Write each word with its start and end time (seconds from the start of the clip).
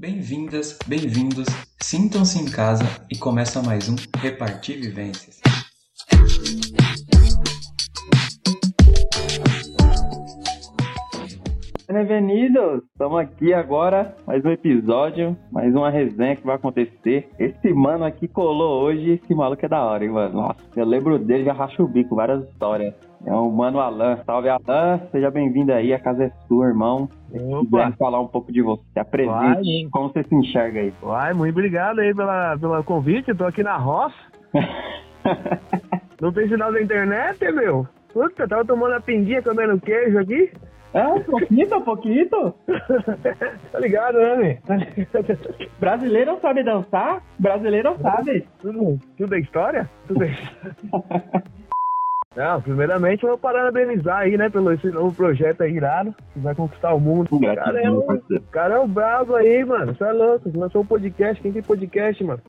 Bem-vindas, 0.00 0.78
bem-vindos, 0.86 1.48
sintam-se 1.82 2.38
em 2.38 2.44
casa 2.44 2.84
e 3.10 3.18
começa 3.18 3.60
mais 3.60 3.88
um 3.88 3.96
Repartir 4.16 4.80
Vivências. 4.80 5.40
Bem-vindos! 11.90 12.82
Estamos 12.92 13.18
aqui 13.18 13.54
agora, 13.54 14.14
mais 14.26 14.44
um 14.44 14.50
episódio, 14.50 15.34
mais 15.50 15.74
uma 15.74 15.88
resenha 15.88 16.36
que 16.36 16.44
vai 16.44 16.56
acontecer. 16.56 17.30
Esse 17.38 17.72
mano 17.72 18.04
aqui 18.04 18.28
colou 18.28 18.82
hoje, 18.82 19.12
esse 19.12 19.34
maluco 19.34 19.64
é 19.64 19.68
da 19.70 19.82
hora, 19.82 20.04
hein, 20.04 20.10
mano? 20.10 20.34
Nossa, 20.34 20.60
eu 20.76 20.84
lembro 20.84 21.18
dele, 21.18 21.46
já 21.46 21.54
racho 21.54 21.82
o 21.82 21.88
bico, 21.88 22.14
várias 22.14 22.46
histórias. 22.46 22.92
É 23.24 23.32
o 23.32 23.50
mano 23.50 23.80
Alan. 23.80 24.18
Salve, 24.26 24.50
Alan. 24.50 25.00
Seja 25.10 25.30
bem-vindo 25.30 25.72
aí, 25.72 25.94
a 25.94 25.98
casa 25.98 26.24
é 26.24 26.32
sua, 26.46 26.66
irmão. 26.66 27.08
Opa. 27.32 27.90
falar 27.98 28.20
um 28.20 28.28
pouco 28.28 28.52
de 28.52 28.60
você, 28.60 28.82
se 28.92 29.00
apresente, 29.00 29.32
Vai. 29.32 29.88
como 29.90 30.10
você 30.10 30.22
se 30.24 30.34
enxerga 30.34 30.80
aí. 30.80 30.92
Uai, 31.02 31.32
muito 31.32 31.52
obrigado 31.52 32.00
aí 32.00 32.14
pela, 32.14 32.58
pelo 32.58 32.84
convite. 32.84 33.34
Tô 33.34 33.46
aqui 33.46 33.62
na 33.62 33.78
roça. 33.78 34.14
Não 36.20 36.30
tem 36.34 36.48
sinal 36.48 36.70
da 36.70 36.82
internet, 36.82 37.50
meu? 37.50 37.88
Puta, 38.12 38.46
tava 38.46 38.62
tomando 38.62 38.92
a 38.92 39.00
pinguinha, 39.00 39.42
comendo 39.42 39.80
queijo 39.80 40.18
aqui. 40.18 40.52
É, 40.94 41.06
um 41.06 41.22
pouquinho, 41.22 41.76
um 41.76 41.82
pouquinho. 41.82 42.28
tá 43.72 43.78
ligado, 43.78 44.18
né, 44.18 44.36
meu? 44.36 44.56
Tá 44.66 44.76
ligado? 44.76 45.38
Brasileiro 45.78 46.32
não 46.32 46.40
sabe 46.40 46.62
dançar, 46.62 47.22
brasileiro 47.38 47.90
não 47.90 47.98
sabe. 47.98 48.46
Tudo, 48.60 48.98
tudo 49.16 49.34
é 49.34 49.38
história? 49.40 49.90
Tudo 50.06 50.24
é 50.24 50.28
história. 50.28 50.74
Não, 52.36 52.60
primeiramente 52.60 53.24
eu 53.24 53.30
vou 53.30 53.38
parabenizar 53.38 54.18
aí, 54.18 54.36
né, 54.36 54.48
pelo 54.48 54.70
esse 54.72 54.86
novo 54.90 55.12
projeto 55.12 55.62
aí 55.62 55.72
irado, 55.74 56.14
que 56.32 56.38
vai 56.38 56.54
conquistar 56.54 56.94
o 56.94 57.00
mundo. 57.00 57.26
O 57.32 57.40
cara, 57.40 57.82
é, 57.82 57.90
um- 57.90 58.06
cara 58.52 58.74
é 58.74 58.78
um 58.78 58.86
brabo 58.86 59.34
aí, 59.34 59.64
mano. 59.64 59.92
Você 59.92 60.04
é 60.04 60.12
louco. 60.12 60.48
Lançou 60.56 60.82
um 60.82 60.86
podcast. 60.86 61.42
Quem 61.42 61.50
tem 61.52 61.62
podcast, 61.62 62.22
mano? 62.22 62.40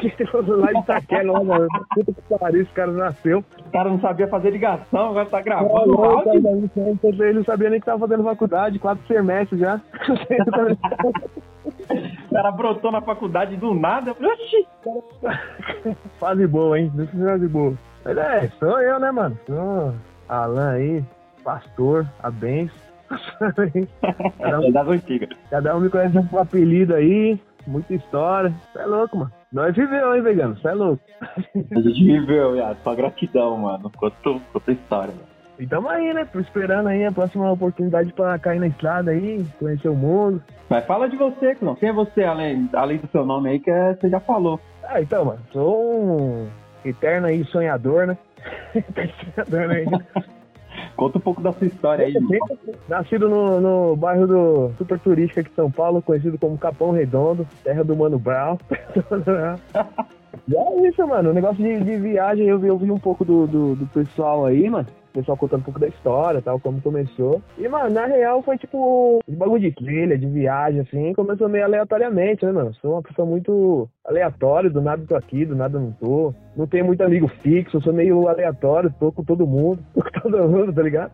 Lá 0.60 0.72
de 0.72 0.78
Itaquera, 0.78 1.32
lá, 1.32 1.42
mano. 1.44 1.68
Puta 1.94 2.12
que 2.12 2.38
pariu, 2.38 2.62
esse 2.62 2.72
cara 2.72 2.92
nasceu. 2.92 3.44
O 3.66 3.70
cara 3.72 3.88
não 3.90 4.00
sabia 4.00 4.28
fazer 4.28 4.50
ligação, 4.50 5.10
agora 5.10 5.26
tá 5.26 5.40
gravando 5.40 5.96
cara, 5.96 6.38
então, 6.38 7.10
Ele 7.12 7.32
não 7.34 7.44
sabia 7.44 7.70
nem 7.70 7.80
que 7.80 7.86
tava 7.86 7.98
fazendo 7.98 8.24
faculdade, 8.24 8.78
quatro 8.78 9.06
semestres 9.06 9.60
já. 9.60 9.80
O 12.30 12.34
cara 12.34 12.50
brotou 12.52 12.90
na 12.90 13.00
faculdade 13.02 13.56
do 13.56 13.74
nada. 13.74 14.12
Oxi! 14.12 14.66
Fase 16.18 16.46
boa, 16.46 16.78
hein? 16.78 16.90
Fase 17.12 17.48
boa. 17.48 17.74
Mas 18.04 18.16
é, 18.16 18.48
sou 18.58 18.80
eu, 18.80 18.98
né, 18.98 19.10
mano? 19.10 19.38
Sou 19.46 19.94
Alan 20.28 20.70
aí, 20.72 21.04
pastor, 21.44 22.06
a 22.22 22.30
benção. 22.30 22.74
Cada 24.40 24.60
um, 24.60 24.68
É 24.68 24.72
das 24.72 24.88
antigas. 24.88 25.28
cada 25.50 25.76
um 25.76 25.80
me 25.80 25.90
conhece 25.90 26.14
com 26.28 26.36
um 26.36 26.40
apelido 26.40 26.94
aí, 26.94 27.38
muita 27.66 27.92
história. 27.94 28.52
Você 28.72 28.78
é 28.80 28.86
louco, 28.86 29.16
mano. 29.18 29.32
Nós 29.52 29.74
viveu, 29.74 30.14
hein, 30.14 30.22
vegano? 30.22 30.56
Você 30.56 30.68
é 30.68 30.72
louco. 30.74 31.02
A 31.76 31.80
gente 31.80 32.04
viveu, 32.04 32.52
viado. 32.52 32.78
Só 32.84 32.94
gratidão, 32.94 33.56
mano. 33.58 33.90
Quanto, 33.96 34.40
quanto 34.52 34.70
história, 34.70 35.12
mano. 35.12 35.28
E 35.58 35.66
tamo 35.66 35.88
aí, 35.88 36.14
né? 36.14 36.26
Esperando 36.36 36.86
aí 36.88 37.04
a 37.04 37.12
próxima 37.12 37.50
oportunidade 37.52 38.12
pra 38.14 38.38
cair 38.38 38.60
na 38.60 38.68
estrada 38.68 39.10
aí, 39.10 39.44
conhecer 39.58 39.88
o 39.88 39.94
mundo. 39.94 40.42
Mas 40.70 40.86
fala 40.86 41.08
de 41.08 41.16
você, 41.16 41.54
Clão. 41.56 41.74
Quem 41.74 41.90
é 41.90 41.92
você, 41.92 42.22
além, 42.22 42.68
além 42.72 42.98
do 42.98 43.08
seu 43.08 43.26
nome 43.26 43.50
aí, 43.50 43.58
que 43.60 43.70
é- 43.70 43.94
você 43.94 44.08
já 44.08 44.20
falou. 44.20 44.58
Ah, 44.84 45.02
então, 45.02 45.24
mano, 45.26 45.40
sou 45.52 46.00
um 46.02 46.48
eterno 46.84 47.26
aí 47.26 47.44
sonhador, 47.44 48.06
né? 48.06 48.16
Eterno 48.74 49.12
sonhador, 49.34 49.68
né? 49.68 49.84
Conta 51.00 51.16
um 51.16 51.22
pouco 51.22 51.40
da 51.40 51.50
sua 51.54 51.66
história 51.66 52.04
aí, 52.04 52.12
mano. 52.12 52.28
Nascido 52.86 53.26
no, 53.26 53.58
no 53.58 53.96
bairro 53.96 54.26
do 54.26 54.70
super 54.76 54.98
turístico 54.98 55.40
aqui 55.40 55.48
de 55.48 55.56
São 55.56 55.70
Paulo, 55.70 56.02
conhecido 56.02 56.36
como 56.36 56.58
Capão 56.58 56.90
Redondo, 56.90 57.48
terra 57.64 57.82
do 57.82 57.96
Mano 57.96 58.18
Brown. 58.18 58.58
e 60.46 60.54
é 60.54 60.88
isso, 60.88 61.06
mano. 61.08 61.30
O 61.30 61.32
negócio 61.32 61.56
de, 61.56 61.80
de 61.82 61.96
viagem, 61.96 62.46
eu 62.46 62.58
vi, 62.58 62.68
eu 62.68 62.76
vi 62.76 62.90
um 62.90 62.98
pouco 62.98 63.24
do, 63.24 63.46
do, 63.46 63.76
do 63.76 63.86
pessoal 63.86 64.44
aí, 64.44 64.68
mano. 64.68 64.86
O 65.08 65.12
pessoal 65.14 65.38
contando 65.38 65.60
um 65.60 65.64
pouco 65.64 65.80
da 65.80 65.88
história, 65.88 66.42
tal, 66.42 66.60
como 66.60 66.82
começou. 66.82 67.40
E, 67.56 67.66
mano, 67.66 67.88
na 67.94 68.04
real 68.04 68.42
foi 68.42 68.58
tipo 68.58 69.20
de 69.26 69.34
bagulho 69.34 69.60
de 69.62 69.72
trilha, 69.72 70.18
de 70.18 70.26
viagem, 70.26 70.82
assim. 70.82 71.14
Começou 71.14 71.48
meio 71.48 71.64
aleatoriamente, 71.64 72.44
né, 72.44 72.52
mano? 72.52 72.74
Sou 72.74 72.92
uma 72.92 73.02
pessoa 73.02 73.26
muito 73.26 73.88
aleatória, 74.04 74.68
do 74.68 74.82
nada 74.82 75.02
tô 75.08 75.16
aqui, 75.16 75.46
do 75.46 75.56
nada 75.56 75.80
não 75.80 75.92
tô. 75.92 76.34
Não 76.60 76.66
tenho 76.66 76.84
muito 76.84 77.02
amigo 77.02 77.26
fixo, 77.26 77.80
sou 77.80 77.90
meio 77.90 78.28
aleatório, 78.28 78.92
tô 79.00 79.10
com 79.10 79.24
todo 79.24 79.46
mundo, 79.46 79.82
tô 79.94 80.02
com 80.02 80.10
todo 80.10 80.46
mundo, 80.46 80.70
tá 80.70 80.82
ligado? 80.82 81.10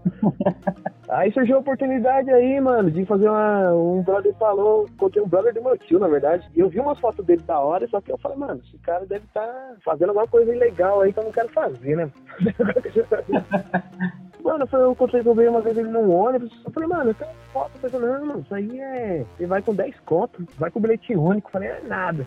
Aí 1.09 1.31
surgiu 1.31 1.55
a 1.55 1.61
oportunidade 1.61 2.29
aí, 2.33 2.61
mano, 2.61 2.91
de 2.91 3.05
fazer 3.05 3.29
uma. 3.29 3.73
Um 3.73 4.03
brother 4.03 4.35
falou, 4.41 4.89
contei 4.99 5.23
um 5.23 5.29
brother 5.29 5.55
do 5.55 5.63
meu 5.63 5.79
tio, 5.79 6.01
na 6.01 6.09
verdade. 6.09 6.51
E 6.53 6.59
eu 6.59 6.69
vi 6.69 6.81
umas 6.81 6.99
fotos 6.99 7.25
dele 7.25 7.43
da 7.47 7.61
hora, 7.61 7.87
só 7.87 8.01
que 8.01 8.11
eu 8.11 8.19
falei, 8.19 8.37
mano, 8.37 8.61
esse 8.67 8.77
cara 8.79 9.07
deve 9.07 9.25
estar 9.25 9.77
fazendo 9.85 10.09
alguma 10.09 10.27
coisa 10.27 10.53
ilegal 10.53 11.03
aí 11.03 11.13
que 11.13 11.21
eu 11.21 11.23
não 11.23 11.31
quero 11.31 11.49
fazer, 11.51 11.97
né? 11.97 12.11
Mano, 14.47 14.65
eu, 14.73 14.93
encontrei 14.93 15.25
com 15.25 15.41
ele 15.41 15.49
uma 15.49 15.61
vez 15.61 15.77
ele 15.77 15.89
num 15.89 16.09
ônibus. 16.09 16.53
Eu 16.65 16.71
falei, 16.71 16.89
mano, 16.89 17.11
essa 17.11 17.27
foto, 17.53 17.73
eu 17.83 17.91
falei, 17.91 18.09
não, 18.09 18.27
mano, 18.27 18.41
isso 18.41 18.55
aí 18.55 18.81
é. 18.81 19.25
Você 19.37 19.45
vai 19.45 19.61
com 19.61 19.75
10 19.75 19.99
contos, 20.07 20.47
vai 20.57 20.71
com 20.71 20.81
bilhete 20.81 21.17
único. 21.17 21.49
Eu 21.49 21.53
falei, 21.53 21.69
é 21.69 21.81
nada. 21.89 22.25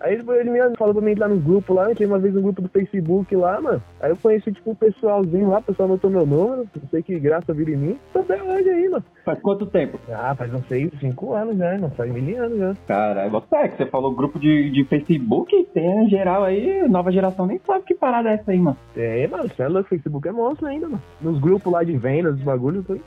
Aí 0.00 0.14
ele 0.14 0.50
me 0.50 0.76
falou 0.76 0.94
pra 0.94 1.02
mim 1.02 1.14
lá 1.14 1.28
no 1.28 1.38
grupo 1.38 1.72
lá, 1.72 1.84
eu 1.84 1.92
entrei 1.92 2.06
uma 2.06 2.18
vez 2.18 2.34
no 2.34 2.42
grupo 2.42 2.60
do 2.60 2.68
Facebook 2.68 3.34
lá, 3.36 3.60
mano. 3.60 3.82
Aí 4.00 4.10
eu 4.10 4.16
conheci, 4.16 4.50
tipo, 4.50 4.72
um 4.72 4.74
pessoalzinho 4.74 5.50
lá, 5.50 5.58
o 5.58 5.62
pessoal 5.62 5.88
anotou 5.88 6.10
meu 6.10 6.26
número, 6.26 6.68
não 6.74 6.88
sei 6.90 7.02
que 7.02 7.18
graça 7.20 7.54
vira 7.54 7.70
em 7.70 7.76
mim. 7.76 7.98
Tô 8.12 8.20
até 8.20 8.42
hoje 8.42 8.68
aí, 8.68 8.88
mano. 8.88 9.04
Faz 9.24 9.40
quanto 9.40 9.66
tempo? 9.66 10.00
Ah, 10.10 10.34
faz 10.34 10.52
uns 10.52 10.66
6, 10.66 10.90
5 10.98 11.32
anos 11.32 11.56
já, 11.56 11.78
não 11.78 11.90
faz 11.90 12.12
mil 12.12 12.42
anos 12.42 12.58
já. 12.58 12.74
Caralho, 12.88 13.30
você 13.30 13.54
é 13.54 13.68
que 13.68 13.76
você 13.76 13.86
falou 13.86 14.14
grupo 14.14 14.38
de, 14.38 14.70
de 14.70 14.84
Facebook, 14.84 15.68
tem 15.72 16.04
em 16.04 16.08
geral 16.08 16.42
aí, 16.42 16.88
nova 16.88 17.12
geração 17.12 17.46
nem 17.46 17.60
sabe 17.64 17.84
que 17.84 17.94
parada 17.94 18.30
é 18.30 18.34
essa 18.34 18.50
aí, 18.50 18.58
mano. 18.58 18.76
É, 18.96 19.26
mano, 19.28 19.48
você 19.48 19.62
é 19.62 19.68
louco, 19.68 19.88
Facebook 19.88 20.26
é 20.26 20.32
monstro 20.32 20.66
ainda, 20.66 20.88
mano. 20.88 21.02
Nos 21.20 21.38
grupos 21.38 21.51
lá 21.70 21.82
de 21.82 21.96
vendas, 21.96 22.34
os 22.34 22.42
bagulhos, 22.42 22.84
em 22.88 23.00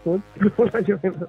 lá 0.73 0.81
de 0.81 0.93
vendas. 0.95 1.27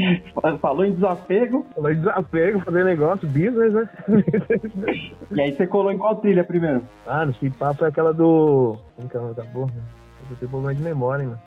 Falou 0.60 0.84
em 0.84 0.92
desapego, 0.92 1.66
Falou 1.74 1.92
de 1.92 2.00
desapego, 2.00 2.60
fazer 2.60 2.84
negócio, 2.84 3.28
business, 3.28 3.72
né? 3.72 3.88
e 5.30 5.40
aí 5.40 5.52
você 5.52 5.66
colou 5.66 5.92
em 5.92 5.98
qual 5.98 6.16
trilha 6.16 6.44
primeiro? 6.44 6.82
ah, 7.06 7.24
no 7.24 7.32
esse 7.32 7.50
papo 7.50 7.84
é 7.84 7.88
aquela 7.88 8.12
do. 8.12 8.76
Que 9.10 9.16
é? 9.16 9.20
Eu 9.20 10.36
tenho 10.38 10.50
problema 10.50 10.74
de 10.74 10.82
memória, 10.82 11.22
hein, 11.22 11.28
mano. 11.28 11.40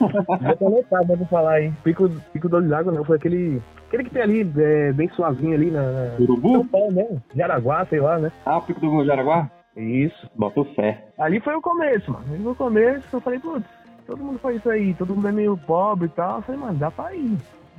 Tá 0.00 1.26
falar 1.28 1.52
aí. 1.52 1.72
Pico, 1.84 2.08
Pico 2.32 2.48
do 2.48 2.56
Olho 2.56 2.68
d'Água 2.68 2.92
não, 2.92 3.04
foi 3.04 3.16
aquele. 3.16 3.60
Aquele 3.88 4.04
que 4.04 4.10
tem 4.10 4.22
ali, 4.22 4.52
é, 4.56 4.92
bem 4.92 5.08
suavinho 5.10 5.54
ali 5.54 5.70
na. 5.70 5.82
na... 5.82 6.16
Urubu? 6.18 6.52
São 6.52 6.66
Paulo 6.66 6.92
mesmo. 6.92 7.22
Jaraguá, 7.34 7.84
sei 7.86 8.00
lá, 8.00 8.18
né? 8.18 8.32
Ah, 8.46 8.58
o 8.58 8.62
Pico 8.62 8.80
do 8.80 9.04
Jaraguá? 9.04 9.50
Isso. 9.76 10.30
Bota 10.34 10.64
fé. 10.74 11.04
Ali 11.18 11.40
foi 11.40 11.54
o 11.54 11.60
começo, 11.60 12.10
mano. 12.12 12.24
Ali 12.28 12.42
foi 12.42 12.52
o 12.52 12.56
começo, 12.56 13.16
eu 13.16 13.20
falei, 13.20 13.38
putz, 13.38 13.66
todo 14.06 14.22
mundo 14.22 14.38
faz 14.38 14.56
isso 14.56 14.70
aí, 14.70 14.94
todo 14.94 15.14
mundo 15.14 15.28
é 15.28 15.32
meio 15.32 15.56
pobre 15.56 16.06
e 16.06 16.10
tal. 16.10 16.36
Eu 16.36 16.42
falei, 16.42 16.60
mano, 16.60 16.78
dá 16.78 16.90
pra 16.90 17.14
ir. 17.14 17.36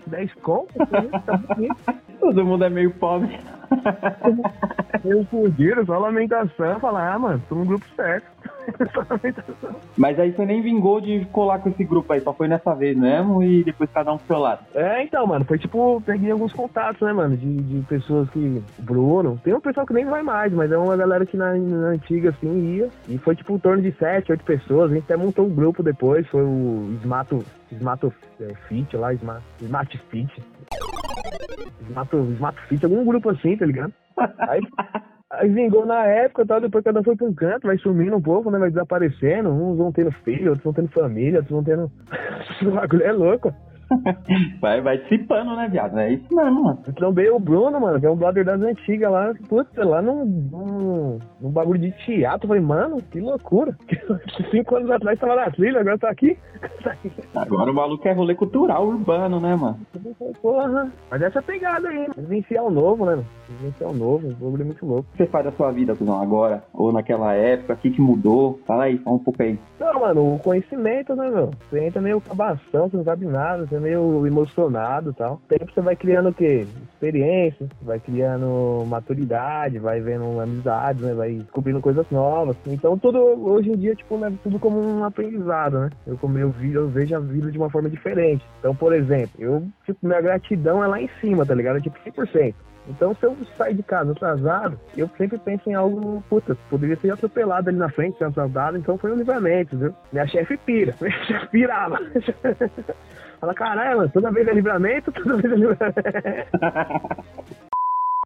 10 0.08 0.34
contas, 0.36 0.88
tá 1.26 1.38
bonito. 1.38 1.76
Todo 2.20 2.46
mundo 2.46 2.66
é 2.66 2.70
meio 2.70 2.92
pobre. 2.92 3.38
Eu 5.04 5.26
fugiram, 5.26 5.86
só 5.86 5.98
lamentação. 5.98 6.80
Falar, 6.80 7.14
ah, 7.14 7.20
mano, 7.20 7.42
tô 7.48 7.56
no 7.56 7.66
grupo 7.66 7.86
certo. 7.96 8.26
só 8.94 9.06
lamentação. 9.10 9.76
Mas 9.98 10.20
aí 10.20 10.32
você 10.32 10.46
nem 10.46 10.62
vingou 10.62 11.02
de 11.02 11.26
colar 11.32 11.60
com 11.60 11.70
esse 11.70 11.84
grupo 11.84 12.12
aí, 12.14 12.22
só 12.22 12.34
foi 12.34 12.48
nessa 12.48 12.74
vez 12.76 12.96
mesmo 12.96 13.42
e 13.44 13.64
depois 13.64 13.90
cada 13.92 14.14
um 14.14 14.18
pro 14.18 14.28
seu 14.28 14.38
lado. 14.38 14.66
É, 14.74 15.04
então, 15.04 15.26
mano, 15.26 15.46
foi 15.46 15.58
tipo, 15.58 16.02
peguei 16.06 16.32
alguns 16.32 16.54
contatos, 16.54 17.02
né, 17.02 17.14
mano, 17.14 17.36
de, 17.36 17.58
de 17.58 17.82
pessoas 17.88 18.30
que. 18.30 18.64
Bruno, 18.80 19.40
tem 19.44 19.54
um 19.54 19.62
pessoal 19.62 19.86
que 19.86 19.94
nem 19.94 20.06
vai 20.06 20.22
mais, 20.22 20.54
mas 20.54 20.72
é 20.72 20.78
uma 20.78 20.96
galera 20.96 21.26
que 21.26 21.38
na, 21.38 21.54
na 21.56 21.88
antiga, 21.88 22.30
assim, 22.30 22.76
ia. 22.76 22.90
E 23.08 23.18
foi 23.18 23.36
tipo 23.36 23.54
em 23.54 23.60
torno 23.60 23.82
de 23.82 23.92
7, 23.92 24.32
8 24.32 24.44
pessoas. 24.44 24.92
A 24.92 24.94
gente 24.94 25.04
até 25.04 25.18
montou 25.18 25.46
um 25.46 25.54
grupo 25.54 25.82
depois, 25.82 26.28
foi 26.28 26.44
o 26.44 26.98
Smato. 27.02 27.44
Smato 27.72 28.14
é, 28.40 28.54
Fit 28.68 28.96
lá, 28.98 29.14
Smart, 29.14 29.44
Smart 29.62 29.98
Fit. 30.10 30.44
Smato, 31.90 32.18
Smato 32.36 32.62
Fit, 32.68 32.84
algum 32.84 33.06
grupo 33.06 33.30
assim, 33.30 33.58
tá 33.58 33.66
ligado? 33.66 33.94
Aí, 34.40 34.62
aí 35.32 35.50
vingou 35.50 35.86
na 35.86 36.06
época 36.06 36.46
tal, 36.46 36.62
depois 36.62 36.84
cada 36.84 37.00
um 37.00 37.04
foi 37.04 37.16
pra 37.16 37.28
um 37.28 37.34
canto, 37.34 37.68
vai 37.68 37.78
sumindo 37.78 38.16
um 38.16 38.22
pouco, 38.22 38.50
né? 38.52 38.60
Vai 38.60 38.70
desaparecendo. 38.70 39.50
Uns 39.50 39.78
vão 39.78 39.92
tendo 39.92 40.12
filho, 40.24 40.50
outros 40.50 40.64
vão 40.64 40.74
tendo 40.74 40.90
família, 40.90 41.40
outros 41.40 41.52
vão 41.52 41.64
tendo. 41.64 41.92
Esse 42.52 42.66
bagulho 42.66 43.04
é 43.04 43.12
louco. 43.12 43.54
Vai, 44.62 44.82
vai 44.82 44.98
dissipando, 45.00 45.56
né, 45.56 45.68
viado? 45.70 45.98
É 46.00 46.14
isso 46.14 46.28
mesmo, 46.34 46.64
mano. 46.64 46.80
Trombei 46.96 47.30
o 47.30 47.40
Bruno, 47.40 47.80
mano, 47.80 48.00
que 48.00 48.06
é 48.06 48.10
um 48.10 48.16
brother 48.16 48.46
das 48.46 48.62
antigas 48.62 49.12
lá. 49.12 49.34
Putz, 49.50 49.70
lá 49.76 50.02
num, 50.02 50.26
num, 50.26 51.20
num 51.42 51.52
bagulho 51.52 51.80
de 51.80 51.92
teatro. 52.06 52.46
Eu 52.46 52.48
falei, 52.50 52.64
mano, 52.64 52.98
que 53.12 53.20
loucura. 53.20 53.76
Cinco 54.52 54.76
anos 54.76 54.92
atrás 54.92 55.20
tava 55.20 55.36
na 55.36 55.50
trilha, 55.50 55.80
agora 55.80 55.98
tá 55.98 56.10
aqui. 56.10 56.38
Agora 57.36 57.72
o 57.72 57.74
maluco 57.74 58.08
é 58.08 58.14
rolê 58.14 58.36
cultural 58.36 58.86
urbano, 58.86 59.40
né, 59.40 59.56
mano? 59.56 59.80
Porra. 60.42 60.92
Mas 61.10 61.22
essa 61.24 61.42
pegada 61.42 61.90
aí, 61.90 62.08
vivenciar 62.16 62.64
o 62.64 62.70
novo, 62.70 63.04
né? 63.06 63.16
mano? 63.16 63.26
Vivenciar 63.50 63.90
o 63.90 63.94
novo, 63.94 64.28
um 64.28 64.34
bagulho 64.34 64.66
muito 64.66 64.86
louco. 64.86 65.08
O 65.10 65.12
que 65.12 65.18
você 65.18 65.28
faz 65.28 65.46
da 65.46 65.52
sua 65.54 65.72
vida, 65.72 65.96
cuzão, 65.96 66.22
agora? 66.22 66.64
Ou 66.74 66.92
naquela 66.92 67.34
época? 67.34 67.74
O 67.74 67.78
que, 67.78 67.92
que 67.92 68.02
mudou? 68.02 68.60
Fala 68.66 68.84
aí, 68.84 68.98
fala 69.00 69.16
um 69.16 69.24
pouco 69.24 69.42
aí. 69.42 69.58
Não, 69.80 70.00
mano, 70.00 70.36
o 70.36 70.40
conhecimento, 70.40 71.16
né, 71.16 71.30
meu? 71.30 71.52
Você 71.70 71.84
entra 71.84 72.02
meio 72.02 72.22
cabação, 72.22 72.90
você 72.90 72.98
não 72.98 73.04
sabe 73.04 73.26
nada, 73.26 73.66
você 73.66 73.80
meio 73.82 74.26
emocionado 74.26 75.12
e 75.12 75.14
tal. 75.14 75.42
Tempo 75.48 75.72
você 75.74 75.82
vai 75.82 75.96
criando 75.96 76.30
o 76.30 76.34
quê? 76.34 76.66
Experiência, 76.94 77.68
vai 77.82 78.00
criando 78.00 78.86
maturidade, 78.88 79.80
vai 79.80 80.00
vendo 80.00 80.40
amizades, 80.40 81.02
né? 81.02 81.14
Vai 81.14 81.34
descobrindo 81.34 81.82
coisas 81.82 82.06
novas. 82.10 82.56
Então 82.68 82.98
tudo, 82.98 83.20
hoje 83.20 83.72
em 83.72 83.78
dia, 83.78 83.96
tipo, 83.96 84.18
né, 84.18 84.32
tudo 84.44 84.60
como 84.60 84.80
um 84.80 85.04
aprendizado, 85.04 85.80
né? 85.80 85.90
Eu 86.06 86.18
como 86.18 86.38
eu, 86.38 86.50
vi, 86.52 86.74
eu 86.74 86.88
vejo 86.88 87.16
a 87.16 87.20
vida 87.20 87.52
de 87.52 87.58
uma 87.58 87.70
forma 87.70 87.90
diferente. 87.90 88.46
Então, 88.60 88.76
por 88.76 88.94
exemplo, 88.94 89.32
eu, 89.40 89.64
tipo, 89.86 90.06
minha 90.06 90.22
gratidão 90.22 90.84
é 90.84 90.88
lá 90.88 91.02
em 91.02 91.10
cima, 91.20 91.46
tá 91.46 91.54
ligado? 91.54 91.78
É 91.78 91.82
tipo 91.82 91.98
100%. 92.00 92.54
Então, 92.92 93.16
se 93.16 93.26
eu 93.26 93.36
sair 93.58 93.74
de 93.74 93.84
casa 93.84 94.12
atrasado, 94.12 94.78
eu 94.98 95.10
sempre 95.18 95.38
penso 95.38 95.70
em 95.70 95.74
algo, 95.74 96.22
puta, 96.30 96.58
poderia 96.70 96.98
ter 96.98 97.12
atropelado 97.12 97.70
ali 97.70 97.78
na 97.78 97.90
frente, 97.90 98.18
ser 98.18 98.26
atrasado, 98.26 98.78
então 98.78 98.98
foi 98.98 99.14
um 99.14 99.16
livramento, 99.16 99.78
viu? 99.78 99.94
Minha 100.12 100.28
chefe 100.28 100.58
pira, 100.58 100.94
minha 101.02 101.24
chefe 101.24 101.48
pirava. 101.48 101.98
Fala, 103.40 103.54
caralho, 103.54 104.10
toda 104.10 104.32
vez 104.32 104.48
é 104.48 104.54
livramento, 104.54 105.12
toda 105.14 105.38
vez 105.38 105.54
é 105.54 105.56
livramento. 105.56 105.96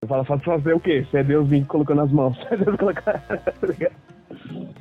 Fala, 0.07 0.25
fazer 0.25 0.73
o 0.73 0.79
quê? 0.79 1.05
Se 1.09 1.17
é 1.17 1.23
Deus 1.23 1.47
vindo 1.47 1.67
colocando 1.67 2.01
as 2.01 2.11
mãos. 2.11 2.37
Colocar. 2.77 3.23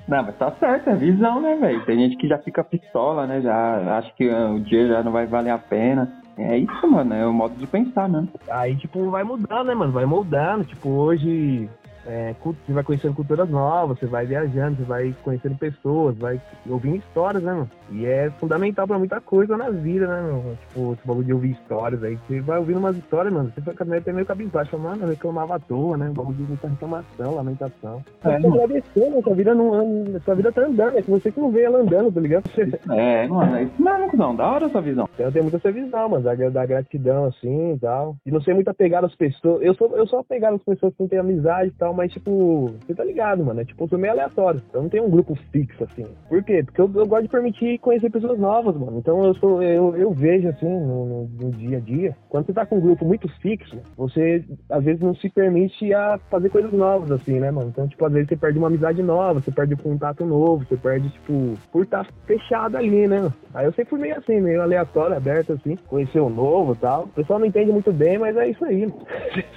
Não, 0.09 0.23
mas 0.23 0.37
tá 0.37 0.51
certo, 0.59 0.91
é 0.91 0.97
visão, 0.97 1.41
né, 1.41 1.57
velho? 1.57 1.85
Tem 1.85 1.99
gente 1.99 2.17
que 2.17 2.29
já 2.29 2.39
fica 2.39 2.65
pistola, 2.65 3.27
né? 3.27 3.41
Já 3.41 3.99
acha 3.99 4.13
que 4.17 4.29
o 4.29 4.61
dia 4.61 4.89
já 4.89 5.03
não 5.03 5.13
vai 5.13 5.27
valer 5.27 5.51
a 5.51 5.59
pena. 5.59 6.24
É 6.37 6.59
isso, 6.59 6.91
mano, 6.91 7.15
é 7.15 7.27
o 7.27 7.33
modo 7.33 7.55
de 7.55 7.67
pensar, 7.67 8.09
né? 8.09 8.27
Aí, 8.51 8.75
tipo, 8.77 9.09
vai 9.11 9.23
mudando, 9.23 9.67
né, 9.67 9.75
mano? 9.75 9.93
Vai 9.93 10.05
moldando. 10.05 10.65
Tipo, 10.65 10.89
hoje 10.89 11.69
é, 12.06 12.35
você 12.43 12.73
vai 12.73 12.85
conhecendo 12.85 13.15
culturas 13.15 13.49
novas, 13.49 13.99
você 13.99 14.06
vai 14.06 14.27
viajando, 14.27 14.77
você 14.77 14.85
vai 14.85 15.15
conhecendo 15.23 15.56
pessoas, 15.56 16.17
vai 16.17 16.41
ouvindo 16.69 16.97
histórias, 16.97 17.43
né, 17.43 17.53
mano? 17.53 17.71
E 17.91 18.06
é 18.06 18.31
fundamental 18.39 18.87
pra 18.87 18.99
muita 18.99 19.21
coisa 19.21 19.56
na 19.56 19.71
vida, 19.71 20.06
né, 20.06 20.21
mano? 20.21 20.59
Tipo, 20.69 20.93
esse 20.93 21.06
bagulho 21.06 21.27
de 21.27 21.33
ouvir 21.33 21.51
histórias 21.53 22.03
aí. 22.03 22.19
Você 22.27 22.41
vai 22.41 22.59
ouvindo 22.59 22.79
umas 22.79 22.97
histórias, 22.97 23.33
mano, 23.33 23.53
você 23.55 23.61
fica 23.61 23.97
até 23.97 24.12
meio 24.12 24.27
cabisbaixo, 24.27 24.79
mano, 24.79 25.03
eu 25.03 25.09
reclamava 25.09 25.56
à 25.56 25.59
toa, 25.59 25.97
né? 25.97 26.09
Um 26.11 26.15
bagulho 26.15 26.37
de 26.37 26.43
muita 26.43 26.69
reclamação, 26.69 27.35
lamentação. 27.35 28.03
É, 28.25 28.39
você 28.39 28.47
agradecer, 28.47 29.11
né? 29.11 29.23
Sua 29.23 29.35
vida, 29.35 29.55
não, 29.55 30.21
sua 30.25 30.35
vida 30.35 30.53
tá 30.53 30.62
andando, 30.62 30.99
é 30.99 31.03
que 31.03 31.11
você 31.11 31.31
que 31.31 31.41
não 31.41 31.50
vê 31.50 31.62
ela 31.62 31.81
andando, 31.81 32.12
tá 32.12 32.21
ligado? 32.21 32.45
É, 32.91 33.27
mano, 33.27 33.57
é 33.57 33.62
isso 33.65 33.83
mesmo, 33.83 34.11
não, 34.15 34.35
da 34.35 34.47
hora 34.47 34.67
essa 34.67 34.81
visão. 34.81 35.09
Eu 35.19 35.33
tenho 35.33 35.45
muita 35.45 35.57
essa 35.57 35.73
visão, 35.73 36.09
mano, 36.09 36.23
da, 36.23 36.35
da 36.35 36.67
gratidão, 36.67 37.27
assim, 37.27 37.73
e 37.73 37.79
tal. 37.79 38.17
E 38.27 38.31
não 38.31 38.41
ser 38.41 38.55
muito 38.55 38.69
apegado 38.69 39.07
às 39.07 39.15
pessoas. 39.15 39.62
Eu 39.62 39.75
sou, 39.75 39.97
eu 39.97 40.07
sou 40.07 40.19
apegado 40.19 40.57
às 40.57 40.62
pessoas 40.62 40.95
que 40.95 41.00
não 41.00 41.09
têm 41.09 41.19
amizade 41.19 41.69
e 41.69 41.73
tal, 41.73 41.94
mas, 41.94 42.12
tipo, 42.12 42.75
você 42.81 42.94
tá 42.94 43.05
ligado, 43.05 43.44
mano. 43.44 43.61
É 43.61 43.64
tipo, 43.64 43.85
eu 43.85 43.88
sou 43.88 43.99
meio 43.99 44.12
aleatório. 44.12 44.62
Eu 44.73 44.82
não 44.82 44.88
tenho 44.88 45.05
um 45.05 45.11
grupo 45.11 45.35
fixo, 45.50 45.85
assim. 45.85 46.05
Por 46.29 46.43
quê? 46.43 46.62
Porque 46.62 46.81
eu, 46.81 46.91
eu 46.94 47.06
gosto 47.06 47.23
de 47.23 47.29
permitir 47.29 47.79
conhecer 47.79 48.11
pessoas 48.11 48.38
novas, 48.38 48.76
mano. 48.76 48.99
Então 48.99 49.25
eu 49.25 49.35
sou, 49.35 49.62
eu, 49.62 49.96
eu 49.96 50.12
vejo, 50.12 50.49
assim, 50.49 50.69
no, 50.69 51.06
no, 51.06 51.31
no, 51.41 51.50
dia 51.52 51.79
a 51.79 51.81
dia. 51.81 52.17
Quando 52.29 52.46
você 52.46 52.52
tá 52.52 52.67
com 52.67 52.76
um 52.76 52.81
grupo 52.81 53.05
muito 53.05 53.29
fixo, 53.41 53.79
você 53.96 54.44
às 54.70 54.85
vezes 54.85 55.00
não 55.00 55.14
se 55.14 55.29
permite 55.29 55.93
a 55.94 56.19
fazer 56.31 56.49
coisas 56.50 56.73
novas, 56.73 57.11
assim, 57.11 57.38
né, 57.38 57.50
mano? 57.50 57.69
Então, 57.69 57.88
tipo, 57.88 58.05
às 58.05 58.12
vezes 58.12 58.29
você 58.29 58.37
perde 58.37 58.58
uma 58.58 58.69
amizade 58.69 59.02
nova, 59.02 59.40
você 59.40 59.50
perde 59.50 59.75
um 59.75 59.79
contato 59.79 60.25
novo, 60.25 60.64
você 60.64 60.76
perde, 60.76 61.08
tipo, 61.11 61.55
por 61.73 61.85
estar 61.85 62.05
tá 62.05 62.11
fechado 62.26 62.76
ali, 62.76 63.06
né? 63.06 63.32
Aí 63.55 63.67
eu 63.67 63.73
sempre 63.73 63.90
fui 63.90 64.00
meio 64.00 64.17
assim, 64.19 64.40
meio 64.40 64.62
aleatório, 64.62 65.17
aberto, 65.17 65.52
assim, 65.52 65.76
conhecer 65.87 66.20
o 66.20 66.29
novo 66.29 66.73
e 66.73 66.76
tal. 66.76 67.05
O 67.05 67.08
pessoal 67.08 67.38
não 67.38 67.47
entende 67.47 67.70
muito 67.70 67.93
bem, 67.93 68.19
mas 68.19 68.37
é 68.37 68.49
isso 68.49 68.64
aí. 68.64 68.93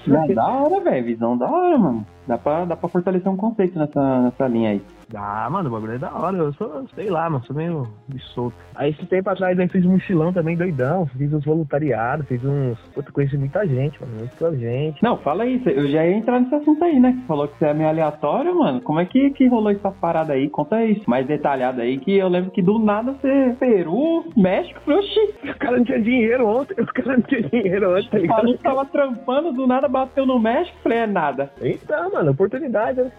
Não, 0.06 0.28
da 0.28 0.48
hora, 0.48 0.84
velho. 0.84 1.06
Visão 1.06 1.38
da 1.38 1.50
hora, 1.50 1.78
mano. 1.78 2.06
Dá 2.28 2.38
pra, 2.38 2.66
dá 2.66 2.76
pra 2.76 2.90
fortalecer 2.90 3.32
um 3.32 3.38
conceito 3.38 3.80
nessa, 3.80 4.22
nessa 4.22 4.48
linha 4.48 4.72
aí. 4.72 4.82
Ah, 5.16 5.50
mano, 5.50 5.70
o 5.70 5.72
bagulho 5.72 5.94
é 5.94 5.98
da 5.98 6.14
hora. 6.14 6.38
Eu 6.38 6.54
sou, 6.54 6.86
sei 6.96 7.10
lá, 7.10 7.30
mano, 7.30 7.44
sou 7.46 7.56
meio 7.56 7.88
solto. 8.34 8.56
Aí 8.76 8.92
esse 8.92 9.06
tempo 9.06 9.30
atrás 9.30 9.58
aí 9.58 9.68
fiz 9.70 9.86
um 9.86 9.92
mochilão 9.92 10.34
também 10.34 10.58
doidão. 10.58 11.06
Fiz 11.18 11.32
uns 11.34 11.46
voluntariados, 11.46 12.28
fiz 12.28 12.44
uns. 12.44 12.78
Puta, 12.94 13.12
conheci 13.12 13.38
muita 13.38 13.66
gente, 13.66 14.00
mano. 14.02 14.18
Muita 14.18 14.56
gente. 14.56 15.02
Não, 15.02 15.18
fala 15.18 15.44
aí, 15.44 15.62
eu 15.66 15.88
já 15.88 16.06
ia 16.06 16.18
entrar 16.18 16.40
nesse 16.40 16.56
assunto 16.56 16.84
aí, 16.84 17.00
né? 17.00 17.18
Você 17.20 17.28
falou 17.28 17.48
que 17.48 17.58
você 17.58 17.66
é 17.66 17.74
meio 17.74 17.90
aleatório, 17.90 18.58
mano. 18.58 18.82
Como 18.82 19.00
é 19.00 19.06
que, 19.06 19.30
que 19.32 19.48
rolou 19.48 19.72
essa 19.72 19.92
parada 19.92 20.34
aí? 20.34 20.50
Conta 20.50 20.84
isso 20.84 21.10
mais 21.10 21.26
detalhado 21.26 21.82
aí, 21.82 21.98
que 21.98 22.18
eu 22.18 22.28
lembro 22.28 22.52
que 22.52 22.62
do 22.62 22.78
nada 22.80 23.14
você. 23.14 23.56
Peru, 23.60 24.26
México, 24.36 24.80
falei, 24.82 25.00
oxi. 25.00 25.50
O 25.50 25.58
cara 25.58 25.78
não 25.78 25.86
tinha 25.86 26.02
dinheiro 26.02 26.48
ontem. 26.48 26.76
O 26.82 26.86
cara 26.88 27.14
não 27.14 27.22
tinha 27.22 27.42
dinheiro 27.44 27.98
ontem, 27.98 28.10
tá 28.10 28.18
ligado? 28.18 28.38
Falou 28.38 28.58
que 28.58 28.64
tava 28.64 28.86
trampando, 28.86 29.54
do 29.54 29.68
nada 29.68 29.88
bateu 29.88 30.26
no 30.26 30.40
México, 30.40 30.78
falei, 30.84 31.00
é 31.00 31.08
nada. 31.08 31.52
Então, 31.62 32.12
mano, 32.12 32.32
oportunidade, 32.32 33.02
né? 33.02 33.12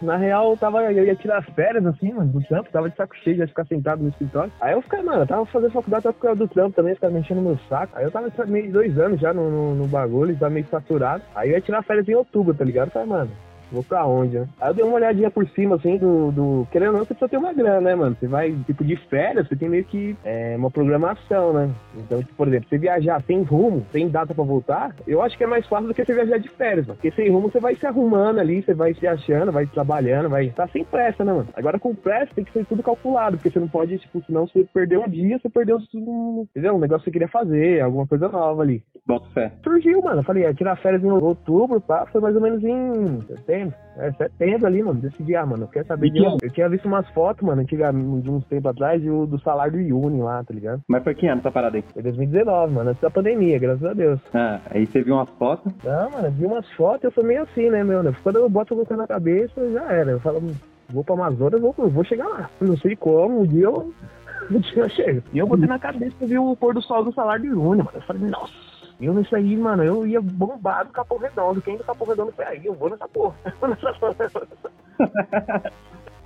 Na 0.00 0.16
real, 0.16 0.50
eu 0.50 0.56
tava, 0.56 0.82
eu 0.92 1.04
ia 1.04 1.16
tirar 1.16 1.42
férias, 1.54 1.84
assim, 1.84 2.12
mano, 2.12 2.30
do 2.32 2.40
trampo, 2.46 2.70
tava 2.70 2.88
de 2.88 2.96
saco 2.96 3.16
cheio, 3.16 3.36
de 3.36 3.46
ficar 3.46 3.66
sentado 3.66 4.02
no 4.02 4.08
escritório. 4.08 4.52
Aí 4.60 4.72
eu 4.72 4.82
fiquei, 4.82 5.02
mano, 5.02 5.22
eu 5.22 5.26
tava 5.26 5.44
fazendo 5.46 5.72
faculdade, 5.72 6.04
tava 6.04 6.14
ficando 6.14 6.36
do 6.36 6.48
trampo 6.48 6.76
também, 6.76 6.94
ficava 6.94 7.12
mexendo 7.12 7.38
no 7.38 7.48
meu 7.48 7.58
saco. 7.68 7.92
Aí 7.96 8.04
eu 8.04 8.10
tava 8.10 8.30
meio 8.46 8.70
dois 8.72 8.98
anos 8.98 9.20
já 9.20 9.32
no, 9.32 9.50
no, 9.50 9.74
no 9.74 9.88
bagulho, 9.88 10.36
tava 10.36 10.54
meio 10.54 10.66
saturado. 10.66 11.22
Aí 11.34 11.50
eu 11.50 11.54
ia 11.54 11.60
tirar 11.60 11.82
férias 11.82 12.08
em 12.08 12.14
outubro, 12.14 12.54
tá 12.54 12.64
ligado? 12.64 12.88
Eu 12.88 12.92
falei, 12.92 13.08
mano, 13.08 13.30
vou 13.70 13.82
pra 13.82 14.06
onde, 14.06 14.38
né? 14.38 14.48
Aí 14.60 14.70
eu 14.70 14.74
dei 14.74 14.84
uma 14.84 14.94
olhadinha 14.94 15.30
por 15.30 15.46
cima, 15.50 15.76
assim, 15.76 15.96
do. 15.96 16.32
do... 16.32 16.68
Querendo 16.70 16.88
ou 16.88 16.98
não, 16.98 17.04
você 17.04 17.14
precisa 17.14 17.28
ter 17.28 17.36
uma 17.36 17.52
grana, 17.52 17.80
né, 17.80 17.94
mano? 17.94 18.16
Você 18.18 18.26
vai, 18.26 18.52
tipo, 18.66 18.84
de 18.84 18.96
férias, 19.08 19.48
você 19.48 19.56
tem 19.56 19.68
meio 19.68 19.84
que 19.84 20.16
é, 20.24 20.56
uma 20.56 20.70
programação, 20.70 21.52
né? 21.52 21.70
Então, 21.96 22.20
tipo, 22.20 22.34
por 22.34 22.48
exemplo, 22.48 22.68
você 22.68 22.78
viajar 22.78 23.22
sem 23.22 23.42
rumo, 23.42 23.84
sem 23.92 24.08
data 24.08 24.34
pra 24.34 24.44
voltar, 24.44 24.94
eu 25.06 25.22
acho 25.22 25.36
que 25.36 25.44
é 25.44 25.46
mais 25.46 25.66
fácil 25.66 25.88
do 25.88 25.94
que 25.94 26.04
você 26.04 26.14
viajar 26.14 26.38
de 26.38 26.48
férias, 26.48 26.86
mano. 26.86 26.98
Porque 27.00 27.14
sem 27.14 27.30
rumo 27.30 27.50
você 27.50 27.60
vai 27.60 27.74
se 27.74 27.86
arrumando 27.86 28.38
ali, 28.38 28.62
você 28.62 28.74
vai 28.74 28.94
se 28.94 29.06
achando, 29.06 29.52
vai 29.52 29.66
trabalhando, 29.66 30.28
vai. 30.28 30.50
Tá 30.50 30.66
sem 30.68 30.84
pressa, 30.84 31.24
né, 31.24 31.32
mano? 31.32 31.48
Agora 31.54 31.78
com 31.78 31.94
pressa 31.94 32.34
tem 32.34 32.44
que 32.44 32.52
ser 32.52 32.64
tudo 32.66 32.82
calculado, 32.82 33.36
porque 33.36 33.50
você 33.50 33.60
não 33.60 33.68
pode, 33.68 33.98
tipo, 33.98 34.22
senão 34.24 34.46
você 34.46 34.66
perdeu 34.72 35.02
um 35.02 35.08
dia, 35.08 35.38
você 35.38 35.48
perdeu 35.48 35.78
um. 35.94 36.46
Entendeu? 36.50 36.74
Um 36.74 36.78
negócio 36.78 37.04
que 37.04 37.10
você 37.10 37.12
queria 37.12 37.28
fazer, 37.28 37.80
alguma 37.80 38.06
coisa 38.06 38.28
nova 38.28 38.62
ali. 38.62 38.82
Bota 39.06 39.28
fé. 39.30 39.52
Surgiu, 39.62 40.02
mano. 40.02 40.20
Eu 40.20 40.24
falei, 40.24 40.44
ia 40.44 40.54
tirar 40.54 40.76
férias 40.76 41.02
em 41.02 41.10
outubro, 41.10 41.80
pá, 41.80 42.06
foi 42.12 42.20
mais 42.20 42.34
ou 42.34 42.42
menos 42.42 42.62
em 42.62 43.18
setembro. 43.58 43.74
É, 43.96 44.12
setembro 44.12 44.66
ali, 44.66 44.82
mano. 44.82 45.00
Decidi, 45.00 45.34
ah, 45.34 45.44
mano, 45.44 45.68
quer 45.68 45.84
saber 45.84 46.10
de. 46.10 46.24
Eu 46.24 46.50
tinha 46.52 46.68
visto 46.68 46.86
umas 46.86 47.08
fotos, 47.10 47.46
mano, 47.46 47.62
antiga, 47.62 47.92
de 47.92 48.30
uns 48.30 48.44
tempos 48.44 48.70
atrás, 48.70 49.02
do, 49.02 49.26
do 49.26 49.40
salário 49.40 49.72
do 49.72 49.98
Uni 49.98 50.20
lá, 50.20 50.42
tá 50.44 50.54
ligado? 50.54 50.80
Mas 50.88 51.02
foi 51.02 51.14
que 51.14 51.26
ano 51.26 51.40
essa 51.40 51.50
parada 51.50 51.76
aí? 51.76 51.84
Foi 51.92 52.02
2019, 52.02 52.74
mano, 52.74 52.90
antes 52.90 53.02
da 53.02 53.10
pandemia, 53.10 53.58
graças 53.58 53.84
a 53.84 53.92
Deus. 53.92 54.20
Ah, 54.32 54.60
aí 54.70 54.86
você 54.86 55.02
viu 55.02 55.14
umas 55.14 55.30
fotos? 55.30 55.72
Não, 55.84 56.10
mano, 56.10 56.30
vi 56.30 56.46
umas 56.46 56.68
fotos, 56.72 57.04
eu 57.04 57.12
sou 57.12 57.24
meio 57.24 57.42
assim, 57.42 57.68
né, 57.70 57.82
meu? 57.82 58.02
Né? 58.02 58.14
Quando 58.22 58.36
eu 58.36 58.48
boto 58.48 58.74
o 58.74 58.96
na 58.96 59.06
cabeça, 59.06 59.72
já 59.72 59.92
era. 59.92 60.12
Eu 60.12 60.20
falo, 60.20 60.40
vou 60.88 61.04
pra 61.04 61.14
Amazonas, 61.14 61.60
vou, 61.60 61.74
vou 61.76 62.04
chegar 62.04 62.28
lá. 62.28 62.50
Não 62.60 62.76
sei 62.76 62.94
como, 62.96 63.40
um 63.40 63.46
dia 63.46 63.64
eu. 63.64 63.92
Um 64.50 64.60
dia 64.60 64.82
eu 64.82 64.88
chego. 64.88 65.22
E 65.30 65.38
eu 65.38 65.46
botei 65.46 65.66
na 65.66 65.78
cabeça 65.78 66.16
e 66.22 66.26
vi 66.26 66.38
o 66.38 66.56
pôr 66.56 66.72
do 66.72 66.80
sol 66.80 67.04
do 67.04 67.12
salário 67.12 67.50
do 67.50 67.60
Uni, 67.60 67.82
mano. 67.82 67.90
Eu 67.92 68.00
falei, 68.00 68.22
nossa. 68.30 68.77
Eu 69.00 69.14
nisso 69.14 69.34
aí, 69.36 69.56
mano, 69.56 69.84
eu 69.84 70.06
ia 70.06 70.20
bombar 70.20 70.84
do 70.84 70.92
Capão 70.92 71.18
Redondo. 71.18 71.62
Quem 71.62 71.76
do 71.76 71.84
Capão 71.84 72.06
Redondo 72.06 72.32
foi 72.32 72.44
aí? 72.44 72.66
Eu 72.66 72.74
vou 72.74 72.90
nessa 72.90 73.08
porra. 73.08 73.34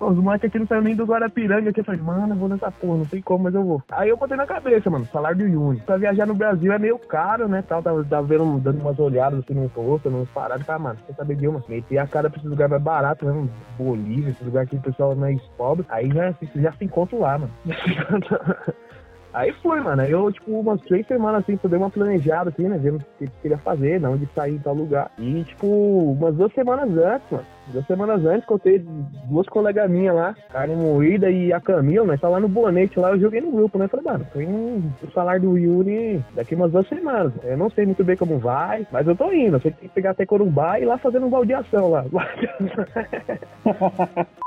Os 0.00 0.16
moleques 0.16 0.48
aqui 0.48 0.58
não 0.58 0.66
saíram 0.66 0.84
nem 0.84 0.96
do 0.96 1.04
Guarapiranga 1.04 1.70
aqui. 1.70 1.80
Eu 1.80 1.84
falei, 1.84 2.00
mano, 2.00 2.34
eu 2.34 2.38
vou 2.38 2.48
nessa 2.48 2.72
porra, 2.72 2.98
não 2.98 3.04
sei 3.04 3.22
como, 3.22 3.44
mas 3.44 3.54
eu 3.54 3.62
vou. 3.62 3.82
Aí 3.92 4.08
eu 4.08 4.16
botei 4.16 4.36
na 4.36 4.46
cabeça, 4.46 4.90
mano, 4.90 5.06
salário 5.06 5.38
do 5.38 5.46
Yuni. 5.46 5.80
Pra 5.80 5.96
viajar 5.96 6.26
no 6.26 6.34
Brasil 6.34 6.72
é 6.72 6.78
meio 6.78 6.98
caro, 6.98 7.46
né? 7.46 7.62
Tal, 7.62 7.82
tava, 7.82 8.02
tava 8.04 8.26
vendo, 8.26 8.58
dando 8.58 8.80
umas 8.80 8.98
olhadas 8.98 9.38
assim 9.38 9.54
no 9.54 9.66
rosto, 9.68 10.10
nos 10.10 10.28
paradas. 10.30 10.66
Tá, 10.66 10.76
mano, 10.78 10.98
você 11.06 11.12
sabe 11.12 11.36
de 11.36 11.46
uma. 11.46 11.62
Meti 11.68 11.96
a 11.96 12.06
cara 12.06 12.28
pra 12.28 12.38
esse 12.38 12.48
lugar 12.48 12.68
mais 12.68 12.82
barato, 12.82 13.24
mesmo. 13.24 13.48
Bolívia, 13.78 14.30
esse 14.30 14.42
lugar 14.42 14.64
aqui 14.64 14.76
o 14.76 14.82
pessoal 14.82 15.12
é 15.12 15.14
mais 15.14 15.40
pobre. 15.56 15.86
Aí 15.88 16.08
já, 16.08 16.34
já 16.56 16.72
se 16.72 16.84
encontra 16.84 17.16
lá, 17.16 17.38
mano. 17.38 17.52
Aí 19.32 19.52
foi, 19.62 19.80
mano. 19.80 20.02
Eu, 20.02 20.30
tipo, 20.30 20.52
umas 20.52 20.80
três 20.82 21.06
semanas 21.06 21.42
assim, 21.42 21.58
eu 21.62 21.70
dei 21.70 21.78
uma 21.78 21.90
planejada, 21.90 22.50
assim, 22.50 22.68
né? 22.68 22.78
Vendo 22.78 22.96
o 22.96 23.04
que 23.18 23.26
queria 23.40 23.58
fazer, 23.58 23.98
não 23.98 24.16
de 24.16 24.28
sair 24.34 24.54
em 24.54 24.58
tal 24.58 24.74
lugar. 24.74 25.10
E, 25.18 25.42
tipo, 25.44 25.66
umas 25.66 26.34
duas 26.34 26.52
semanas 26.52 26.90
antes, 26.96 27.30
mano. 27.30 27.46
Duas 27.68 27.86
semanas 27.86 28.24
antes, 28.26 28.44
contei 28.44 28.84
duas 29.30 29.46
colegas 29.46 29.88
minhas 29.88 30.14
lá, 30.14 30.34
Karen 30.50 30.74
Moída 30.74 31.30
e 31.30 31.52
a 31.52 31.60
Camila, 31.60 32.06
né? 32.06 32.18
Tá 32.20 32.28
lá 32.28 32.40
no 32.40 32.48
bonete 32.48 32.98
lá, 32.98 33.10
eu 33.10 33.20
joguei 33.20 33.40
no 33.40 33.52
grupo, 33.52 33.78
né? 33.78 33.88
Falei, 33.88 34.04
mano, 34.04 34.26
indo 34.34 34.92
o 35.02 35.10
salário 35.12 35.42
do 35.42 35.56
Yuri 35.56 36.22
daqui 36.34 36.54
umas 36.54 36.72
duas 36.72 36.86
semanas. 36.88 37.32
Eu 37.44 37.56
não 37.56 37.70
sei 37.70 37.86
muito 37.86 38.04
bem 38.04 38.16
como 38.16 38.38
vai, 38.38 38.86
mas 38.90 39.06
eu 39.06 39.16
tô 39.16 39.32
indo. 39.32 39.56
Eu 39.56 39.60
sei 39.60 39.70
que 39.70 39.78
tem 39.78 39.88
que 39.88 39.94
pegar 39.94 40.10
até 40.10 40.26
Corumbá 40.26 40.78
e 40.78 40.82
ir 40.82 40.86
lá 40.86 40.98
fazendo 40.98 41.26
um 41.26 41.30
baldeação 41.30 41.88
lá. 41.88 42.04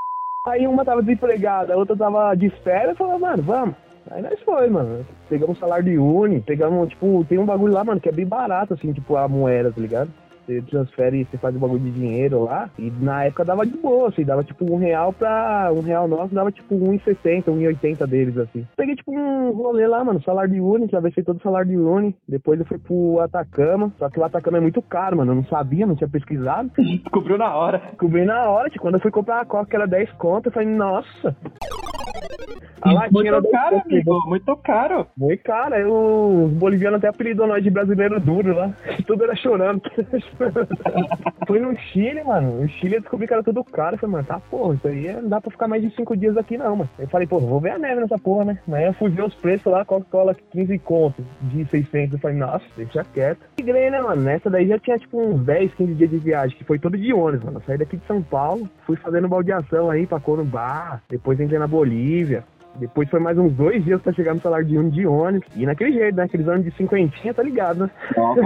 Aí 0.45 0.67
uma 0.67 0.85
tava 0.85 1.01
desempregada, 1.01 1.73
a 1.73 1.77
outra 1.77 1.97
tava 1.97 2.35
de 2.35 2.51
férias, 2.61 2.89
eu 2.89 2.95
falei, 2.95 3.17
mano, 3.17 3.41
vamos. 3.41 3.75
Aí 4.11 4.21
nós 4.21 4.39
foi, 4.41 4.69
mano. 4.69 5.05
Pegamos 5.29 5.57
salário 5.57 5.85
de 5.85 5.97
Uni, 5.97 6.41
pegamos, 6.41 6.89
tipo, 6.89 7.25
tem 7.27 7.37
um 7.37 7.45
bagulho 7.45 7.73
lá, 7.73 7.83
mano, 7.83 7.99
que 7.99 8.09
é 8.09 8.11
bem 8.11 8.25
barato, 8.25 8.73
assim, 8.73 8.93
tipo, 8.93 9.15
a 9.15 9.27
moeda, 9.27 9.71
tá 9.71 9.81
ligado? 9.81 10.11
Você 10.45 10.61
transfere, 10.61 11.25
você 11.25 11.37
faz 11.37 11.55
um 11.55 11.59
bagulho 11.59 11.79
de 11.79 11.91
dinheiro 11.91 12.43
lá, 12.43 12.69
e 12.77 12.91
na 12.99 13.23
época 13.23 13.43
dava 13.43 13.65
de 13.65 13.75
boa, 13.77 14.09
assim, 14.09 14.23
dava 14.23 14.43
tipo 14.43 14.71
um 14.71 14.77
real 14.77 15.11
pra. 15.11 15.71
Um 15.75 15.81
real 15.81 16.07
nosso 16.07 16.35
dava 16.35 16.51
tipo 16.51 16.75
1,60, 16.75 17.45
1,80 17.45 18.05
deles, 18.05 18.37
assim. 18.37 18.65
Peguei 18.77 18.95
tipo 18.95 19.11
um 19.11 19.51
rolê 19.51 19.87
lá, 19.87 20.03
mano, 20.03 20.21
salário 20.21 20.53
de 20.53 20.61
Uni, 20.61 20.85
atravessei 20.85 21.23
todo 21.23 21.37
o 21.37 21.41
salário 21.41 21.69
de 21.69 21.77
Uni. 21.77 22.15
Depois 22.27 22.59
eu 22.59 22.65
fui 22.65 22.77
pro 22.77 23.19
Atacama, 23.21 23.91
só 23.97 24.07
que 24.07 24.19
o 24.19 24.23
Atacama 24.23 24.57
é 24.57 24.61
muito 24.61 24.81
caro, 24.83 25.17
mano. 25.17 25.31
Eu 25.31 25.35
não 25.37 25.45
sabia, 25.45 25.87
não 25.87 25.95
tinha 25.95 26.09
pesquisado. 26.09 26.69
Descobriu 26.77 27.39
na 27.39 27.55
hora. 27.55 27.79
Descobri 27.79 28.23
na 28.23 28.47
hora, 28.47 28.69
tipo, 28.69 28.83
quando 28.83 28.95
eu 28.95 29.01
fui 29.01 29.11
comprar 29.11 29.41
a 29.41 29.45
coca, 29.45 29.65
que 29.65 29.75
era 29.75 29.87
10 29.87 30.11
contas, 30.13 30.45
eu 30.45 30.51
falei, 30.51 30.69
nossa. 30.69 31.35
A 32.81 32.91
latinha 32.91 33.09
muito 33.11 33.27
era 33.27 33.41
10 33.41 33.51
caro, 33.51 33.75
conto. 33.77 33.91
amigo. 33.91 34.19
Muito 34.27 34.57
caro. 34.57 35.07
Muito 35.17 35.43
cara, 35.43 35.75
aí 35.77 35.85
os 35.85 36.51
bolivianos 36.51 36.97
até 36.97 37.07
apelidou 37.07 37.47
nós 37.47 37.63
de 37.63 37.71
brasileiro 37.71 38.19
duro 38.19 38.55
lá. 38.55 38.71
Tudo 39.07 39.23
era 39.23 39.35
chorando. 39.35 39.81
Fui 41.47 41.59
no 41.59 41.75
Chile, 41.77 42.23
mano. 42.23 42.61
No 42.61 42.69
Chile 42.69 42.95
eu 42.95 43.01
descobri 43.01 43.27
que 43.27 43.33
era 43.33 43.43
tudo 43.43 43.63
caro. 43.63 43.95
Eu 43.95 43.99
falei, 43.99 44.13
mano, 44.13 44.27
tá 44.27 44.39
porra, 44.39 44.75
isso 44.75 44.87
aí 44.87 45.13
não 45.13 45.29
dá 45.29 45.41
pra 45.41 45.51
ficar 45.51 45.67
mais 45.67 45.81
de 45.81 45.95
5 45.95 46.15
dias 46.17 46.37
aqui 46.37 46.57
não, 46.57 46.75
mano. 46.75 46.89
Eu 46.99 47.07
falei, 47.07 47.27
pô, 47.27 47.39
vou 47.39 47.59
ver 47.59 47.71
a 47.71 47.79
neve 47.79 48.01
nessa 48.01 48.17
porra, 48.17 48.45
né? 48.45 48.59
Aí 48.71 48.85
eu 48.85 48.93
fui 48.93 49.09
ver 49.09 49.23
os 49.23 49.33
preços 49.35 49.71
lá, 49.71 49.83
Coca-Cola 49.85 50.35
15 50.51 50.77
contos 50.79 51.25
de 51.41 51.65
600. 51.65 52.13
Eu 52.13 52.19
falei, 52.19 52.37
nossa, 52.37 52.65
deixa 52.77 53.03
quieto. 53.03 53.39
Migrei, 53.57 53.89
né, 53.89 54.01
mano? 54.01 54.21
Nessa 54.21 54.49
daí 54.49 54.67
já 54.67 54.77
tinha 54.79 54.97
tipo 54.97 55.19
uns 55.19 55.43
10, 55.43 55.73
15 55.73 55.93
dias 55.93 56.09
de 56.09 56.17
viagem, 56.17 56.57
que 56.57 56.63
foi 56.63 56.79
todo 56.79 56.97
de 56.97 57.13
ônibus, 57.13 57.45
mano. 57.45 57.57
Eu 57.57 57.63
saí 57.65 57.77
daqui 57.77 57.97
de 57.97 58.05
São 58.05 58.21
Paulo, 58.21 58.69
fui 58.85 58.95
fazendo 58.97 59.27
baldeação 59.27 59.89
aí 59.89 60.05
pra 60.05 60.19
Corumbá, 60.19 61.01
depois 61.09 61.39
entrei 61.39 61.59
na 61.59 61.67
Bolívia. 61.67 62.14
behavior 62.15 62.54
Depois 62.77 63.09
foi 63.09 63.19
mais 63.19 63.37
uns 63.37 63.53
dois 63.53 63.83
dias 63.83 64.01
pra 64.01 64.13
chegar 64.13 64.33
no 64.33 64.41
salário 64.41 64.65
de 64.65 64.77
um 64.77 64.89
de 64.89 65.05
ônibus. 65.07 65.47
E 65.55 65.65
naquele 65.65 65.93
jeito, 65.93 66.15
né? 66.15 66.23
Aqueles 66.23 66.47
ônibus 66.47 66.71
de 66.71 66.77
cinquentinha, 66.77 67.33
tá 67.33 67.41
ligado, 67.43 67.79
né? 67.85 67.89
Nossa, 68.15 68.41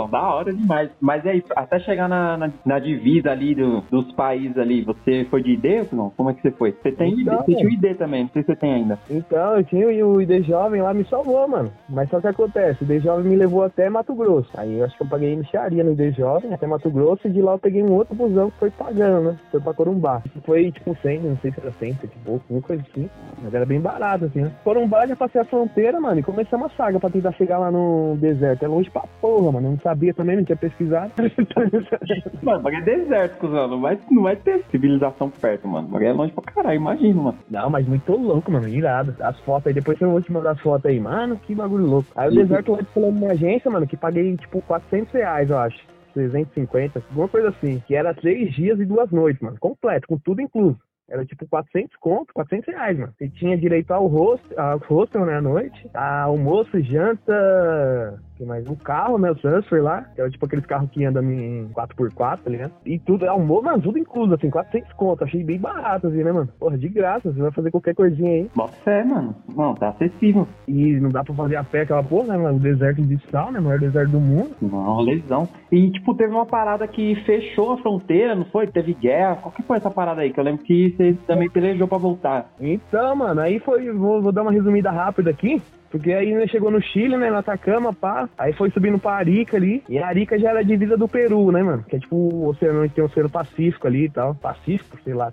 da 0.08 0.22
hora 0.34 0.52
demais. 0.52 0.90
Mas 1.00 1.26
aí, 1.26 1.42
até 1.56 1.78
chegar 1.80 2.08
na, 2.08 2.36
na, 2.36 2.50
na 2.64 2.78
divisa 2.78 3.30
ali 3.30 3.54
do- 3.54 3.80
dos 3.90 4.12
países 4.12 4.56
ali, 4.58 4.82
você 4.82 5.26
foi 5.30 5.42
de 5.42 5.52
ID 5.52 5.86
ou 5.92 5.96
não? 5.98 6.10
Como 6.10 6.30
é 6.30 6.34
que 6.34 6.42
você 6.42 6.50
foi? 6.50 6.72
Você 6.72 6.92
tem 6.92 7.12
ID? 7.12 7.20
Então, 7.22 7.38
Você 7.44 7.54
tinha 7.54 7.68
o 7.68 7.72
ID 7.72 7.96
também, 7.96 8.22
não 8.24 8.30
sei 8.30 8.42
se 8.42 8.46
você 8.46 8.56
tem 8.56 8.74
ainda. 8.74 8.98
Então, 9.10 9.56
eu 9.56 9.64
tinha 9.64 9.86
o 10.06 10.20
ID 10.20 10.44
Jovem 10.44 10.82
lá 10.82 10.92
me 10.94 11.04
salvou, 11.04 11.46
mano. 11.48 11.70
Mas 11.88 12.08
só 12.10 12.20
que 12.20 12.26
acontece, 12.26 12.82
o 12.84 12.92
ID 12.92 13.02
Jovem 13.04 13.24
me 13.30 13.36
levou 13.36 13.62
até 13.62 13.88
Mato 13.88 14.14
Grosso. 14.14 14.50
Aí 14.56 14.78
eu 14.78 14.84
acho 14.84 14.96
que 14.96 15.02
eu 15.02 15.08
paguei 15.08 15.34
mexaria 15.36 15.82
no 15.84 15.92
ID 15.92 16.14
Jovem 16.16 16.52
até 16.52 16.66
Mato 16.66 16.90
Grosso 16.90 17.26
e 17.28 17.30
de 17.30 17.40
lá 17.40 17.52
eu 17.52 17.58
peguei 17.58 17.82
um 17.82 17.92
outro 17.92 18.14
busão 18.14 18.50
que 18.50 18.58
foi 18.58 18.70
pagando, 18.70 19.30
né? 19.30 19.36
Foi 19.50 19.60
pra 19.60 19.74
Corumbá. 19.74 20.22
Foi 20.44 20.70
tipo 20.72 20.96
100, 21.02 21.20
não 21.20 21.36
sei 21.38 21.52
se 21.52 21.60
era 21.60 21.72
100, 21.72 21.92
tipo 21.94 22.18
pouco, 22.24 22.44
uma 22.50 22.60
coisa 22.62 22.82
assim. 22.90 23.08
Mas 23.44 23.52
era 23.52 23.66
bem 23.66 23.78
barato, 23.78 24.24
assim, 24.24 24.40
né? 24.40 24.50
Corumbá 24.64 25.06
já 25.06 25.14
passei 25.14 25.38
a 25.38 25.44
fronteira, 25.44 26.00
mano, 26.00 26.18
e 26.18 26.22
comecei 26.22 26.56
uma 26.58 26.70
saga 26.70 26.98
pra 26.98 27.10
tentar 27.10 27.30
chegar 27.32 27.58
lá 27.58 27.70
no 27.70 28.16
deserto. 28.18 28.62
É 28.64 28.66
longe 28.68 28.90
pra 28.90 29.02
porra, 29.20 29.52
mano. 29.52 29.66
Eu 29.66 29.70
não 29.72 29.78
sabia 29.80 30.14
também, 30.14 30.36
não 30.36 30.44
tinha 30.44 30.56
pesquisado. 30.56 31.12
Mano, 32.42 32.62
bagulho 32.62 32.82
é 32.82 32.84
deserto, 32.84 33.38
cuzão. 33.38 33.68
Não 33.68 33.80
vai, 33.80 33.98
não 34.10 34.22
vai 34.22 34.36
ter 34.36 34.64
civilização 34.70 35.30
perto, 35.30 35.68
mano. 35.68 35.88
Bagulho 35.88 36.08
é 36.08 36.12
longe 36.12 36.32
pra 36.32 36.44
caralho, 36.52 36.76
imagina, 36.76 37.20
mano. 37.20 37.38
Não, 37.50 37.68
mas 37.70 37.86
muito 37.86 38.12
louco, 38.16 38.50
mano, 38.50 38.68
irado. 38.68 39.14
As 39.20 39.38
fotos 39.40 39.66
aí, 39.66 39.74
depois 39.74 40.00
eu 40.00 40.10
vou 40.10 40.22
te 40.22 40.32
mandar 40.32 40.52
as 40.52 40.60
fotos 40.60 40.86
aí. 40.90 40.98
Mano, 40.98 41.36
que 41.36 41.54
bagulho 41.54 41.84
louco. 41.86 42.08
Aí 42.16 42.28
o 42.28 42.30
Uhum. 42.32 42.36
deserto 42.38 42.72
lá 42.72 42.78
falando 42.94 43.20
na 43.20 43.32
agência, 43.32 43.70
mano, 43.70 43.86
que 43.86 43.96
paguei 43.96 44.36
tipo 44.36 44.62
400 44.62 45.12
reais, 45.12 45.50
eu 45.50 45.58
acho. 45.58 45.78
350, 46.14 47.02
alguma 47.10 47.28
coisa 47.28 47.48
assim. 47.48 47.82
Que 47.86 47.94
era 47.94 48.14
três 48.14 48.54
dias 48.54 48.78
e 48.80 48.84
duas 48.84 49.10
noites, 49.10 49.42
mano. 49.42 49.56
Completo, 49.58 50.06
com 50.08 50.16
tudo 50.18 50.40
incluso. 50.40 50.78
Era 51.08 51.24
tipo 51.24 51.46
400 51.46 51.96
conto, 51.96 52.32
400 52.32 52.66
reais, 52.66 52.98
mano. 52.98 53.12
Você 53.16 53.28
tinha 53.28 53.58
direito 53.58 53.90
ao 53.92 54.06
hostel, 54.06 54.58
ao 54.58 54.78
hostel, 54.78 55.26
né, 55.26 55.36
à 55.36 55.42
noite. 55.42 55.90
A 55.92 56.22
almoço, 56.22 56.80
janta, 56.80 58.22
mais? 58.42 58.66
Um 58.66 58.74
carro, 58.74 59.18
né, 59.18 59.30
o 59.30 59.34
transfer 59.34 59.82
lá. 59.82 60.02
Que 60.14 60.20
era 60.20 60.30
tipo 60.30 60.44
aqueles 60.46 60.66
carros 60.66 60.90
que 60.90 61.04
andam 61.04 61.22
em 61.22 61.68
4x4, 61.74 62.40
tá 62.42 62.50
ligado? 62.50 62.72
E 62.84 62.98
tudo, 62.98 63.28
almoço, 63.28 63.64
mano, 63.64 63.82
tudo 63.82 63.98
incluso, 63.98 64.34
assim, 64.34 64.50
400 64.50 64.92
conto. 64.94 65.24
Achei 65.24 65.44
bem 65.44 65.58
barato, 65.58 66.06
assim, 66.06 66.22
né, 66.22 66.32
mano? 66.32 66.48
Porra, 66.58 66.78
de 66.78 66.88
graça, 66.88 67.30
você 67.32 67.40
vai 67.40 67.52
fazer 67.52 67.70
qualquer 67.70 67.94
coisinha 67.94 68.30
aí. 68.30 68.50
Bota 68.54 68.72
fé, 68.84 69.04
mano. 69.04 69.34
Não, 69.54 69.74
tá 69.74 69.90
acessível. 69.90 70.48
E 70.66 70.98
não 70.98 71.10
dá 71.10 71.22
pra 71.22 71.34
fazer 71.34 71.56
a 71.56 71.64
pé 71.64 71.82
aquela 71.82 72.02
porra, 72.02 72.28
né, 72.28 72.36
mano? 72.38 72.56
O 72.56 72.60
deserto 72.60 73.02
de 73.02 73.18
sal, 73.30 73.52
né, 73.52 73.60
o 73.60 73.62
maior 73.62 73.78
deserto 73.78 74.10
do 74.10 74.20
mundo. 74.20 74.50
Não, 74.60 75.00
lesão. 75.00 75.48
E, 75.70 75.90
tipo, 75.90 76.14
teve 76.14 76.32
uma 76.32 76.46
parada 76.46 76.86
que 76.88 77.14
fechou 77.24 77.72
a 77.72 77.78
fronteira, 77.78 78.34
não 78.34 78.44
foi? 78.46 78.66
Teve 78.66 78.94
guerra. 78.94 79.36
Qual 79.36 79.52
que 79.52 79.62
foi 79.62 79.76
essa 79.76 79.90
parada 79.90 80.22
aí? 80.22 80.32
Que 80.32 80.40
eu 80.40 80.44
lembro 80.44 80.64
que 80.64 80.94
você 80.96 81.16
também 81.26 81.50
pelejou 81.50 81.86
pra 81.86 81.98
voltar. 81.98 82.50
Então, 82.60 83.16
mano, 83.16 83.40
aí 83.40 83.58
foi. 83.58 83.90
Vou, 83.90 84.22
vou 84.22 84.32
dar 84.32 84.42
uma 84.42 84.52
resumida 84.52 84.90
rápida 84.90 85.30
aqui. 85.30 85.60
Porque 85.94 86.12
aí 86.12 86.34
né, 86.34 86.44
chegou 86.48 86.72
no 86.72 86.82
Chile, 86.82 87.16
né, 87.16 87.30
no 87.30 87.36
Atacama, 87.36 87.92
pá. 87.92 88.28
Aí 88.36 88.52
foi 88.52 88.68
subindo 88.70 88.98
pra 88.98 89.12
Arica 89.12 89.56
ali. 89.56 89.80
E 89.88 89.96
a 89.96 90.08
Arica 90.08 90.36
já 90.36 90.50
era 90.50 90.58
a 90.58 90.64
divisa 90.64 90.96
do 90.96 91.06
Peru, 91.06 91.52
né, 91.52 91.62
mano? 91.62 91.84
Que 91.84 91.94
é 91.94 91.98
tipo 92.00 92.16
o 92.16 92.48
oceano, 92.48 92.88
tem 92.88 93.04
o 93.04 93.06
Oceano 93.06 93.30
Pacífico 93.30 93.86
ali 93.86 94.06
e 94.06 94.10
tal. 94.10 94.34
Pacífico, 94.34 94.98
sei 95.04 95.14
lá. 95.14 95.32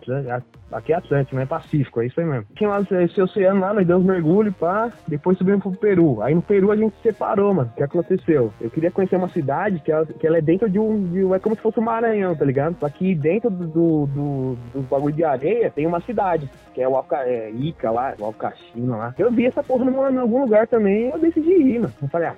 Aqui 0.71 0.93
é 0.93 0.97
Atlântico, 0.97 1.35
não 1.35 1.41
é 1.41 1.47
Pacífico, 1.47 1.99
é 1.99 2.05
isso 2.05 2.19
aí 2.19 2.27
mesmo. 2.27 2.45
Tinha 2.55 2.69
lá 2.69 2.79
esse 3.03 3.19
oceano 3.19 3.59
lá, 3.59 3.73
nós 3.73 3.87
demos 3.87 4.05
mergulho, 4.05 4.53
pá. 4.53 4.91
Depois 5.07 5.35
subimos 5.35 5.63
pro 5.63 5.71
Peru. 5.71 6.21
Aí 6.21 6.35
no 6.35 6.43
Peru 6.43 6.71
a 6.71 6.75
gente 6.75 6.95
se 6.97 7.01
separou, 7.09 7.55
mano. 7.55 7.71
O 7.73 7.77
que 7.77 7.83
aconteceu? 7.83 8.53
Eu 8.61 8.69
queria 8.69 8.91
conhecer 8.91 9.15
uma 9.15 9.29
cidade 9.29 9.79
que 9.79 9.91
ela, 9.91 10.05
que 10.05 10.27
ela 10.27 10.37
é 10.37 10.41
dentro 10.41 10.69
de 10.69 10.77
um, 10.77 11.03
de 11.11 11.25
um- 11.25 11.33
É 11.33 11.39
como 11.39 11.55
se 11.55 11.61
fosse 11.63 11.79
um 11.79 11.83
Maranhão, 11.83 12.35
tá 12.35 12.45
ligado? 12.45 12.77
Só 12.79 12.87
que 12.87 13.15
dentro 13.15 13.49
do, 13.49 13.65
do, 13.65 14.05
do, 14.05 14.57
do 14.75 14.81
bagulho 14.83 15.15
de 15.15 15.23
areia 15.23 15.71
tem 15.71 15.87
uma 15.87 15.99
cidade, 16.01 16.47
que 16.75 16.81
é 16.81 16.87
o 16.87 16.95
Alca, 16.95 17.17
é, 17.23 17.49
Ica 17.49 17.89
lá, 17.89 18.13
o 18.19 18.25
Alcachina 18.25 18.95
lá. 18.95 19.15
Eu 19.17 19.31
vi 19.31 19.47
essa 19.47 19.63
porra 19.63 19.83
em 20.11 20.17
algum 20.17 20.41
lugar 20.41 20.50
também 20.67 21.07
e 21.07 21.11
eu 21.11 21.19
decidi 21.19 21.49
ir, 21.51 21.79
mano. 21.79 21.93
Eu 22.01 22.07
falei, 22.09 22.27
ah, 22.29 22.35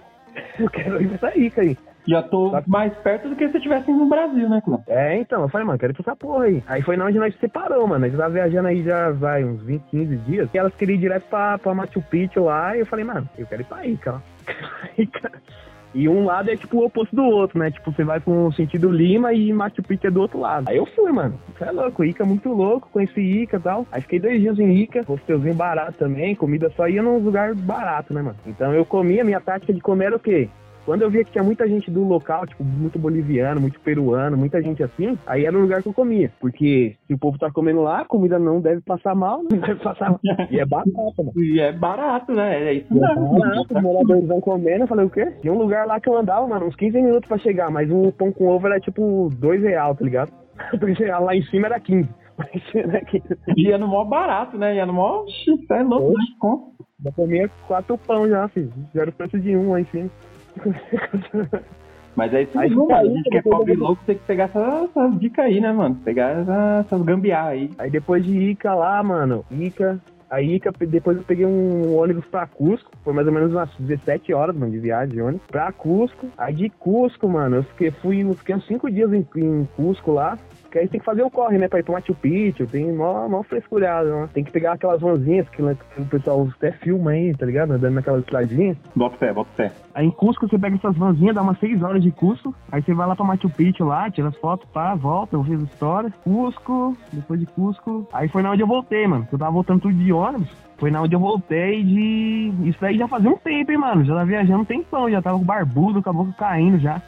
eu 0.60 0.70
quero 0.70 1.02
ir 1.02 1.08
pra 1.18 1.30
essa 1.30 1.38
Ica 1.40 1.62
aí. 1.62 1.78
Já 2.06 2.22
tô 2.22 2.50
Tá. 2.52 2.62
mais 2.68 2.94
perto 2.98 3.30
do 3.30 3.36
que 3.36 3.48
se 3.48 3.54
eu 3.54 3.58
estivesse 3.60 3.90
no 3.90 4.10
Brasil, 4.10 4.50
né, 4.50 4.60
cuzão? 4.62 4.84
É, 4.88 5.18
então, 5.20 5.42
eu 5.44 5.48
falei, 5.48 5.66
mano, 5.66 5.80
quero 5.80 5.94
ir 5.94 5.96
pra 5.96 6.02
essa 6.02 6.16
porra 6.18 6.44
aí. 6.46 6.62
Aí 6.68 6.82
foi 6.82 6.98
na 6.98 7.06
onde 7.06 7.18
nós 7.18 7.34
se 7.34 7.40
separou, 7.40 7.88
mano. 7.88 8.04
A 8.04 8.10
gente 8.10 8.18
tava 8.18 8.34
viajando 8.34 8.68
aí 8.68 8.84
já, 8.84 9.12
vai, 9.12 9.44
uns 9.46 9.62
20, 9.64 9.84
15 9.90 10.18
dias. 10.18 10.50
E 10.54 10.58
elas 10.58 10.76
queriam 10.76 10.96
ir 10.98 11.00
direto 11.00 11.24
pra, 11.30 11.58
pra 11.58 11.74
Machu 11.74 12.02
Picchu 12.02 12.44
lá. 12.44 12.76
E 12.76 12.82
eu 12.82 12.86
falei, 12.86 13.06
mano, 13.06 13.30
eu 13.38 13.46
quero 13.48 13.62
ir 13.62 13.66
pra 13.66 13.86
Ica, 13.86 14.16
ó. 14.16 14.20
Ica. 15.02 15.32
E 15.94 16.10
um 16.10 16.26
lado 16.26 16.50
é 16.50 16.56
tipo 16.56 16.78
o 16.78 16.86
oposto 16.86 17.16
do 17.16 17.24
outro, 17.24 17.60
né? 17.60 17.70
Tipo, 17.70 17.92
você 17.92 18.04
vai 18.04 18.20
com 18.20 18.48
o 18.48 18.54
sentido 18.54 18.90
Lima 18.90 19.34
e 19.34 19.54
Machu 19.54 19.84
Picchu 19.84 20.08
é 20.08 20.12
do 20.12 20.22
outro 20.22 20.40
lado. 20.40 20.68
Aí 20.68 20.78
eu 20.78 20.86
fui, 20.88 21.12
mano. 21.12 21.40
Você 21.56 21.66
é 21.66 21.72
louco, 21.72 22.04
Ica 22.04 22.24
é 22.24 22.26
muito 22.26 22.50
louco, 22.50 22.90
conheci 22.92 23.22
Ica 23.22 23.58
e 23.58 23.60
tal. 23.60 23.88
Aí 23.92 24.02
fiquei 24.02 24.20
dois 24.20 24.40
dias 24.40 24.58
em 24.58 24.76
Ica, 24.78 25.04
hostelzinho 25.08 25.54
barato 25.54 25.98
também, 25.98 26.36
comida 26.36 26.72
só 26.76 26.88
ia 26.88 27.04
num 27.04 27.20
lugar 27.20 27.54
barato, 27.54 28.14
né, 28.14 28.22
mano? 28.22 28.38
Então 28.46 28.74
eu 28.74 28.86
comia, 28.86 29.24
minha 29.24 29.40
tática 29.40 29.74
de 29.74 29.82
comer 29.82 30.06
era 30.06 30.16
o 30.16 30.20
quê? 30.20 30.50
Quando 30.86 31.02
eu 31.02 31.10
via 31.10 31.24
que 31.24 31.32
tinha 31.32 31.44
muita 31.44 31.68
gente 31.68 31.90
do 31.90 32.04
local, 32.04 32.46
tipo, 32.46 32.64
muito 32.64 33.00
boliviano, 33.00 33.62
muito 33.62 33.80
peruano, 33.80 34.36
muita 34.38 34.62
gente 34.62 34.84
assim, 34.84 35.18
aí 35.26 35.46
era 35.46 35.58
o 35.58 35.62
lugar 35.62 35.82
que 35.82 35.88
eu 35.90 35.94
comia. 35.94 36.32
Porque 36.40 36.96
se 37.08 37.14
o 37.14 37.18
povo 37.18 37.38
tá 37.38 37.50
comendo 37.52 37.82
lá, 37.82 38.02
a 38.02 38.06
comida 38.06 38.38
não 38.38 38.60
deve 38.60 38.82
passar 38.82 39.16
mal, 39.16 39.42
não 39.44 39.50
deve 39.60 39.76
passar 39.76 40.10
mal. 40.10 40.20
E 40.52 40.60
é 40.60 40.66
batata, 40.66 41.24
mano. 41.24 41.32
E 41.38 41.60
é 41.60 41.72
barato, 41.72 42.34
né? 42.34 42.64
É 42.64 42.74
isso 42.74 42.88
E 42.94 42.98
é 42.98 43.16
mesmo. 43.16 43.40
barato, 43.40 43.76
os 43.78 43.82
moradores 43.82 44.28
vão 44.28 44.42
comendo. 44.42 44.84
Eu 44.84 44.88
falei, 44.88 45.06
o 45.06 45.10
quê? 45.10 45.26
Tinha 45.42 45.54
um 45.54 45.58
lugar 45.58 45.86
lá 45.88 46.00
que 46.00 46.10
eu 46.10 46.18
andava, 46.18 46.46
mano, 46.48 46.66
uns 46.68 46.76
15 46.76 47.02
minutos 47.02 47.28
pra 47.30 47.38
chegar, 47.38 47.72
mas 47.72 47.90
um 47.90 48.12
pão 48.12 48.32
com 48.32 48.48
ovo 48.48 48.68
era 48.68 48.80
tipo 48.80 49.30
2 49.38 49.62
real, 49.62 49.96
tá 49.96 50.04
ligado? 50.04 50.32
2 50.78 50.98
real 51.00 51.24
lá 51.24 51.36
em 51.36 51.44
cima 51.44 51.68
era 51.68 51.80
15. 51.80 52.10
Mas 52.36 52.50
era 52.74 53.00
15. 53.06 53.24
E 53.56 53.68
ia 53.68 53.78
no 53.78 53.88
mó 53.88 54.04
barato, 54.04 54.58
né? 54.58 54.76
Ia 54.76 54.88
no 54.88 54.94
mó. 54.94 55.22
Oxi, 55.22 55.52
Isso 55.54 55.72
é 55.72 55.84
louco, 55.84 56.14
né? 56.14 56.88
Já 57.06 57.12
comia 57.12 57.50
quatro 57.68 57.96
pão 57.96 58.28
já, 58.28 58.48
filho. 58.48 58.74
Já 58.96 59.02
era 59.02 59.12
o 59.12 59.14
preço 59.14 59.40
de 59.40 59.56
um 59.56 59.70
lá 59.72 59.82
em 59.82 59.86
cima. 59.86 60.10
Mas 62.16 62.32
é 62.34 62.44
isso 62.44 62.60
Aí 62.60 62.70
mano. 62.70 62.94
A 62.94 63.04
gente 63.06 63.30
que 63.30 63.38
é 63.38 63.42
pobre 63.42 63.74
eu- 63.74 63.80
louco 63.80 64.02
tem 64.06 64.16
que 64.16 64.24
pegar 64.26 64.44
essas, 64.46 64.84
essas 64.84 65.20
dicas 65.20 65.46
aí, 65.46 65.60
né, 65.60 65.72
mano? 65.72 65.96
Pegar 66.06 66.30
essa- 66.42 66.84
essas 66.86 67.02
gambiarra 67.02 67.50
aí. 67.50 67.72
Aí 67.78 67.90
depois 67.90 68.24
de 68.24 68.38
Ica 68.38 68.74
lá, 68.76 69.02
mano, 69.02 69.44
Ica. 69.52 70.00
Aí 70.30 70.56
Ica, 70.56 70.72
depois 70.88 71.18
eu 71.18 71.24
peguei 71.24 71.46
um 71.46 71.96
ônibus 71.98 72.26
pra 72.26 72.46
Cusco. 72.48 72.92
Foi 73.04 73.14
mais 73.14 73.26
ou 73.28 73.34
menos 73.34 73.52
umas 73.52 73.70
17 73.80 74.32
horas, 74.34 74.56
mano, 74.56 74.72
de 74.72 74.80
viagem 74.80 75.16
de 75.16 75.22
ônibus. 75.22 75.46
Pra 75.48 75.72
Cusco. 75.72 76.28
Aí 76.38 76.54
de 76.54 76.70
Cusco, 76.70 77.28
mano, 77.28 77.58
eu 77.58 77.64
fiquei, 77.64 77.90
fui, 77.92 78.22
eu 78.24 78.34
fiquei 78.36 78.56
uns 78.56 78.66
5 78.68 78.90
dias 78.92 79.12
em, 79.12 79.26
em 79.36 79.68
Cusco 79.76 80.12
lá. 80.12 80.38
Porque 80.74 80.80
aí 80.80 80.88
tem 80.88 81.00
que 81.00 81.06
fazer 81.06 81.22
o 81.22 81.30
corre, 81.30 81.60
né? 81.60 81.68
Pra 81.68 81.80
ir 81.80 81.84
pro 81.84 81.94
Machu 81.94 82.16
Picchu. 82.16 82.66
Tem 82.66 82.92
mó, 82.92 83.30
mó 83.30 83.44
frescurada, 83.44 84.10
né? 84.10 84.30
Tem 84.34 84.44
que 84.44 84.52
pegar 84.52 84.74
aquelas 84.74 85.00
vanzinhas 85.00 85.48
que, 85.50 85.58
que 85.58 86.02
o 86.02 86.06
pessoal 86.06 86.50
até 86.58 86.72
filma 86.72 87.12
aí, 87.12 87.32
tá 87.36 87.46
ligado? 87.46 87.74
Andando 87.74 87.94
naquelas 87.94 88.22
estradinhas. 88.22 88.76
Bota 88.96 89.16
fé, 89.18 89.32
bota 89.32 89.52
fé. 89.56 89.72
Aí 89.94 90.08
em 90.08 90.10
Cusco 90.10 90.50
você 90.50 90.58
pega 90.58 90.76
essas 90.76 90.98
vanzinhas, 90.98 91.36
dá 91.36 91.44
umas 91.44 91.60
6 91.60 91.84
horas 91.84 92.02
de 92.02 92.10
Cusco. 92.10 92.56
Aí 92.72 92.82
você 92.82 92.92
vai 92.92 93.06
lá 93.06 93.16
pra 93.16 93.24
Machu 93.24 93.52
Picchu 93.52 93.86
lá, 93.86 94.10
tira 94.10 94.30
as 94.30 94.38
fotos, 94.38 94.68
pá, 94.72 94.96
volta, 94.96 95.36
eu 95.36 95.44
fiz 95.44 95.62
a 95.62 95.64
história. 95.64 96.14
Cusco, 96.24 96.98
depois 97.12 97.40
de 97.40 97.46
Cusco. 97.46 98.08
Aí 98.12 98.28
foi 98.28 98.42
na 98.42 98.50
onde 98.50 98.64
eu 98.64 98.68
voltei, 98.68 99.06
mano. 99.06 99.28
Eu 99.32 99.38
tava 99.38 99.52
voltando 99.52 99.82
tudo 99.82 99.94
de 99.94 100.12
ônibus. 100.12 100.50
Foi 100.78 100.90
na 100.90 101.04
onde 101.04 101.14
eu 101.14 101.20
voltei 101.20 101.84
de. 101.84 102.52
Isso 102.64 102.84
aí 102.84 102.98
já 102.98 103.08
fazia 103.08 103.30
um 103.30 103.38
tempo, 103.38 103.72
hein, 103.72 103.78
mano. 103.78 104.04
Já 104.04 104.16
tava 104.16 104.26
viajando 104.26 104.62
um 104.62 104.66
tempão, 104.66 105.08
já 105.08 105.22
tava 105.22 105.38
com 105.38 105.46
barbudo, 105.46 106.02
com 106.02 106.10
a 106.10 106.14
boca 106.14 106.34
caindo 106.36 106.80
já. 106.80 107.00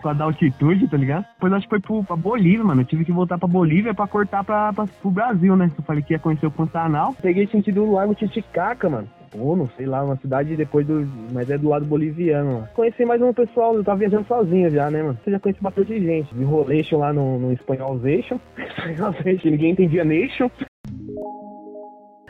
Com 0.00 0.08
a 0.08 0.12
da 0.12 0.24
altitude, 0.24 0.88
tá 0.88 0.96
ligado? 0.96 1.24
Depois 1.34 1.52
acho 1.52 1.66
que 1.66 1.70
foi 1.70 1.80
pro, 1.80 2.04
pra 2.04 2.16
Bolívia, 2.16 2.64
mano. 2.64 2.82
Eu 2.82 2.86
tive 2.86 3.04
que 3.04 3.12
voltar 3.12 3.38
pra 3.38 3.48
Bolívia 3.48 3.94
pra 3.94 4.06
cortar 4.06 4.44
pra, 4.44 4.72
pra, 4.72 4.86
pro 4.86 5.10
Brasil, 5.10 5.56
né? 5.56 5.70
Eu 5.76 5.84
falei 5.84 6.02
que 6.02 6.12
ia 6.12 6.18
conhecer 6.18 6.46
o 6.46 6.50
Pantanal. 6.50 7.14
Peguei 7.20 7.46
sentido 7.46 7.84
do 7.84 7.92
Lago 7.92 8.14
Titicaca, 8.14 8.88
mano. 8.88 9.08
Ou 9.36 9.56
não 9.56 9.68
sei 9.76 9.86
lá, 9.86 10.02
uma 10.04 10.16
cidade 10.16 10.56
depois 10.56 10.86
do. 10.86 11.06
Mas 11.32 11.50
é 11.50 11.58
do 11.58 11.68
lado 11.68 11.84
boliviano 11.84 12.60
lá. 12.60 12.66
Conheci 12.68 13.04
mais 13.04 13.20
um 13.20 13.32
pessoal, 13.32 13.74
eu 13.74 13.82
tava 13.82 13.98
viajando 13.98 14.26
sozinho 14.26 14.70
já, 14.70 14.90
né, 14.90 15.02
mano? 15.02 15.18
Você 15.24 15.30
já 15.30 15.40
conhece 15.40 15.60
bastante 15.60 16.00
gente. 16.00 16.34
Enrolation 16.36 16.98
lá 16.98 17.12
no, 17.12 17.38
no 17.38 17.52
espanholzation. 17.52 18.38
Espanholzation, 18.56 19.50
ninguém 19.50 19.72
entendia 19.72 20.04
nation. 20.04 20.48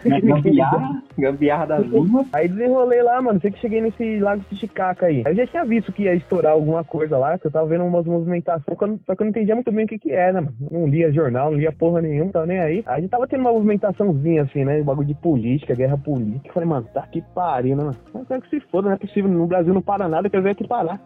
Gambiarra, 0.04 1.02
gambiarra 1.18 1.66
das 1.66 1.86
limas. 1.86 2.26
Aí 2.32 2.48
desenrolei 2.48 3.02
lá, 3.02 3.20
mano. 3.22 3.40
Sei 3.40 3.50
que 3.50 3.58
cheguei 3.58 3.80
nesse 3.80 4.18
lago 4.20 4.42
Titicaca 4.48 5.06
aí. 5.06 5.22
Aí 5.24 5.32
eu 5.32 5.36
já 5.36 5.46
tinha 5.46 5.64
visto 5.64 5.92
que 5.92 6.04
ia 6.04 6.14
estourar 6.14 6.52
alguma 6.52 6.84
coisa 6.84 7.16
lá, 7.16 7.38
que 7.38 7.46
eu 7.46 7.50
tava 7.50 7.66
vendo 7.66 7.84
umas 7.84 8.04
movimentações, 8.04 8.64
só 9.06 9.14
que 9.14 9.22
eu 9.22 9.24
não 9.24 9.30
entendia 9.30 9.54
muito 9.54 9.72
bem 9.72 9.84
o 9.84 9.88
que 9.88 9.98
que 9.98 10.12
era, 10.12 10.40
mano. 10.40 10.54
Não 10.70 10.86
lia 10.86 11.12
jornal, 11.12 11.50
não 11.50 11.58
lia 11.58 11.72
porra 11.72 12.02
nenhuma, 12.02 12.32
tava 12.32 12.46
nem 12.46 12.58
aí. 12.58 12.82
Aí 12.86 12.98
a 12.98 13.00
gente 13.00 13.10
tava 13.10 13.26
tendo 13.26 13.40
uma 13.40 13.52
movimentaçãozinha 13.52 14.42
assim, 14.42 14.64
né? 14.64 14.82
Bagulho 14.82 15.08
de 15.08 15.14
política, 15.14 15.74
guerra 15.74 15.96
política. 15.96 16.48
Eu 16.48 16.52
falei, 16.52 16.68
mano, 16.68 16.86
tá 16.92 17.02
que 17.06 17.22
pariu, 17.34 17.76
né, 17.76 17.84
mano? 17.84 17.96
Eu 18.14 18.24
quero 18.26 18.42
que 18.42 18.50
se 18.50 18.60
foda, 18.68 18.88
não 18.88 18.94
é 18.94 18.98
possível. 18.98 19.30
No 19.30 19.46
Brasil 19.46 19.72
não 19.72 19.82
para 19.82 20.08
nada, 20.08 20.26
eu 20.26 20.30
quero 20.30 20.42
ver 20.42 20.50
aqui 20.50 20.66
parar. 20.66 21.00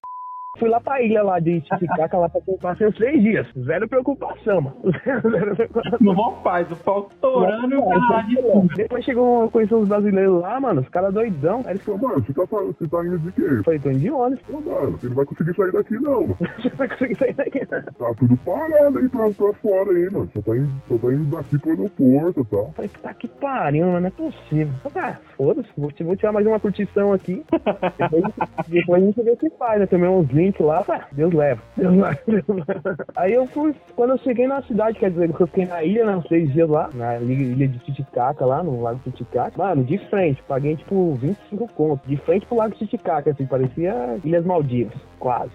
Fui 0.58 0.68
lá 0.68 0.80
pra 0.80 1.00
ilha 1.02 1.22
lá 1.22 1.38
de 1.38 1.60
Titicaca, 1.60 2.18
lá 2.18 2.28
pra 2.28 2.40
passei 2.60 2.86
uns 2.86 2.94
três 2.96 3.22
dias. 3.22 3.46
Zero 3.58 3.88
preocupação, 3.88 4.60
mano. 4.60 4.76
Zero 5.30 5.56
preocupação. 5.56 5.98
No 6.00 6.14
bom 6.14 6.32
paz, 6.42 6.70
o 6.70 6.76
pau 6.76 7.08
estourando 7.10 7.74
e 7.74 7.76
o 7.76 7.88
cara 7.88 8.08
lá 8.10 8.22
de 8.22 8.36
fundo. 8.36 8.74
Depois 8.74 9.04
chegou 9.04 9.40
uma 9.42 9.48
conhecer 9.48 9.74
uns 9.74 9.88
brasileiros 9.88 10.40
lá, 10.40 10.60
mano, 10.60 10.80
os 10.80 10.88
caras 10.88 11.14
doidão. 11.14 11.62
Aí 11.64 11.72
eles 11.72 11.82
falaram, 11.82 12.08
Mano, 12.08 12.24
você 12.24 12.32
tá, 12.32 12.44
você 12.44 12.88
tá 12.88 13.04
indo 13.04 13.18
de 13.18 13.32
quê? 13.32 13.42
eu 13.42 13.64
falei, 13.64 13.80
tô 13.80 13.90
indo 13.90 14.00
de 14.00 14.10
ônibus. 14.10 14.44
Pô, 14.46 14.60
mano, 14.60 14.92
você 14.92 15.08
não 15.08 15.14
vai 15.14 15.24
conseguir 15.24 15.54
sair 15.54 15.72
daqui 15.72 15.94
não, 15.94 16.20
mano. 16.22 16.36
Você 16.58 16.68
vai 16.70 16.88
conseguir 16.88 17.14
sair 17.16 17.34
daqui. 17.34 17.66
Tá 17.66 17.82
tudo 18.18 18.36
parado 18.38 18.98
aí 18.98 19.08
pra, 19.08 19.30
pra 19.30 19.52
fora 19.54 19.90
aí, 19.90 20.10
mano. 20.10 20.28
Só 20.32 20.42
tá 20.42 20.56
indo, 20.56 20.70
só 20.88 20.98
tá 20.98 21.12
indo 21.12 21.36
daqui 21.36 21.58
pro 21.58 21.70
aeroporto 21.70 22.40
e 22.40 22.44
tal. 22.44 22.72
Falei, 22.72 22.90
tá 23.02 23.14
que 23.14 23.28
pariu, 23.28 23.86
mano, 23.86 24.00
não 24.00 24.08
é 24.08 24.10
possível. 24.10 24.74
Ah, 24.96 25.16
foda-se, 25.36 25.68
vou, 25.76 25.90
vou 26.00 26.16
tirar 26.16 26.32
mais 26.32 26.46
uma 26.46 26.60
curtição 26.60 27.12
aqui. 27.12 27.44
Depois, 27.98 28.24
depois 28.68 29.02
a 29.02 29.06
gente 29.06 29.22
vê 29.22 29.30
o 29.30 29.36
que 29.36 29.50
faz, 29.50 29.80
né? 29.80 29.86
Tomei 29.86 30.08
uns 30.08 30.28
lá, 30.62 30.84
ah, 30.88 31.00
Deus 31.12 31.32
leva. 31.32 31.62
Deus 31.76 31.96
leva. 31.96 32.96
Aí 33.16 33.32
eu 33.32 33.46
fui, 33.46 33.74
quando 33.94 34.10
eu 34.10 34.18
cheguei 34.18 34.46
na 34.46 34.62
cidade, 34.62 34.98
quer 34.98 35.10
dizer, 35.10 35.30
eu 35.38 35.46
fiquei 35.46 35.66
na 35.66 35.82
ilha, 35.82 36.04
né, 36.04 36.16
uns 36.16 36.26
três 36.26 36.52
dias 36.52 36.68
lá, 36.68 36.90
na 36.94 37.18
ilha 37.18 37.68
de 37.68 37.78
Titicaca, 37.80 38.44
lá 38.44 38.62
no 38.62 38.82
Lago 38.82 39.00
Titicaca. 39.04 39.52
Mano, 39.56 39.84
de 39.84 39.98
frente, 40.08 40.42
paguei 40.46 40.76
tipo 40.76 41.14
25 41.14 41.68
contos. 41.72 42.08
De 42.08 42.16
frente 42.18 42.46
pro 42.46 42.56
Lago 42.56 42.74
Titicaca, 42.74 43.30
assim, 43.30 43.46
parecia 43.46 44.18
Ilhas 44.24 44.44
Maldivas, 44.44 44.94
quase. 45.18 45.50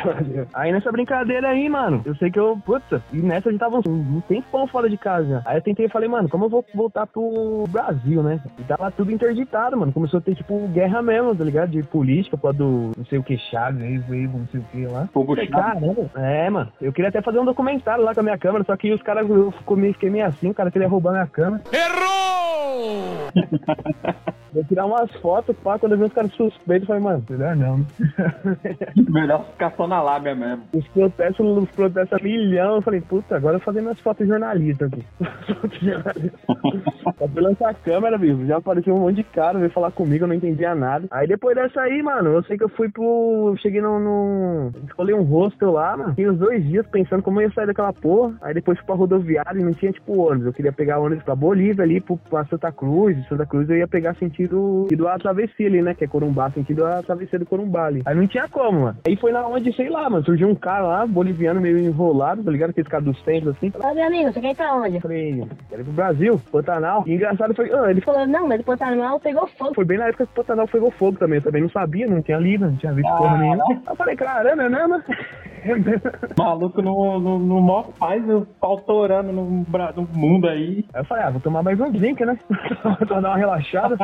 aí 0.54 0.72
nessa 0.72 0.90
brincadeira 0.90 1.48
aí, 1.48 1.68
mano, 1.68 2.02
eu 2.04 2.14
sei 2.16 2.30
que 2.30 2.38
eu, 2.38 2.58
putz, 2.64 2.86
e 3.12 3.18
nessa 3.18 3.48
a 3.48 3.52
gente 3.52 3.60
tava 3.60 3.80
um 3.86 4.20
tempão 4.22 4.66
fora 4.66 4.88
de 4.88 4.96
casa. 4.96 5.42
Aí 5.44 5.56
eu 5.58 5.62
tentei 5.62 5.86
e 5.86 5.90
falei, 5.90 6.08
mano, 6.08 6.28
como 6.28 6.46
eu 6.46 6.48
vou 6.48 6.64
voltar 6.74 7.06
pro 7.06 7.64
Brasil, 7.68 8.22
né? 8.22 8.40
E 8.58 8.62
tava 8.64 8.90
tudo 8.90 9.12
interditado, 9.12 9.76
mano. 9.76 9.92
Começou 9.92 10.18
a 10.18 10.20
ter, 10.20 10.34
tipo, 10.34 10.66
guerra 10.68 11.02
mesmo, 11.02 11.34
tá 11.34 11.44
ligado? 11.44 11.70
De 11.70 11.82
política, 11.82 12.36
por 12.36 12.52
do 12.52 12.92
não 12.96 13.04
sei 13.06 13.18
o 13.18 13.22
que, 13.22 13.36
Chaves, 13.36 13.82
aí, 13.82 14.26
Weibo, 14.32 14.38
não 14.38 14.46
sei 14.48 14.60
o 14.60 14.64
que 14.64 14.86
lá. 14.86 15.08
Fogo. 15.12 15.36
Caramba, 15.48 16.10
é, 16.16 16.48
mano. 16.50 16.72
Eu 16.80 16.92
queria 16.92 17.10
até 17.10 17.20
fazer 17.20 17.38
um 17.38 17.44
documentário 17.44 18.04
lá 18.04 18.14
com 18.14 18.20
a 18.20 18.22
minha 18.22 18.38
câmera, 18.38 18.64
só 18.64 18.76
que 18.76 18.92
os 18.92 19.02
caras, 19.02 19.28
eu 19.28 19.52
fiquei 19.52 20.10
meio 20.10 20.26
assim, 20.26 20.50
o 20.50 20.54
cara 20.54 20.70
queria 20.70 20.88
roubar 20.88 21.12
minha 21.12 21.26
câmera. 21.26 21.62
Vou 24.52 24.62
tirar 24.64 24.84
umas 24.84 25.10
fotos, 25.16 25.56
pá, 25.56 25.78
quando 25.78 25.92
eu 25.92 25.98
vi 25.98 26.04
os 26.04 26.12
caras 26.12 26.30
suspeitos, 26.34 26.86
eu 26.86 26.94
falei, 26.94 27.02
mano, 27.02 27.24
melhor 27.28 27.56
não. 27.56 27.86
Melhor 29.08 29.46
ficar 29.46 29.72
só 29.76 29.86
na 29.86 30.02
lábia 30.02 30.34
mesmo. 30.34 30.64
Os 30.74 30.86
protestos, 30.88 31.46
os 31.46 31.70
protestos 31.70 32.20
a 32.20 32.22
milhão, 32.22 32.76
eu 32.76 32.82
falei, 32.82 33.00
puta, 33.00 33.36
agora 33.36 33.54
eu 33.56 33.58
vou 33.60 33.64
fazer 33.64 33.80
minhas 33.80 33.98
fotos 34.00 34.28
jornalistas 34.28 34.92
aqui. 34.92 35.04
Só 37.02 37.28
fui 37.28 37.42
lançar 37.42 37.70
a 37.70 37.74
câmera, 37.74 38.18
viu? 38.18 38.46
Já 38.46 38.58
apareceu 38.58 38.94
um 38.94 39.00
monte 39.00 39.16
de 39.16 39.24
cara, 39.24 39.58
veio 39.58 39.70
falar 39.70 39.90
comigo, 39.90 40.24
eu 40.24 40.28
não 40.28 40.34
entendia 40.34 40.74
nada. 40.74 41.06
Aí 41.10 41.26
depois 41.26 41.54
dessa 41.54 41.80
aí, 41.80 42.02
mano, 42.02 42.30
eu 42.30 42.42
sei 42.44 42.58
que 42.58 42.64
eu 42.64 42.68
fui 42.68 42.90
pro. 42.90 43.54
Cheguei 43.58 43.80
no. 43.80 43.98
no... 43.98 44.11
Escolhi 44.86 45.14
um 45.14 45.22
hostel 45.22 45.72
lá, 45.72 45.96
mano. 45.96 46.10
Fiquei 46.10 46.28
uns 46.28 46.38
dois 46.38 46.64
dias 46.64 46.86
pensando 46.86 47.22
como 47.22 47.40
eu 47.40 47.48
ia 47.48 47.54
sair 47.54 47.66
daquela 47.66 47.92
porra. 47.92 48.34
Aí 48.42 48.54
depois 48.54 48.78
fui 48.78 48.86
pra 48.86 48.94
rodoviária 48.94 49.58
e 49.58 49.64
não 49.64 49.72
tinha, 49.72 49.92
tipo, 49.92 50.20
ônibus. 50.20 50.46
Eu 50.46 50.52
queria 50.52 50.72
pegar 50.72 50.98
ônibus 50.98 51.24
pra 51.24 51.34
Bolívia 51.34 51.84
ali, 51.84 52.00
pra 52.00 52.44
Santa 52.46 52.70
Cruz. 52.72 53.16
De 53.16 53.28
Santa 53.28 53.46
Cruz 53.46 53.68
eu 53.68 53.76
ia 53.76 53.88
pegar 53.88 54.14
sentido. 54.16 54.86
sentido 54.88 55.08
a 55.08 55.18
travessia 55.18 55.66
ali, 55.66 55.82
né? 55.82 55.94
Que 55.94 56.04
é 56.04 56.08
Corumbá, 56.08 56.50
sentido 56.50 56.84
a 56.84 57.02
travessia 57.02 57.38
do 57.38 57.46
Corumbá 57.46 57.86
ali. 57.86 58.02
Aí 58.04 58.14
não 58.14 58.26
tinha 58.26 58.48
como, 58.48 58.80
mano. 58.80 58.98
Aí 59.06 59.16
foi 59.16 59.32
na 59.32 59.46
onde, 59.46 59.74
sei 59.74 59.88
lá, 59.88 60.08
mano. 60.08 60.24
Surgiu 60.24 60.48
um 60.48 60.54
cara 60.54 60.82
lá, 60.82 61.06
boliviano, 61.06 61.60
meio 61.60 61.78
enrolado, 61.78 62.42
tá 62.42 62.50
ligado? 62.50 62.70
Aqueles 62.70 62.88
caras 62.88 63.06
dos 63.06 63.20
templos 63.22 63.56
assim. 63.56 63.72
Ô, 63.74 63.94
meu 63.94 64.06
amigo, 64.06 64.32
você 64.32 64.40
quer 64.40 64.50
ir 64.50 64.56
pra 64.56 64.74
onde? 64.74 64.96
Eu 64.96 65.00
falei, 65.00 65.44
quero 65.68 65.82
ir 65.82 65.84
pro 65.84 65.92
Brasil, 65.92 66.40
Pantanal. 66.50 67.04
E 67.06 67.14
engraçado 67.14 67.54
foi, 67.54 67.70
ah, 67.72 67.90
ele 67.90 68.00
falou, 68.00 68.26
não, 68.26 68.48
mas 68.48 68.60
o 68.60 68.64
Pantanal 68.64 69.20
pegou 69.20 69.46
fogo. 69.46 69.74
foi 69.74 69.84
bem 69.84 69.98
na 69.98 70.06
época 70.06 70.26
que 70.26 70.32
o 70.32 70.34
Pantanal 70.34 70.68
pegou 70.68 70.90
fogo 70.90 71.18
também. 71.18 71.38
Eu 71.38 71.42
também 71.42 71.62
não 71.62 71.70
sabia, 71.70 72.06
não 72.06 72.22
tinha 72.22 72.38
lido, 72.38 72.66
não 72.66 72.76
tinha 72.76 72.92
visto 72.92 73.16
porra 73.16 73.38
nenhuma. 73.38 73.64
Eu 74.02 74.04
falei, 74.04 74.16
caramba, 74.16 74.62
é 74.64 74.68
mesmo? 74.68 75.02
Maluco 76.36 76.82
no, 76.82 77.20
no, 77.20 77.38
no 77.38 77.60
mó 77.60 77.84
paz, 77.96 78.20
torando 78.84 79.32
no, 79.32 79.64
no 79.94 80.08
mundo 80.12 80.48
aí. 80.48 80.84
Aí 80.92 81.00
eu 81.02 81.04
falei, 81.04 81.24
ah, 81.24 81.30
vou 81.30 81.40
tomar 81.40 81.62
mais 81.62 81.78
um 81.78 81.90
drink, 81.92 82.24
né? 82.24 82.36
Pra 82.82 83.20
dar 83.20 83.28
uma 83.28 83.36
relaxada. 83.36 83.96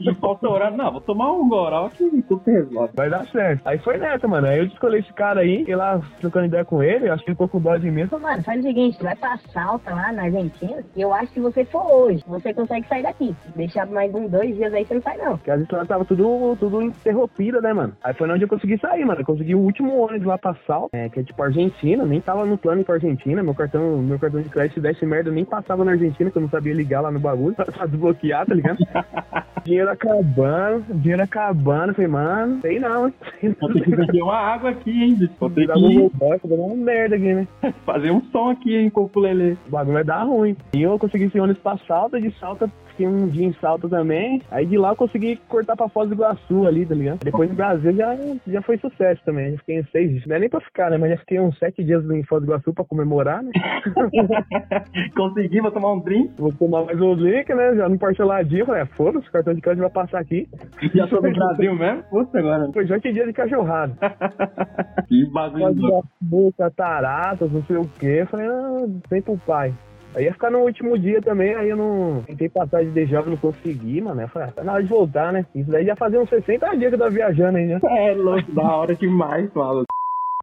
E 0.00 0.08
o 0.08 0.14
pau 0.14 0.34
torando. 0.36 0.78
Não, 0.78 0.90
vou 0.90 1.00
tomar 1.02 1.30
um 1.30 1.46
goró 1.46 1.90
que 1.90 2.22
tudo 2.22 2.42
se 2.42 2.50
resolve. 2.50 2.90
Vai 2.94 3.10
dar 3.10 3.26
certo. 3.26 3.60
Aí 3.66 3.78
foi 3.78 3.98
nessa, 3.98 4.26
mano. 4.26 4.46
Aí 4.46 4.60
eu 4.60 4.64
escolhi 4.64 5.00
esse 5.00 5.12
cara 5.12 5.40
aí, 5.40 5.58
fiquei 5.58 5.76
lá 5.76 6.00
trocando 6.20 6.46
ideia 6.46 6.64
com 6.64 6.82
ele, 6.82 7.10
acho 7.10 7.22
que 7.22 7.30
ele 7.30 7.34
ficou 7.34 7.48
com 7.48 7.60
dó 7.60 7.76
de 7.76 7.90
mim. 7.90 8.06
Falou, 8.06 8.26
mano, 8.26 8.42
faz 8.42 8.60
o 8.60 8.62
seguinte, 8.62 8.96
tu 8.96 9.04
vai 9.04 9.14
pra 9.14 9.36
Salta 9.52 9.94
lá 9.94 10.10
na 10.10 10.22
Argentina, 10.22 10.82
e 10.96 11.02
eu 11.02 11.12
acho 11.12 11.26
que 11.28 11.34
se 11.34 11.40
você 11.40 11.66
for 11.66 11.84
hoje, 11.84 12.24
você 12.26 12.54
consegue 12.54 12.88
sair 12.88 13.02
daqui. 13.02 13.36
Deixar 13.54 13.84
mais 13.86 14.14
uns 14.14 14.30
dois 14.30 14.56
dias 14.56 14.72
aí, 14.72 14.86
você 14.86 14.94
não 14.94 15.02
sai 15.02 15.18
não. 15.18 15.36
Porque 15.36 15.50
as 15.50 15.60
estradas 15.60 15.88
tava 15.88 16.04
tudo, 16.06 16.56
tudo 16.58 16.80
interrompida, 16.80 17.60
né, 17.60 17.74
mano? 17.74 17.94
Aí 18.02 18.14
foi 18.14 18.30
onde 18.30 18.44
eu 18.44 18.48
consegui 18.48 18.78
sair, 18.78 19.04
mano. 19.04 19.20
Eu 19.20 19.26
consegui 19.26 19.54
o 19.54 19.60
último 19.60 20.00
ônibus 20.00 20.26
lá 20.26 20.38
pra 20.38 20.56
Sal, 20.66 20.88
é, 20.94 21.10
que 21.10 21.20
é 21.20 21.22
tipo 21.22 21.42
Argentina, 21.42 22.06
nem 22.06 22.22
tava 22.22 22.46
no 22.46 22.56
plano 22.56 22.80
ir 22.80 22.84
pra 22.84 22.94
Argentina. 22.94 23.42
Meu 23.42 23.54
cartão, 23.54 23.98
meu 23.98 24.18
cartão 24.18 24.40
de 24.40 24.48
crédito, 24.48 24.74
se 24.74 24.80
desse 24.80 25.04
merda, 25.04 25.28
eu 25.28 25.34
nem 25.34 25.44
passava 25.44 25.84
na 25.84 25.92
Argentina, 25.92 26.30
que 26.30 26.38
eu 26.38 26.42
não 26.42 26.48
sabia 26.48 26.72
ligar 26.72 27.02
lá 27.02 27.10
no 27.10 27.20
bagulho. 27.20 27.54
Pra 27.68 27.86
desbloquear, 27.86 28.46
tá 28.46 28.54
ligado? 28.54 28.78
dinheiro 29.64 29.90
acabando, 29.90 30.84
dinheiro 30.94 31.22
acabando. 31.22 31.94
Falei, 31.94 32.08
mano, 32.08 32.60
sei 32.60 32.78
não, 32.78 33.06
hein? 33.06 33.14
Vou 33.60 33.72
ter 33.72 33.82
que 33.82 33.90
beber 33.90 34.22
uma 34.22 34.36
água 34.36 34.70
aqui, 34.70 34.90
hein, 34.90 35.14
bicho. 35.14 35.32
Vou 35.38 35.50
ter 35.50 35.66
que 35.66 35.78
vou 35.78 36.10
dar 36.44 36.56
uma 36.56 36.74
merda 36.74 37.16
aqui, 37.16 37.34
né? 37.34 37.48
fazer 37.84 38.10
um 38.10 38.22
som 38.30 38.50
aqui, 38.50 38.76
hein, 38.76 38.90
com 38.90 39.02
o 39.02 39.04
ukulele. 39.04 39.58
O 39.66 39.70
bagulho 39.70 39.94
vai 39.94 40.04
dar 40.04 40.24
ruim. 40.24 40.56
E 40.74 40.82
eu 40.82 40.98
consegui 40.98 41.24
esse 41.24 41.40
ônibus 41.40 41.62
pra 41.62 41.78
Salta, 41.86 42.20
de 42.20 42.30
Salta 42.38 42.70
fiquei 42.98 43.06
um 43.06 43.28
dia 43.28 43.46
em 43.46 43.52
Salta 43.54 43.88
também. 43.88 44.42
Aí 44.50 44.66
de 44.66 44.76
lá 44.76 44.90
eu 44.90 44.96
consegui 44.96 45.36
cortar 45.48 45.76
pra 45.76 45.88
Foz 45.88 46.08
do 46.08 46.16
Iguaçu 46.16 46.66
ali, 46.66 46.84
tá 46.84 46.94
ligado? 46.94 47.20
Depois 47.24 47.48
no 47.48 47.54
Brasil 47.54 47.94
já, 47.94 48.16
já 48.46 48.62
foi 48.62 48.76
sucesso 48.78 49.22
também. 49.24 49.52
Já 49.52 49.58
fiquei 49.58 49.84
seis 49.92 50.10
dias. 50.10 50.26
Não 50.26 50.36
é 50.36 50.40
nem 50.40 50.48
pra 50.48 50.60
ficar, 50.60 50.90
né? 50.90 50.98
Mas 50.98 51.10
já 51.10 51.16
fiquei 51.18 51.38
uns 51.38 51.56
sete 51.58 51.84
dias 51.84 52.04
em 52.10 52.24
Foz 52.24 52.42
do 52.42 52.48
Iguaçu 52.48 52.72
pra 52.74 52.84
comemorar, 52.84 53.42
né? 53.42 53.52
Consegui, 55.14 55.60
vou 55.60 55.70
tomar 55.70 55.92
um 55.92 56.00
drink. 56.00 56.32
Vou 56.36 56.52
tomar 56.52 56.84
mais 56.84 57.00
um 57.00 57.14
drink, 57.14 57.54
né? 57.54 57.76
Já 57.76 57.88
no 57.88 57.98
parceladinho. 57.98 58.66
Falei, 58.66 58.82
ah, 58.82 58.86
foda-se, 58.86 59.28
o 59.28 59.32
cartão 59.32 59.54
de 59.54 59.60
crédito 59.60 59.82
vai 59.82 59.90
passar 59.90 60.18
aqui. 60.18 60.48
Já 60.94 61.06
tô 61.06 61.16
no 61.16 61.32
Brasil 61.32 61.74
mesmo? 61.74 62.02
Puta, 62.10 62.38
agora. 62.38 62.68
Foi 62.72 62.86
sete 62.86 63.12
dias 63.12 63.26
de 63.26 63.32
cachorrada. 63.32 63.94
Que 65.08 65.24
bagulho 65.32 65.64
Foz 65.64 65.76
do 65.76 65.82
louco. 65.82 66.08
Iguaçu, 66.20 66.54
cataratas, 66.58 67.50
não 67.50 67.62
sei 67.62 67.76
o 67.76 67.88
quê. 67.98 68.26
Falei, 68.30 68.46
ah, 68.46 68.86
vem 69.08 69.22
pro 69.22 69.38
pai. 69.38 69.72
Aí 70.14 70.24
ia 70.24 70.32
ficar 70.32 70.50
no 70.50 70.60
último 70.60 70.98
dia 70.98 71.20
também, 71.20 71.54
aí 71.54 71.68
eu 71.68 71.76
não 71.76 72.22
tentei 72.26 72.48
passar 72.48 72.84
de 72.84 73.06
jovem, 73.06 73.30
não 73.30 73.36
consegui, 73.36 74.00
mano. 74.00 74.20
Eu 74.22 74.28
falei, 74.28 74.48
ah, 74.48 74.52
tá 74.52 74.64
na 74.64 74.72
hora 74.72 74.82
de 74.82 74.88
voltar, 74.88 75.32
né? 75.32 75.46
Isso 75.54 75.70
daí 75.70 75.84
já 75.84 75.94
fazia 75.94 76.20
uns 76.20 76.28
60 76.28 76.76
dias 76.76 76.88
que 76.88 76.94
eu 76.94 76.98
tava 76.98 77.10
viajando 77.10 77.58
aí, 77.58 77.66
né? 77.66 77.78
É 77.84 78.14
louco, 78.14 78.50
da 78.52 78.62
hora 78.62 78.94
demais, 78.94 79.52
maluco. 79.52 79.86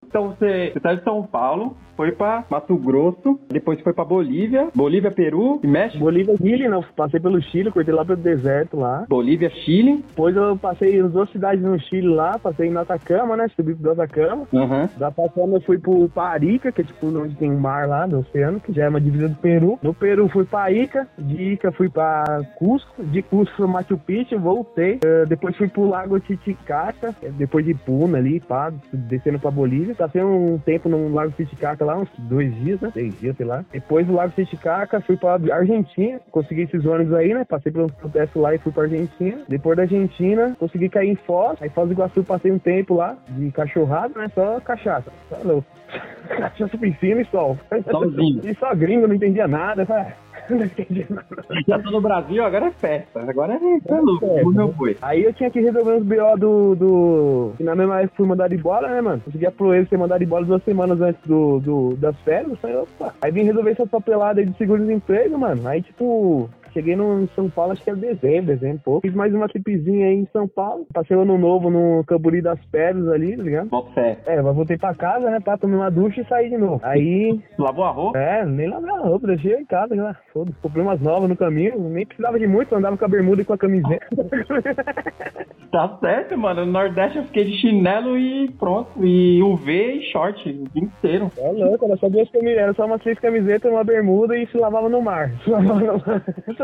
Então 0.05 0.29
você, 0.29 0.71
você 0.71 0.79
tá 0.79 0.93
de 0.93 1.03
São 1.03 1.23
Paulo, 1.23 1.75
foi 1.95 2.11
pra 2.11 2.43
Mato 2.49 2.75
Grosso, 2.77 3.39
depois 3.49 3.79
foi 3.81 3.93
pra 3.93 4.03
Bolívia, 4.03 4.67
Bolívia, 4.75 5.11
Peru 5.11 5.59
e 5.63 5.67
México. 5.67 6.03
Bolívia, 6.03 6.35
Chile, 6.37 6.67
não. 6.67 6.83
Passei 6.95 7.19
pelo 7.19 7.41
Chile, 7.41 7.71
cortei 7.71 7.93
lá 7.93 8.05
pelo 8.05 8.17
deserto 8.17 8.77
lá. 8.77 9.05
Bolívia, 9.07 9.49
Chile. 9.49 10.03
Depois 10.09 10.35
eu 10.35 10.57
passei 10.57 10.99
em 10.99 11.07
duas 11.07 11.29
cidades 11.31 11.63
no 11.63 11.79
Chile 11.79 12.07
lá, 12.07 12.37
passei 12.37 12.67
em 12.67 12.77
Atacama, 12.77 13.37
né? 13.37 13.47
Subi 13.55 13.73
pro 13.75 13.91
Atacama. 13.91 14.47
Aham. 14.53 14.89
Da 14.97 15.11
passando 15.11 15.55
eu 15.55 15.61
fui 15.61 15.77
pro 15.77 16.09
Parica, 16.09 16.71
que 16.71 16.81
é 16.81 16.83
tipo 16.83 17.07
onde 17.07 17.35
tem 17.35 17.51
mar 17.51 17.87
lá 17.87 18.05
do 18.05 18.19
oceano, 18.19 18.59
que 18.59 18.73
já 18.73 18.85
é 18.85 18.89
uma 18.89 19.01
divisa 19.01 19.29
do 19.29 19.35
Peru. 19.35 19.79
No 19.81 19.93
Peru 19.93 20.27
fui 20.29 20.45
pra 20.45 20.71
Ica, 20.71 21.07
de 21.17 21.53
Ica 21.53 21.71
fui 21.71 21.89
pra 21.89 22.41
Cusco, 22.55 23.03
de 23.03 23.21
Cusco 23.21 23.55
fui 23.55 23.67
Machu 23.67 23.97
Picchu, 23.97 24.39
voltei. 24.39 24.99
Eh, 25.03 25.25
depois 25.27 25.55
fui 25.55 25.67
pro 25.67 25.87
Lago 25.87 26.19
Titicaca, 26.19 27.15
é 27.21 27.29
depois 27.29 27.65
de 27.65 27.73
Puna 27.73 28.17
ali, 28.17 28.39
pá, 28.39 28.71
descendo 28.91 29.39
pra 29.39 29.51
Bolívia. 29.51 29.95
Passei 29.95 30.23
um 30.23 30.57
tempo 30.57 30.89
no 30.89 31.13
Lago 31.13 31.31
Titicaca 31.31 31.84
lá, 31.85 31.97
uns 31.97 32.09
dois 32.17 32.53
dias, 32.55 32.81
né? 32.81 32.91
Seis 32.93 33.19
dias, 33.19 33.35
sei 33.37 33.45
lá. 33.45 33.63
Depois 33.71 34.05
do 34.05 34.13
Lago 34.13 34.33
Titicaca 34.35 35.01
fui 35.01 35.15
pra 35.17 35.39
Argentina, 35.53 36.19
consegui 36.31 36.63
esses 36.63 36.85
ônibus 36.85 37.13
aí, 37.13 37.33
né? 37.33 37.45
Passei 37.45 37.71
pelos 37.71 37.91
protestos 37.93 38.41
lá 38.41 38.53
e 38.53 38.57
fui 38.57 38.71
pra 38.71 38.83
Argentina. 38.83 39.41
Depois 39.47 39.77
da 39.77 39.83
Argentina, 39.83 40.55
consegui 40.59 40.89
cair 40.89 41.09
em 41.09 41.15
Foz. 41.15 41.57
Aí 41.61 41.69
Foz 41.69 41.87
do 41.87 41.93
Iguaçu 41.93 42.23
passei 42.23 42.51
um 42.51 42.59
tempo 42.59 42.95
lá, 42.95 43.17
de 43.29 43.51
cachorrada, 43.51 44.19
né? 44.19 44.29
Só 44.33 44.59
cachaça. 44.59 45.11
Tá 45.29 45.37
louco. 45.43 45.67
Cachaça, 46.27 46.77
piscina 46.77 47.21
e 47.21 47.25
sol. 47.25 47.57
Solzinho. 47.89 48.41
E 48.43 48.55
só 48.55 48.73
gringo, 48.73 49.07
não 49.07 49.15
entendia 49.15 49.47
nada. 49.47 49.85
Falei, 49.85 50.03
ah, 50.03 50.13
não 50.55 50.65
entendi 50.65 51.05
nada. 51.09 51.25
Já 51.67 51.79
tô 51.79 51.91
no 51.91 52.01
Brasil, 52.01 52.43
agora 52.43 52.67
é 52.67 52.71
festa. 52.71 53.19
Agora 53.21 53.53
é 53.53 53.79
tá 53.87 53.99
louco, 53.99 54.25
É, 54.25 54.43
meu 54.43 54.67
boi. 54.69 54.97
Aí 55.01 55.23
eu 55.23 55.33
tinha 55.33 55.49
que 55.49 55.59
resolver 55.59 55.93
uns 55.93 56.03
BO 56.03 56.37
do. 56.37 56.75
do... 56.75 57.53
Que 57.57 57.63
na 57.63 57.75
mesma 57.75 58.01
época 58.01 58.17
fui 58.17 58.27
mandado 58.27 58.53
embora, 58.53 58.87
né, 58.87 59.01
mano? 59.01 59.21
Consegui 59.23 59.45
a 59.45 59.51
proeza 59.51 59.89
ser 59.89 59.97
mandado 59.97 60.23
embora 60.23 60.45
duas 60.45 60.63
semanas 60.63 60.99
antes 61.01 61.21
do, 61.25 61.59
do, 61.59 61.95
das 61.97 62.15
férias. 62.21 62.57
Falei, 62.59 62.77
opa. 62.77 63.13
Aí 63.21 63.31
vim 63.31 63.43
resolver 63.43 63.71
essa 63.71 63.87
papelada 63.87 64.39
aí 64.39 64.45
de 64.45 64.57
seguro-desemprego, 64.57 65.37
mano. 65.37 65.67
Aí, 65.67 65.81
tipo. 65.81 66.49
Cheguei 66.75 66.95
no, 66.95 67.21
em 67.21 67.27
São 67.35 67.49
Paulo, 67.49 67.71
acho 67.71 67.81
que 67.83 67.89
era 67.89 67.97
dezembro, 67.97 68.53
dezembro, 68.53 68.81
pô. 68.83 68.99
Fiz 69.01 69.13
mais 69.13 69.33
uma 69.33 69.47
tripzinha 69.47 70.07
aí 70.07 70.15
em 70.15 70.27
São 70.33 70.45
Paulo. 70.47 70.85
Passei 70.93 71.15
o 71.15 71.21
ano 71.21 71.37
novo 71.37 71.69
no 71.69 72.03
Camburi 72.05 72.41
das 72.41 72.59
Pedras 72.65 73.07
ali, 73.07 73.37
tá 73.37 73.43
ligado? 73.43 73.69
Bota 73.69 73.91
fé. 73.93 74.17
É, 74.25 74.41
mas 74.41 74.55
voltei 74.55 74.77
pra 74.77 74.93
casa, 74.93 75.29
né, 75.29 75.39
pra 75.39 75.57
tomar 75.57 75.77
uma 75.77 75.91
ducha 75.91 76.21
e 76.21 76.25
sair 76.27 76.49
de 76.49 76.57
novo. 76.57 76.81
Aí, 76.83 77.39
Lavou 77.57 77.85
a 77.85 77.91
roupa? 77.91 78.19
é, 78.19 78.45
nem 78.45 78.67
lavei 78.67 78.91
a 78.91 78.99
roupa, 78.99 79.27
deixei 79.27 79.53
em 79.55 79.65
casa, 79.65 79.95
né? 79.95 80.13
Foda-se, 80.33 80.57
comprei 80.61 80.83
umas 80.83 80.99
novas 81.01 81.29
no 81.29 81.37
caminho, 81.37 81.79
nem 81.89 82.05
precisava 82.05 82.37
de 82.37 82.45
muito, 82.47 82.75
andava 82.75 82.97
com 82.97 83.05
a 83.05 83.07
bermuda 83.07 83.41
e 83.41 83.45
com 83.45 83.53
a 83.53 83.57
camiseta. 83.57 84.05
Tá 85.71 85.97
certo, 85.99 86.37
mano. 86.37 86.65
No 86.65 86.71
Nordeste 86.71 87.17
eu 87.17 87.25
fiquei 87.25 87.43
de 87.43 87.57
chinelo 87.59 88.17
e 88.17 88.49
pronto. 88.57 88.89
E 89.05 89.41
UV 89.43 89.71
e 89.95 90.01
short 90.11 90.47
o 90.49 90.69
dia 90.69 90.83
inteiro. 90.83 91.29
É 91.37 91.51
louco, 91.51 91.83
era 91.85 91.97
só 91.97 92.07
duas 92.07 92.29
camisetas, 92.31 92.63
era 92.63 92.73
só 92.75 92.85
umas 92.85 93.01
três 93.01 93.19
camisetas, 93.19 93.69
uma 93.69 93.83
bermuda 93.83 94.37
e 94.37 94.47
se 94.47 94.57
lavava 94.57 94.87
no 94.87 95.01
mar. 95.01 95.31
Se 95.43 95.49
lavava 95.49 95.81
no 95.81 95.93
mar. 96.05 96.23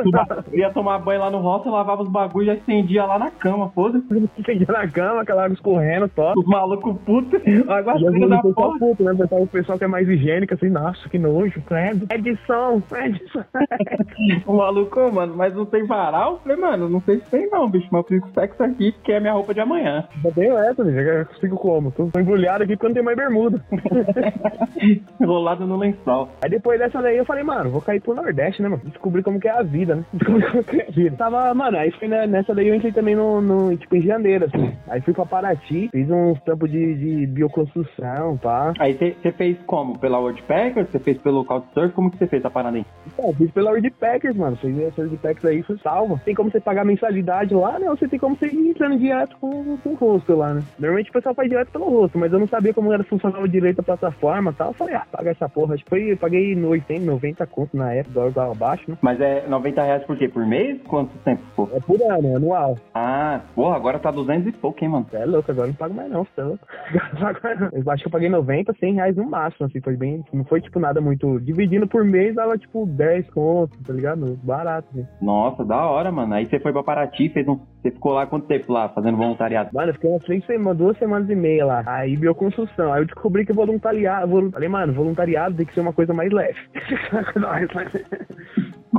Ba- 0.09 0.43
ia 0.53 0.69
tomar 0.71 0.99
banho 0.99 1.19
lá 1.21 1.29
no 1.29 1.39
hostel, 1.39 1.71
lavava 1.71 2.03
os 2.03 2.09
bagulhos 2.09 2.47
e 2.47 2.51
já 2.51 2.53
estendia 2.59 3.05
lá 3.05 3.19
na 3.19 3.29
cama, 3.31 3.69
foda-se. 3.69 4.05
Fiquei 4.37 4.59
na 4.67 4.87
cama, 4.87 5.21
aquela 5.21 5.43
água 5.45 5.53
escorrendo, 5.53 6.07
top. 6.09 6.39
Os 6.39 6.45
malucos 6.45 6.97
putos, 7.05 7.39
água 7.69 7.93
fria 7.93 8.27
da 8.27 8.41
porra. 8.41 8.79
puto, 8.79 9.03
né? 9.03 9.11
O 9.31 9.47
pessoal, 9.47 9.77
que 9.77 9.83
é 9.83 9.87
mais 9.87 10.07
higiênico, 10.07 10.53
assim, 10.53 10.69
nossa, 10.69 11.07
que 11.09 11.19
nojo, 11.19 11.61
credo. 11.63 12.07
Edição, 12.11 12.81
edição. 13.03 13.43
O 14.45 14.53
maluco, 14.53 14.99
"Ô, 14.99 15.11
mano, 15.11 15.33
mas 15.35 15.53
não 15.55 15.65
tem 15.65 15.85
varal? 15.85 16.33
Eu 16.33 16.39
falei, 16.39 16.57
mano, 16.57 16.89
não 16.89 17.01
sei 17.01 17.17
se 17.19 17.29
tem 17.29 17.49
não, 17.49 17.69
bicho, 17.69 17.87
mas 17.91 18.05
eu 18.09 18.21
com 18.21 18.27
sexo 18.33 18.63
aqui 18.63 18.91
porque 18.91 19.11
é 19.11 19.19
minha 19.19 19.33
roupa 19.33 19.53
de 19.53 19.59
amanhã. 19.59 20.05
Já 20.23 20.31
tenho 20.31 20.57
essa, 20.57 20.83
bicho, 20.83 20.97
eu 20.99 21.25
consigo 21.25 21.55
como? 21.57 21.91
Tô 21.91 22.09
embrulhado 22.19 22.63
aqui 22.63 22.73
porque 22.75 22.87
não 22.87 22.93
tem 22.93 23.03
mais 23.03 23.17
bermuda. 23.17 23.63
Enrolado 25.19 25.65
no 25.65 25.77
lençol. 25.77 26.29
Aí 26.41 26.49
depois 26.49 26.79
dessa 26.79 27.01
daí 27.01 27.17
eu 27.17 27.25
falei, 27.25 27.43
mano, 27.43 27.69
vou 27.69 27.81
cair 27.81 28.01
pro 28.01 28.13
Nordeste, 28.13 28.61
né, 28.61 28.69
mano? 28.69 28.81
Descobrir 28.85 29.23
como 29.23 29.39
que 29.39 29.47
é 29.47 29.51
a 29.51 29.61
vida, 29.63 29.90
né? 29.95 30.05
Vida. 30.89 31.15
Tava, 31.17 31.53
mano, 31.53 31.77
aí 31.77 31.91
foi 31.91 32.07
nessa 32.07 32.53
daí 32.53 32.67
eu 32.67 32.75
entrei 32.75 32.91
também 32.91 33.15
no, 33.15 33.41
no, 33.41 33.75
tipo, 33.77 33.95
em 33.95 34.01
janeiro, 34.01 34.45
assim. 34.45 34.73
Aí 34.87 35.01
fui 35.01 35.13
pra 35.13 35.25
Paraty, 35.25 35.89
fiz 35.91 36.09
uns 36.09 36.39
tampos 36.41 36.69
de, 36.69 36.95
de 36.95 37.27
bioconstrução, 37.27 38.37
pá. 38.37 38.73
Aí 38.79 38.93
você 38.93 39.31
fez 39.31 39.57
como? 39.65 39.97
Pela 39.97 40.19
Wordpacker? 40.19 40.85
Você 40.85 40.99
fez 40.99 41.17
pelo 41.19 41.45
Couchsurf? 41.45 41.93
Como 41.93 42.11
que 42.11 42.17
você 42.17 42.27
fez 42.27 42.43
a 42.45 42.49
parada 42.49 42.77
aí? 42.77 42.85
Então, 43.07 43.33
fiz 43.33 43.51
pela 43.51 43.71
Wordpackers, 43.71 44.35
mano. 44.35 44.55
Fiz 44.57 44.77
essa 44.79 45.01
Wordpackers 45.01 45.45
aí, 45.45 45.63
foi 45.63 45.77
salva. 45.79 46.21
Tem 46.25 46.35
como 46.35 46.51
você 46.51 46.59
pagar 46.59 46.85
mensalidade 46.85 47.53
lá, 47.53 47.79
né? 47.79 47.89
Ou 47.89 47.97
você 47.97 48.07
tem 48.07 48.19
como 48.19 48.35
você 48.35 48.47
ir 48.47 48.69
entrando 48.69 48.97
direto 48.97 49.37
com, 49.39 49.77
com 49.77 49.89
o 49.89 49.95
rosto 49.95 50.35
lá, 50.35 50.53
né? 50.53 50.63
Normalmente 50.79 51.09
o 51.09 51.13
pessoal 51.13 51.35
faz 51.35 51.49
direto 51.49 51.71
pelo 51.71 51.89
rosto, 51.89 52.17
mas 52.17 52.31
eu 52.31 52.39
não 52.39 52.47
sabia 52.47 52.73
como 52.73 52.91
era 52.91 53.03
funcionava 53.03 53.47
direito 53.47 53.79
a 53.79 53.83
plataforma 53.83 54.51
e 54.51 54.53
tal. 54.55 54.69
Eu 54.69 54.73
falei, 54.73 54.95
ah, 54.95 55.05
paga 55.11 55.31
essa 55.31 55.49
porra. 55.49 55.75
Acho 55.75 55.83
que 55.83 55.89
foi, 55.89 56.11
eu 56.11 56.17
paguei 56.17 56.55
80, 56.55 57.05
90 57.05 57.45
conto 57.47 57.77
na 57.77 57.93
época, 57.93 58.13
dólar 58.13 58.33
tava 58.33 58.55
baixo, 58.55 58.83
né? 58.89 58.97
Mas 59.01 59.19
é 59.19 59.45
90 59.47 59.70
reais 59.79 60.03
por 60.05 60.17
quê? 60.17 60.27
Por 60.27 60.45
mês? 60.45 60.81
Quanto 60.87 61.15
tempo 61.19 61.41
ficou? 61.49 61.69
É 61.73 61.79
por 61.79 61.99
ano, 62.01 62.27
é 62.33 62.35
anual. 62.35 62.77
Ah, 62.93 63.41
porra, 63.55 63.75
agora 63.75 63.99
tá 63.99 64.11
200 64.11 64.47
e 64.47 64.51
pouco, 64.51 64.83
hein, 64.83 64.89
mano? 64.89 65.05
Você 65.09 65.17
é 65.17 65.25
louco, 65.25 65.51
agora 65.51 65.67
não 65.67 65.73
pago 65.75 65.93
mais 65.93 66.09
não, 66.11 66.23
você 66.23 66.41
é 66.41 66.43
louco. 66.43 66.67
Eu 67.73 67.91
acho 67.91 68.03
que 68.03 68.07
eu 68.07 68.11
paguei 68.11 68.29
90, 68.29 68.73
100 68.73 68.93
reais 68.95 69.15
no 69.15 69.29
máximo, 69.29 69.65
assim, 69.67 69.79
foi 69.81 69.95
bem, 69.95 70.23
não 70.33 70.43
foi 70.43 70.59
tipo 70.61 70.79
nada 70.79 70.99
muito, 70.99 71.39
dividindo 71.39 71.87
por 71.87 72.03
mês 72.03 72.35
dava 72.35 72.57
tipo 72.57 72.85
10 72.85 73.29
conto, 73.29 73.77
tá 73.85 73.93
ligado? 73.93 74.37
Barato, 74.43 74.87
assim. 74.91 75.05
Nossa, 75.21 75.63
da 75.63 75.85
hora, 75.85 76.11
mano. 76.11 76.33
Aí 76.33 76.45
você 76.45 76.59
foi 76.59 76.71
pra 76.73 76.83
Paraty, 76.83 77.29
fez 77.29 77.47
um. 77.47 77.59
Você 77.81 77.89
ficou 77.91 78.13
lá 78.13 78.27
quanto 78.27 78.45
tempo 78.47 78.71
lá, 78.71 78.89
fazendo 78.89 79.17
voluntariado? 79.17 79.69
Mano, 79.73 79.89
eu 79.89 79.93
fiquei 79.95 80.09
umas 80.09 80.23
três 80.23 80.45
semanas, 80.45 80.77
duas 80.77 80.97
semanas 80.99 81.29
e 81.29 81.35
meia 81.35 81.65
lá. 81.65 81.83
Aí 81.87 82.15
bioconstrução. 82.15 82.93
Aí 82.93 83.01
eu 83.01 83.05
descobri 83.05 83.43
que 83.45 83.53
voluntariado. 83.53 84.27
volu- 84.27 84.51
Falei, 84.51 84.69
mano, 84.69 84.93
voluntariado 84.93 85.55
tem 85.55 85.65
que 85.65 85.73
ser 85.73 85.79
uma 85.81 85.93
coisa 85.93 86.13
mais 86.13 86.31
leve. 86.31 86.59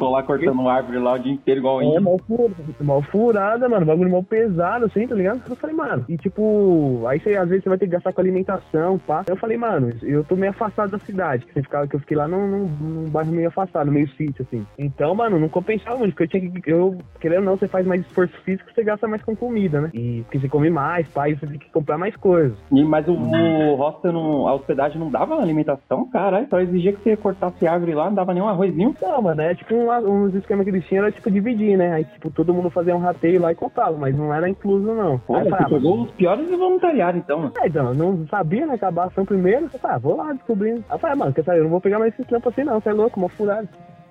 Lá 0.01 0.23
cortando 0.23 0.69
árvore 0.69 0.99
lá 0.99 1.13
o 1.15 1.19
dia 1.19 1.33
inteiro, 1.33 1.61
igual 1.61 1.81
É, 1.83 1.85
índio. 1.85 2.03
mal 2.03 2.19
furada, 2.27 2.55
mal 2.81 3.03
furada, 3.03 3.69
mano. 3.69 3.87
Bagulho 3.87 4.11
mal 4.11 4.23
pesado, 4.23 4.87
assim, 4.87 5.07
tá 5.07 5.15
ligado? 5.15 5.43
Eu 5.49 5.57
falei, 5.57 5.77
mano, 5.77 6.05
e 6.09 6.17
tipo, 6.17 7.05
aí 7.07 7.21
você, 7.21 7.37
às 7.37 7.49
vezes 7.49 7.63
você 7.63 7.69
vai 7.69 7.79
ter 7.79 7.87
que 7.87 7.93
gastar 7.93 8.13
com 8.13 8.21
alimentação, 8.21 8.99
pá. 8.99 9.23
Eu 9.29 9.37
falei, 9.37 9.57
mano, 9.57 9.91
eu 10.03 10.25
tô 10.25 10.35
meio 10.35 10.51
afastado 10.51 10.91
da 10.91 10.99
cidade. 11.01 11.45
Que, 11.47 11.53
ficava, 11.63 11.87
que 11.87 11.97
eu 11.97 12.01
fiquei 12.01 12.17
lá 12.17 12.27
num, 12.27 12.47
num, 12.47 12.67
num 12.67 13.11
bairro 13.11 13.33
meio 13.33 13.49
afastado, 13.49 13.91
meio 13.93 14.09
sítio, 14.11 14.45
assim. 14.47 14.65
Então, 14.79 15.15
mano, 15.15 15.39
não 15.39 15.49
compensava 15.49 15.99
muito, 15.99 16.15
porque 16.15 16.25
eu 16.25 16.41
tinha 16.41 16.51
que. 16.51 16.71
Eu, 16.71 16.97
querendo 17.21 17.41
ou 17.41 17.45
não, 17.45 17.57
você 17.59 17.69
faz 17.69 17.87
mais 17.87 18.01
esforço 18.03 18.35
físico, 18.45 18.71
você 18.75 18.83
gasta 18.83 19.07
mais 19.07 19.23
com 19.23 19.37
comida, 19.37 19.81
né? 19.81 19.91
E 19.95 20.23
porque 20.23 20.41
você 20.41 20.49
come 20.49 20.71
mais, 20.71 21.07
pá, 21.09 21.29
e 21.29 21.35
você 21.35 21.47
tem 21.47 21.59
que 21.59 21.71
comprar 21.71 21.99
mais 21.99 22.17
coisas. 22.17 22.57
E- 22.73 22.83
Mas 22.85 23.07
o, 23.09 23.13
o 23.13 23.75
hostel, 23.77 24.13
não, 24.13 24.49
a 24.49 24.55
hospedagem 24.55 24.99
não 24.99 25.11
dava 25.11 25.37
alimentação, 25.37 26.09
caralho. 26.11 26.47
Só 26.49 26.59
exigia 26.61 26.93
que 26.93 27.03
você 27.03 27.17
cortasse 27.17 27.67
árvore 27.67 27.95
lá, 27.95 28.07
não 28.07 28.15
dava 28.15 28.33
nem 28.35 28.43
um 28.43 28.49
arrozinho. 28.49 28.95
Não, 29.01 29.23
mano, 29.23 29.41
é 29.43 29.55
tipo 29.55 29.82
um, 29.83 30.25
uns 30.25 30.35
esquemas 30.35 30.65
que 30.65 30.71
eles 30.71 30.85
tinham, 30.87 31.05
era 31.05 31.13
tipo 31.13 31.31
dividir, 31.31 31.77
né? 31.77 31.93
Aí, 31.93 32.05
tipo, 32.05 32.31
todo 32.31 32.55
mundo 32.55 32.71
fazia 32.71 32.95
um 32.95 33.01
rateio 33.01 33.41
lá 33.41 33.53
e 33.53 33.55
comprava, 33.55 33.97
mas 33.97 34.17
não 34.17 34.33
era 34.33 34.49
incluso, 34.49 34.87
não. 34.87 35.21
Eu 35.29 35.45
você 35.45 35.65
pegou 35.69 36.03
os 36.03 36.11
piores 36.13 36.51
e 36.51 36.57
voluntariado, 36.57 37.19
então, 37.19 37.39
mano. 37.39 37.53
É, 37.61 37.67
então, 37.67 37.95
não 37.95 38.27
sabia, 38.29 38.67
né, 38.67 38.79
que 38.79 38.85
a 38.85 38.89
ação 38.89 39.25
primeiro. 39.25 39.69
Eu 39.73 39.79
falei, 39.79 39.97
ah, 39.97 39.99
vou 39.99 40.17
lá 40.17 40.33
descobrindo. 40.33 40.85
Aí 40.89 40.95
eu 40.95 40.99
falei, 40.99 41.15
ah, 41.15 41.19
mano, 41.19 41.33
quer 41.33 41.45
saber, 41.45 41.59
eu 41.59 41.65
não 41.65 41.71
vou 41.71 41.81
pegar 41.81 41.99
mais 41.99 42.13
esse 42.13 42.25
trampo 42.25 42.49
assim 42.49 42.65
não, 42.65 42.81
você 42.81 42.91
é 42.91 42.93
louco, 42.93 43.19
uma 43.19 43.29
furada. 43.29 43.69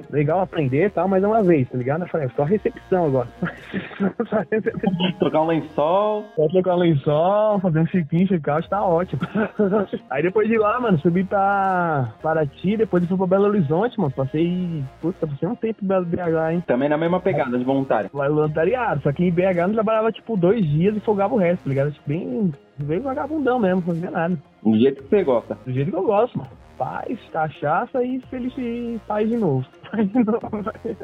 Legal 0.09 0.41
aprender 0.41 0.85
e 0.85 0.89
tal, 0.89 1.07
mas 1.07 1.23
é 1.23 1.27
uma 1.27 1.43
vez, 1.43 1.69
tá 1.69 1.77
ligado? 1.77 2.01
Eu 2.01 2.07
falei, 2.07 2.29
só 2.35 2.43
recepção 2.43 3.05
agora. 3.05 3.27
só 4.29 4.37
recepção. 4.51 4.91
Trocar 5.19 5.41
um 5.41 5.47
lençol. 5.47 6.25
Só 6.35 6.47
trocar 6.47 6.75
lençol, 6.75 7.59
fazer 7.59 7.79
um 7.79 7.87
chiquinho, 7.87 8.27
check-out, 8.27 8.69
tá 8.69 8.83
ótimo. 8.83 9.21
Aí 10.09 10.23
depois 10.23 10.47
de 10.47 10.57
lá, 10.57 10.79
mano, 10.79 10.99
subi 10.99 11.23
pra 11.23 12.13
Paraty, 12.21 12.77
depois 12.77 13.03
eu 13.03 13.09
fui 13.09 13.17
pra 13.17 13.27
Belo 13.27 13.47
Horizonte, 13.47 13.99
mano. 13.99 14.11
Passei, 14.11 14.83
puta, 15.01 15.27
passei 15.27 15.47
um 15.47 15.55
tempo 15.55 15.83
em 15.83 15.87
Belo 15.87 16.05
BH, 16.05 16.51
hein. 16.51 16.63
Também 16.65 16.89
na 16.89 16.97
mesma 16.97 17.19
pegada 17.19 17.57
de 17.57 17.63
voluntário. 17.63 18.09
Voluntariado, 18.13 19.01
só 19.01 19.11
que 19.11 19.23
em 19.23 19.31
BH 19.31 19.67
não 19.67 19.73
trabalhava 19.73 20.11
tipo 20.11 20.37
dois 20.37 20.65
dias 20.65 20.95
e 20.95 20.99
folgava 20.99 21.33
o 21.33 21.37
resto, 21.37 21.63
tá 21.63 21.69
ligado? 21.69 21.91
Tipo, 21.91 22.09
bem, 22.09 22.53
bem 22.77 22.99
vagabundão 22.99 23.59
mesmo, 23.59 23.77
não 23.77 23.93
fazia 23.93 24.11
nada. 24.11 24.37
Do 24.63 24.77
jeito 24.77 25.03
que 25.03 25.09
você 25.09 25.23
gosta. 25.23 25.57
Do 25.65 25.71
jeito 25.71 25.89
que 25.89 25.97
eu 25.97 26.03
gosto, 26.03 26.37
mano. 26.37 26.49
Paz, 26.81 27.19
cachaça 27.31 28.03
e 28.03 28.19
feliz 28.21 28.51
e 28.57 28.99
paz 29.07 29.29
de 29.29 29.37
novo. 29.37 29.63
Paz 29.91 30.11
de 30.11 30.23
novo. 30.23 30.39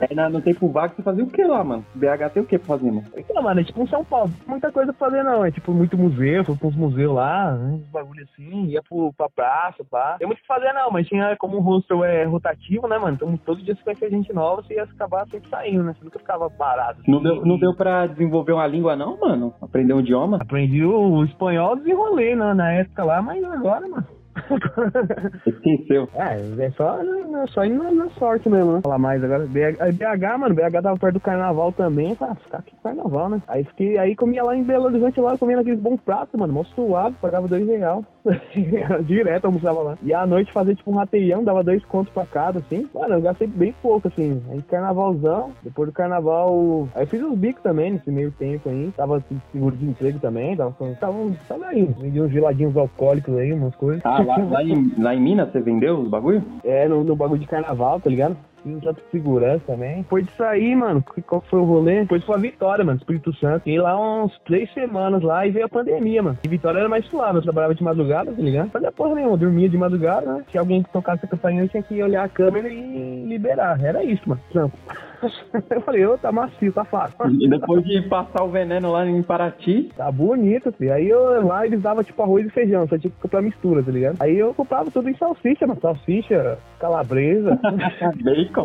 Aí 0.02 0.16
na, 0.16 0.28
no 0.28 0.42
tempo 0.42 0.72
vago 0.72 0.96
você 0.96 1.04
fazia 1.04 1.24
o 1.24 1.30
que 1.30 1.44
lá, 1.44 1.64
mano? 1.64 1.86
BH 1.94 2.34
tem 2.34 2.42
o 2.42 2.48
que 2.48 2.58
pra 2.58 2.68
fazer, 2.68 2.90
mano? 2.90 3.04
Então, 3.16 3.44
mano, 3.44 3.60
é 3.60 3.64
tipo 3.64 3.84
um 3.84 3.88
São 3.88 4.04
Paulo. 4.04 4.32
Muita 4.48 4.72
coisa 4.72 4.92
pra 4.92 5.08
fazer, 5.08 5.24
não. 5.24 5.46
É 5.46 5.52
tipo 5.52 5.72
muito 5.72 5.96
museu, 5.96 6.44
fui 6.44 6.56
pra 6.58 6.70
uns 6.70 6.76
museus 6.76 7.14
lá, 7.14 7.54
uns 7.54 7.86
bagulho 7.92 8.24
assim, 8.24 8.66
ia 8.66 8.82
pro, 8.82 9.14
pra 9.14 9.30
praça, 9.30 9.84
pá. 9.84 10.16
Tem 10.18 10.26
muito 10.26 10.40
o 10.40 10.42
que 10.42 10.48
fazer, 10.48 10.74
não, 10.74 10.90
mas 10.90 11.08
tinha 11.08 11.38
como 11.38 11.58
o 11.58 11.62
hostel 11.62 12.04
é 12.04 12.24
rotativo, 12.24 12.88
né, 12.88 12.98
mano? 12.98 13.14
Então 13.14 13.38
todo 13.38 13.62
dia 13.62 13.76
você 13.76 13.84
conhecia 13.84 14.10
gente 14.10 14.34
nova, 14.34 14.64
você 14.64 14.74
ia 14.74 14.84
acabar 14.84 15.28
sempre 15.28 15.48
saindo, 15.48 15.84
né? 15.84 15.94
Você 15.94 16.04
nunca 16.04 16.18
ficava 16.18 16.50
parado. 16.50 17.04
Não 17.08 17.22
deu, 17.22 17.46
não 17.46 17.60
deu 17.60 17.76
pra 17.76 18.08
desenvolver 18.08 18.54
uma 18.54 18.66
língua, 18.66 18.96
não, 18.96 19.20
mano? 19.20 19.54
Aprender 19.62 19.94
um 19.94 20.00
idioma? 20.00 20.38
Aprendi 20.42 20.84
o 20.84 21.24
espanhol, 21.24 21.76
desenrolei 21.76 22.36
na, 22.36 22.56
na 22.56 22.72
época 22.72 23.04
lá, 23.04 23.22
mas 23.22 23.44
agora, 23.44 23.88
mano. 23.88 24.17
É, 26.16 26.66
é 26.66 26.72
só, 26.72 27.00
é 27.02 27.48
só 27.48 27.66
indo 27.66 27.84
na, 27.84 27.92
na 27.92 28.10
sorte 28.12 28.50
mesmo, 28.50 28.74
né? 28.74 28.82
Falar 28.84 28.98
mais 28.98 29.24
agora. 29.24 29.46
BH, 29.46 29.82
aí 29.82 29.92
BH, 29.92 30.38
mano, 30.40 30.56
BH 30.56 30.82
tava 30.82 30.98
perto 30.98 31.14
do 31.16 31.20
carnaval 31.20 31.72
também. 31.72 32.16
Falei, 32.16 32.34
ah, 32.34 32.44
ficar 32.44 32.58
aqui 32.60 32.74
no 32.76 32.82
carnaval, 32.82 33.30
né? 33.30 33.42
Aí 33.48 33.64
fiquei, 33.64 33.98
aí 33.98 34.16
comia 34.16 34.44
lá 34.44 34.56
em 34.56 34.64
Belo 34.64 34.86
Horizonte 34.86 35.20
lá, 35.20 35.38
comia 35.38 35.58
naqueles 35.58 35.80
bons 35.80 36.00
pratos, 36.02 36.40
mano, 36.40 36.54
mó 36.54 36.64
suave, 36.64 37.16
pagava 37.22 37.48
dois 37.48 37.68
real. 37.68 38.04
Direto 39.06 39.46
almoçava 39.46 39.82
lá. 39.82 39.98
E 40.04 40.14
à 40.14 40.26
noite 40.26 40.52
fazer 40.52 40.76
tipo 40.76 40.92
um 40.92 40.96
rateião, 40.96 41.44
dava 41.44 41.64
dois 41.64 41.84
contos 41.86 42.14
pra 42.14 42.26
cada, 42.26 42.60
assim. 42.60 42.88
Mano, 42.94 43.16
eu 43.16 43.22
gastei 43.22 43.48
bem 43.48 43.74
pouco, 43.82 44.08
assim. 44.08 44.42
Aí 44.50 44.62
carnavalzão, 44.64 45.52
depois 45.64 45.90
do 45.90 45.94
carnaval. 45.94 46.88
Aí 46.96 47.04
eu 47.04 47.08
fiz 47.08 47.22
uns 47.22 47.38
bicos 47.38 47.64
também 47.64 47.94
nesse 47.94 48.12
meio 48.12 48.32
tempo 48.32 48.70
aí. 48.70 48.92
Tava 48.96 49.22
com 49.22 49.36
seguro 49.52 49.76
de 49.76 49.86
emprego 49.86 50.20
também, 50.20 50.56
tava, 50.56 50.76
tava, 51.00 51.18
tava 51.48 51.66
aí. 51.68 51.86
Vendi 52.00 52.22
uns 52.22 52.32
geladinhos 52.32 52.76
alcoólicos 52.76 53.36
aí, 53.38 53.54
umas 53.54 53.76
coisas. 53.76 54.02
Ah, 54.06 54.22
lá, 54.28 54.38
lá, 54.38 54.64
em, 54.64 54.94
lá 54.98 55.16
em 55.16 55.22
Minas 55.22 55.52
você 55.52 55.62
vendeu 55.62 56.00
os 56.00 56.10
bagulho? 56.10 56.44
É, 56.64 56.88
no, 56.88 57.04
no 57.04 57.16
bagulho 57.16 57.40
de 57.40 57.48
carnaval, 57.48 58.00
tá 58.00 58.10
ligado? 58.10 58.36
De 58.76 59.02
segurança 59.12 59.64
também. 59.66 59.98
Depois 59.98 60.26
disso 60.26 60.44
aí, 60.44 60.76
mano, 60.76 61.04
qual 61.26 61.42
foi 61.50 61.60
o 61.60 61.64
rolê? 61.64 62.02
Depois 62.02 62.24
foi 62.24 62.36
a 62.36 62.40
Vitória, 62.40 62.84
mano, 62.84 62.98
Espírito 62.98 63.34
Santo. 63.36 63.60
Fiquei 63.60 63.80
lá 63.80 63.98
uns 63.98 64.38
três 64.46 64.72
semanas 64.74 65.22
lá 65.24 65.46
e 65.46 65.52
veio 65.52 65.66
a 65.66 65.70
pandemia, 65.70 66.22
mano. 66.22 66.38
E 66.44 66.48
Vitória 66.48 66.80
era 66.80 66.90
mais 66.90 67.06
suave, 67.06 67.38
eu 67.38 67.42
trabalhava 67.42 67.74
de 67.74 67.84
madrugada, 67.84 68.32
tá 68.32 68.42
ligado? 68.42 68.70
Fazia 68.70 68.92
porra 68.92 69.16
nenhuma, 69.16 69.34
eu 69.34 69.38
dormia 69.38 69.70
de 69.70 69.78
madrugada, 69.78 70.34
né? 70.34 70.44
Se 70.52 70.58
alguém 70.58 70.84
tocasse 70.84 71.26
a 71.26 71.28
campainha, 71.28 71.64
eu 71.64 71.70
tinha 71.70 71.84
que 71.84 72.02
olhar 72.02 72.24
a 72.24 72.30
câmera 72.30 72.68
e 72.68 73.26
liberar. 73.26 73.84
Era 73.84 74.04
isso, 74.04 74.28
mano. 74.28 74.42
Trampo. 74.52 74.78
Eu 75.72 75.82
falei, 75.82 76.06
ô, 76.06 76.16
tá 76.16 76.32
macio, 76.32 76.72
tá 76.72 76.86
fácil. 76.86 77.16
E 77.40 77.50
depois 77.50 77.84
de 77.84 78.04
passar 78.04 78.44
o 78.44 78.50
veneno 78.50 78.92
lá 78.92 79.06
em 79.06 79.24
Paraty, 79.24 79.90
Tá 79.96 80.12
bonito, 80.12 80.72
filho. 80.74 80.94
Aí 80.94 81.10
eu 81.10 81.46
lá 81.46 81.66
eles 81.66 81.82
davam 81.82 82.04
tipo 82.04 82.22
arroz 82.22 82.46
e 82.46 82.50
feijão, 82.50 82.88
só 82.88 82.98
tinha 82.98 83.12
que 83.12 83.22
comprar 83.22 83.42
mistura, 83.42 83.84
tá 83.84 83.92
ligado? 83.92 84.18
Aí 84.20 84.38
eu 84.38 84.54
comprava 84.54 84.92
tudo 84.92 85.10
em 85.10 85.18
salsicha, 85.18 85.66
mano. 85.66 85.80
Salsicha, 85.82 86.58
calabresa. 86.80 87.60
bacon. 88.24 88.57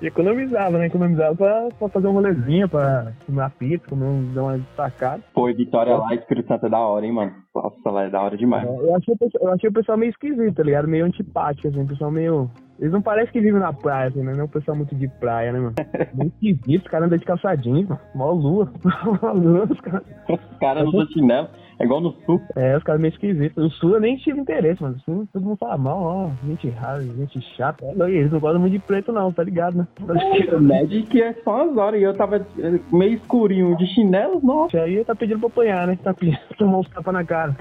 E 0.00 0.06
economizava, 0.06 0.78
né? 0.78 0.86
Economizava 0.86 1.34
pra, 1.36 1.68
pra 1.78 1.88
fazer 1.88 2.06
um 2.08 2.12
rolezinho, 2.12 2.68
pra 2.68 3.12
comer 3.26 3.40
uma 3.40 3.50
pizza, 3.50 3.88
comer 3.88 4.04
um, 4.06 4.32
dar 4.34 4.42
uma 4.42 4.60
sacada. 4.76 5.22
Pô, 5.34 5.46
Vitória 5.52 5.96
lá, 5.96 6.14
Espírito 6.14 6.48
Santo 6.48 6.66
é 6.66 6.68
da 6.68 6.78
hora, 6.78 7.04
hein, 7.06 7.12
mano? 7.12 7.32
Nossa, 7.54 7.90
lá 7.90 8.04
é 8.04 8.10
da 8.10 8.20
hora 8.22 8.36
demais. 8.36 8.64
Eu 8.68 8.94
achei, 8.96 9.14
o 9.14 9.18
pessoal- 9.18 9.44
eu 9.48 9.52
achei 9.54 9.68
o 9.70 9.72
pessoal 9.72 9.98
meio 9.98 10.10
esquisito, 10.10 10.54
tá 10.56 10.62
ligado? 10.62 10.88
Meio 10.88 11.04
antipático, 11.06 11.68
assim, 11.68 11.82
o 11.82 11.86
pessoal 11.86 12.10
meio. 12.10 12.50
Eles 12.78 12.92
não 12.92 13.02
parecem 13.02 13.32
que 13.32 13.40
vivem 13.40 13.58
na 13.60 13.72
praia, 13.72 14.08
assim, 14.08 14.22
né? 14.22 14.32
Não 14.34 14.42
é 14.42 14.44
um 14.44 14.48
pessoal 14.48 14.76
muito 14.76 14.94
de 14.94 15.08
praia, 15.08 15.52
né, 15.52 15.58
mano? 15.58 15.74
Muito 16.14 16.32
esquisito, 16.34 16.84
os 16.84 16.90
caras 16.90 17.06
andam 17.06 17.18
de 17.18 17.24
calçadinho, 17.24 17.88
mano. 17.88 18.00
Mó 18.14 18.30
lua. 18.30 18.72
Mó 19.22 19.32
lua, 19.32 19.64
os 19.68 19.80
caras. 19.80 20.02
Os 20.28 20.58
caras 20.60 20.84
não 20.92 21.06
chinelo. 21.08 21.48
É 21.80 21.84
igual 21.84 22.00
no 22.00 22.12
sul. 22.24 22.40
É, 22.56 22.76
os 22.76 22.82
caras 22.82 23.00
meio 23.00 23.12
esquisitos. 23.12 23.62
No 23.62 23.70
sul 23.70 23.94
eu 23.94 24.00
nem 24.00 24.16
tive 24.16 24.40
interesse, 24.40 24.82
mano. 24.82 24.96
No 24.96 25.00
sul 25.02 25.28
todo 25.32 25.44
mundo 25.44 25.56
fala 25.56 25.78
mal, 25.78 26.02
ó. 26.02 26.30
Gente 26.46 26.68
rara, 26.70 27.02
gente 27.02 27.40
chata. 27.56 27.84
É, 27.84 27.94
não, 27.94 28.08
eles 28.08 28.32
não 28.32 28.40
gostam 28.40 28.60
muito 28.60 28.72
de 28.72 28.78
preto, 28.78 29.12
não, 29.12 29.32
tá 29.32 29.42
ligado, 29.42 29.78
né? 29.78 29.86
O 30.52 30.60
Magic 30.60 31.22
é 31.22 31.32
só 31.44 31.64
umas 31.64 31.76
horas 31.76 32.00
e 32.00 32.04
eu 32.04 32.14
tava 32.14 32.36
eh, 32.36 32.80
meio 32.92 33.14
escurinho 33.14 33.76
de 33.76 33.86
chinelo, 33.94 34.40
nossa. 34.42 34.80
Aí 34.80 35.04
tá 35.04 35.14
pedindo 35.14 35.38
pra 35.40 35.48
apanhar, 35.48 35.86
né? 35.86 35.98
Tá 36.02 36.12
pedindo 36.12 36.38
pra 36.48 36.56
tomar 36.56 36.78
uns 36.78 36.88
tapas 36.88 37.14
na 37.14 37.24
cara. 37.24 37.56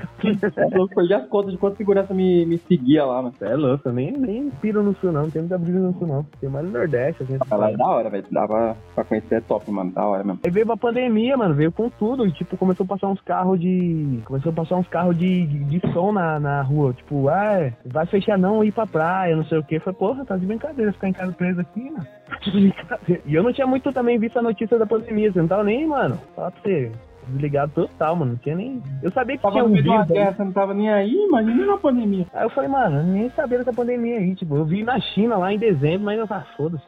Eu 0.71 0.87
perdi 0.87 1.13
as 1.13 1.27
contas 1.27 1.51
de 1.51 1.57
quanto 1.57 1.77
segurança 1.77 2.13
me, 2.13 2.45
me 2.45 2.57
seguia 2.57 3.05
lá, 3.05 3.21
mano. 3.21 3.33
É 3.41 3.55
louco, 3.55 3.87
eu 3.87 3.93
nem, 3.93 4.11
nem 4.11 4.49
piro 4.49 4.81
no 4.83 4.95
sul, 4.95 5.11
não. 5.11 5.23
Não 5.23 5.29
tem 5.29 5.41
muita 5.41 5.57
brisa 5.57 5.79
no 5.79 5.93
sul, 5.93 6.07
não. 6.07 6.23
Tem 6.39 6.49
mais 6.49 6.65
no 6.65 6.71
Nordeste, 6.71 7.23
assim. 7.23 7.37
Pra 7.37 7.57
lá 7.57 7.71
é 7.71 7.77
da 7.77 7.85
hora, 7.85 8.09
velho. 8.09 8.25
Dá 8.31 8.47
pra, 8.47 8.75
pra 8.95 9.03
conhecer, 9.03 9.35
é 9.35 9.41
top, 9.41 9.69
mano. 9.71 9.91
Da 9.91 10.05
hora 10.05 10.23
mesmo. 10.23 10.39
Aí 10.43 10.51
veio 10.51 10.71
a 10.71 10.77
pandemia, 10.77 11.37
mano, 11.37 11.53
veio 11.53 11.71
com 11.71 11.89
tudo. 11.89 12.25
E, 12.25 12.31
tipo, 12.31 12.57
começou 12.57 12.83
a 12.83 12.87
passar 12.87 13.07
uns 13.07 13.21
carros 13.21 13.59
de. 13.59 14.06
Começou 14.25 14.51
a 14.51 14.55
passar 14.55 14.75
uns 14.75 14.87
carros 14.87 15.17
de, 15.17 15.45
de, 15.45 15.79
de 15.79 15.93
som 15.93 16.11
na, 16.11 16.39
na 16.39 16.61
rua. 16.61 16.93
Tipo, 16.93 17.29
ah, 17.29 17.71
vai 17.85 18.05
fechar 18.05 18.37
não 18.37 18.63
ir 18.63 18.71
pra 18.71 18.87
praia, 18.87 19.35
não 19.35 19.45
sei 19.45 19.57
o 19.57 19.63
quê. 19.63 19.79
Foi, 19.79 19.93
porra, 19.93 20.25
tá 20.25 20.37
de 20.37 20.45
brincadeira 20.45 20.93
ficar 20.93 21.09
em 21.09 21.13
casa 21.13 21.31
preso 21.31 21.61
aqui, 21.61 21.89
mano. 21.89 22.07
Brincadeira. 22.51 23.21
E 23.25 23.35
eu 23.35 23.43
não 23.43 23.53
tinha 23.53 23.67
muito 23.67 23.91
também 23.91 24.17
visto 24.17 24.37
a 24.37 24.41
notícia 24.41 24.77
da 24.77 24.85
pandemia. 24.85 25.31
Você 25.31 25.39
não 25.39 25.47
tava 25.47 25.63
nem, 25.63 25.87
mano. 25.87 26.19
Fala 26.35 26.51
pra 26.51 26.61
você. 26.61 26.91
Desligado 27.29 27.71
total, 27.73 28.15
mano. 28.15 28.31
Não 28.31 28.37
tinha 28.39 28.55
nem. 28.55 28.81
Eu 29.03 29.11
sabia 29.11 29.35
que 29.37 29.41
Tava 29.43 29.53
tinha 29.53 29.65
um 29.65 29.67
uma 29.67 29.75
vírus. 29.75 29.99
aí. 30.01 30.07
guerra, 30.07 30.33
você 30.33 30.43
não 30.43 30.51
tava 30.51 30.73
nem 30.73 30.89
aí, 30.89 31.13
imagina 31.13 31.65
na 31.65 31.77
pandemia. 31.77 32.25
Aí 32.33 32.43
eu 32.45 32.49
falei, 32.49 32.69
mano, 32.69 33.03
nem 33.03 33.29
sabia 33.31 33.57
dessa 33.59 33.73
pandemia 33.73 34.17
aí. 34.17 34.35
Tipo, 34.35 34.55
eu 34.57 34.65
vi 34.65 34.83
na 34.83 34.99
China 34.99 35.37
lá 35.37 35.51
em 35.53 35.59
dezembro, 35.59 36.05
mas 36.05 36.19
eu 36.19 36.27
falei, 36.27 36.43
ah, 36.43 36.55
foda-se. 36.57 36.85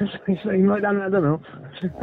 Isso 0.32 0.48
aí 0.50 0.62
não 0.62 0.72
vai 0.72 0.80
dar 0.80 0.92
nada, 0.92 1.20
não. 1.20 1.40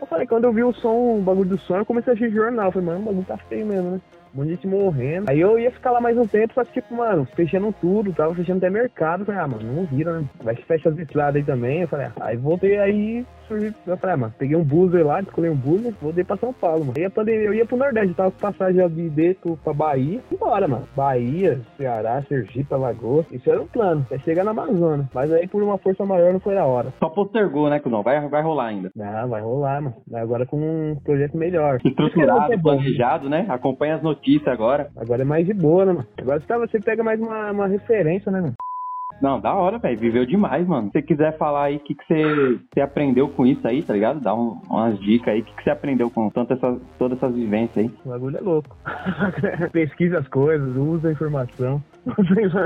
Eu 0.00 0.06
falei, 0.06 0.26
quando 0.26 0.44
eu 0.44 0.52
vi 0.52 0.62
o 0.64 0.72
som, 0.72 1.18
o 1.18 1.22
bagulho 1.22 1.50
do 1.50 1.58
som, 1.58 1.76
eu 1.76 1.86
comecei 1.86 2.12
a 2.12 2.14
assistir 2.16 2.34
jornal. 2.34 2.66
Eu 2.66 2.72
falei, 2.72 2.86
mano, 2.88 3.00
o 3.00 3.04
bagulho 3.04 3.24
tá 3.26 3.36
feio 3.36 3.66
mesmo, 3.66 3.90
né? 3.92 4.00
Um 4.34 4.38
monte 4.38 4.46
de 4.48 4.54
gente 4.54 4.66
morrendo. 4.66 5.28
Aí 5.30 5.40
eu 5.40 5.58
ia 5.58 5.70
ficar 5.70 5.90
lá 5.90 6.00
mais 6.00 6.16
um 6.16 6.26
tempo, 6.26 6.54
só 6.54 6.64
que, 6.64 6.72
tipo, 6.72 6.94
mano, 6.94 7.26
fechando 7.34 7.74
tudo, 7.80 8.12
tava 8.12 8.34
fechando 8.34 8.58
até 8.58 8.70
mercado. 8.70 9.24
Falei, 9.24 9.40
ah, 9.40 9.48
mano, 9.48 9.62
não 9.72 9.84
vira, 9.86 10.20
né? 10.20 10.24
Vai 10.42 10.54
que 10.54 10.64
fecha 10.64 10.88
as 10.88 10.98
estradas 10.98 11.36
aí 11.36 11.42
também. 11.44 11.82
Eu 11.82 11.88
falei, 11.88 12.06
ah, 12.06 12.12
aí 12.20 12.36
voltei 12.36 12.78
aí, 12.78 13.24
surgiu- 13.50 13.74
eu 13.86 13.96
falei, 13.96 14.14
ah, 14.14 14.16
mano, 14.16 14.34
peguei 14.38 14.56
um 14.56 14.64
buzzer 14.64 15.04
lá, 15.04 15.20
escolhi 15.20 15.48
um 15.50 15.56
buzzer, 15.56 15.92
voltei 16.00 16.24
pra 16.24 16.36
São 16.36 16.52
Paulo, 16.52 16.80
mano. 16.86 16.94
Aí 16.96 17.04
a 17.04 17.10
pandemia, 17.10 17.46
eu 17.46 17.54
ia 17.54 17.66
pro 17.66 17.76
Nordeste, 17.76 18.14
tava 18.14 18.30
com 18.30 18.38
passagem 18.38 18.88
de 18.88 19.08
dentro 19.10 19.58
pra 19.64 19.72
Bahia, 19.72 20.20
e 20.30 20.34
embora, 20.34 20.68
mano. 20.68 20.86
Bahia, 20.96 21.60
Ceará, 21.76 22.22
Sergipe, 22.28 22.72
Alagoas, 22.72 23.26
isso 23.32 23.50
era 23.50 23.60
o 23.60 23.66
plano, 23.66 24.06
é 24.10 24.18
chegar 24.18 24.44
na 24.44 24.52
Amazônia. 24.52 25.08
Mas 25.12 25.32
aí, 25.32 25.46
por 25.48 25.62
uma 25.62 25.78
força 25.78 26.04
maior, 26.04 26.32
não 26.32 26.40
foi 26.40 26.54
da 26.54 26.64
hora. 26.64 26.92
Só 26.98 27.08
postergou, 27.08 27.68
né, 27.68 27.80
Cudão? 27.80 28.02
Vai, 28.02 28.26
vai 28.28 28.42
rolar 28.42 28.66
ainda. 28.66 28.90
Ah, 29.00 29.26
vai 29.26 29.40
rolar, 29.42 29.80
mano. 29.82 29.96
Agora 30.14 30.46
com 30.46 30.56
um 30.58 30.96
projeto 31.02 31.36
melhor. 31.36 31.78
Estruturado, 31.84 32.52
É 32.52 32.56
bom. 32.56 32.76
planejado, 32.76 33.28
né? 33.28 33.46
Acompanha 33.48 33.96
as 33.96 34.02
notícias 34.02 34.46
agora. 34.48 34.88
Agora 34.96 35.22
é 35.22 35.24
mais 35.24 35.46
de 35.46 35.52
boa, 35.54 35.84
né, 35.84 35.92
mano? 35.92 36.06
Agora 36.20 36.40
você, 36.40 36.46
tá, 36.46 36.58
você 36.58 36.78
pega 36.80 37.02
mais 37.02 37.20
uma, 37.20 37.50
uma 37.50 37.66
referência, 37.66 38.30
né, 38.30 38.40
mano? 38.40 38.54
Não, 39.20 39.38
da 39.38 39.52
hora, 39.54 39.78
velho. 39.78 39.98
Viveu 39.98 40.24
demais, 40.24 40.66
mano. 40.66 40.86
Se 40.86 40.92
você 40.92 41.02
quiser 41.02 41.36
falar 41.36 41.64
aí 41.64 41.76
o 41.76 41.80
que, 41.80 41.94
que 41.94 42.04
você, 42.74 42.80
aprendeu 42.80 43.28
com 43.28 43.46
isso 43.46 43.66
aí, 43.68 43.82
tá 43.82 43.92
ligado? 43.92 44.20
Dá 44.20 44.34
um- 44.34 44.58
umas 44.70 44.98
dicas 44.98 45.28
aí. 45.34 45.40
O 45.40 45.44
que, 45.44 45.54
que 45.56 45.62
você 45.62 45.70
aprendeu 45.70 46.10
com 46.10 46.30
tanto 46.30 46.54
essa, 46.54 46.80
todas 46.98 47.18
essas 47.18 47.34
vivências 47.34 47.84
aí? 47.84 47.94
O 48.04 48.08
bagulho 48.08 48.36
é 48.38 48.40
louco. 48.40 48.74
Pesquisa 49.72 50.18
as 50.18 50.28
coisas. 50.28 50.74
Usa 50.76 51.08
a 51.08 51.12
informação. 51.12 51.82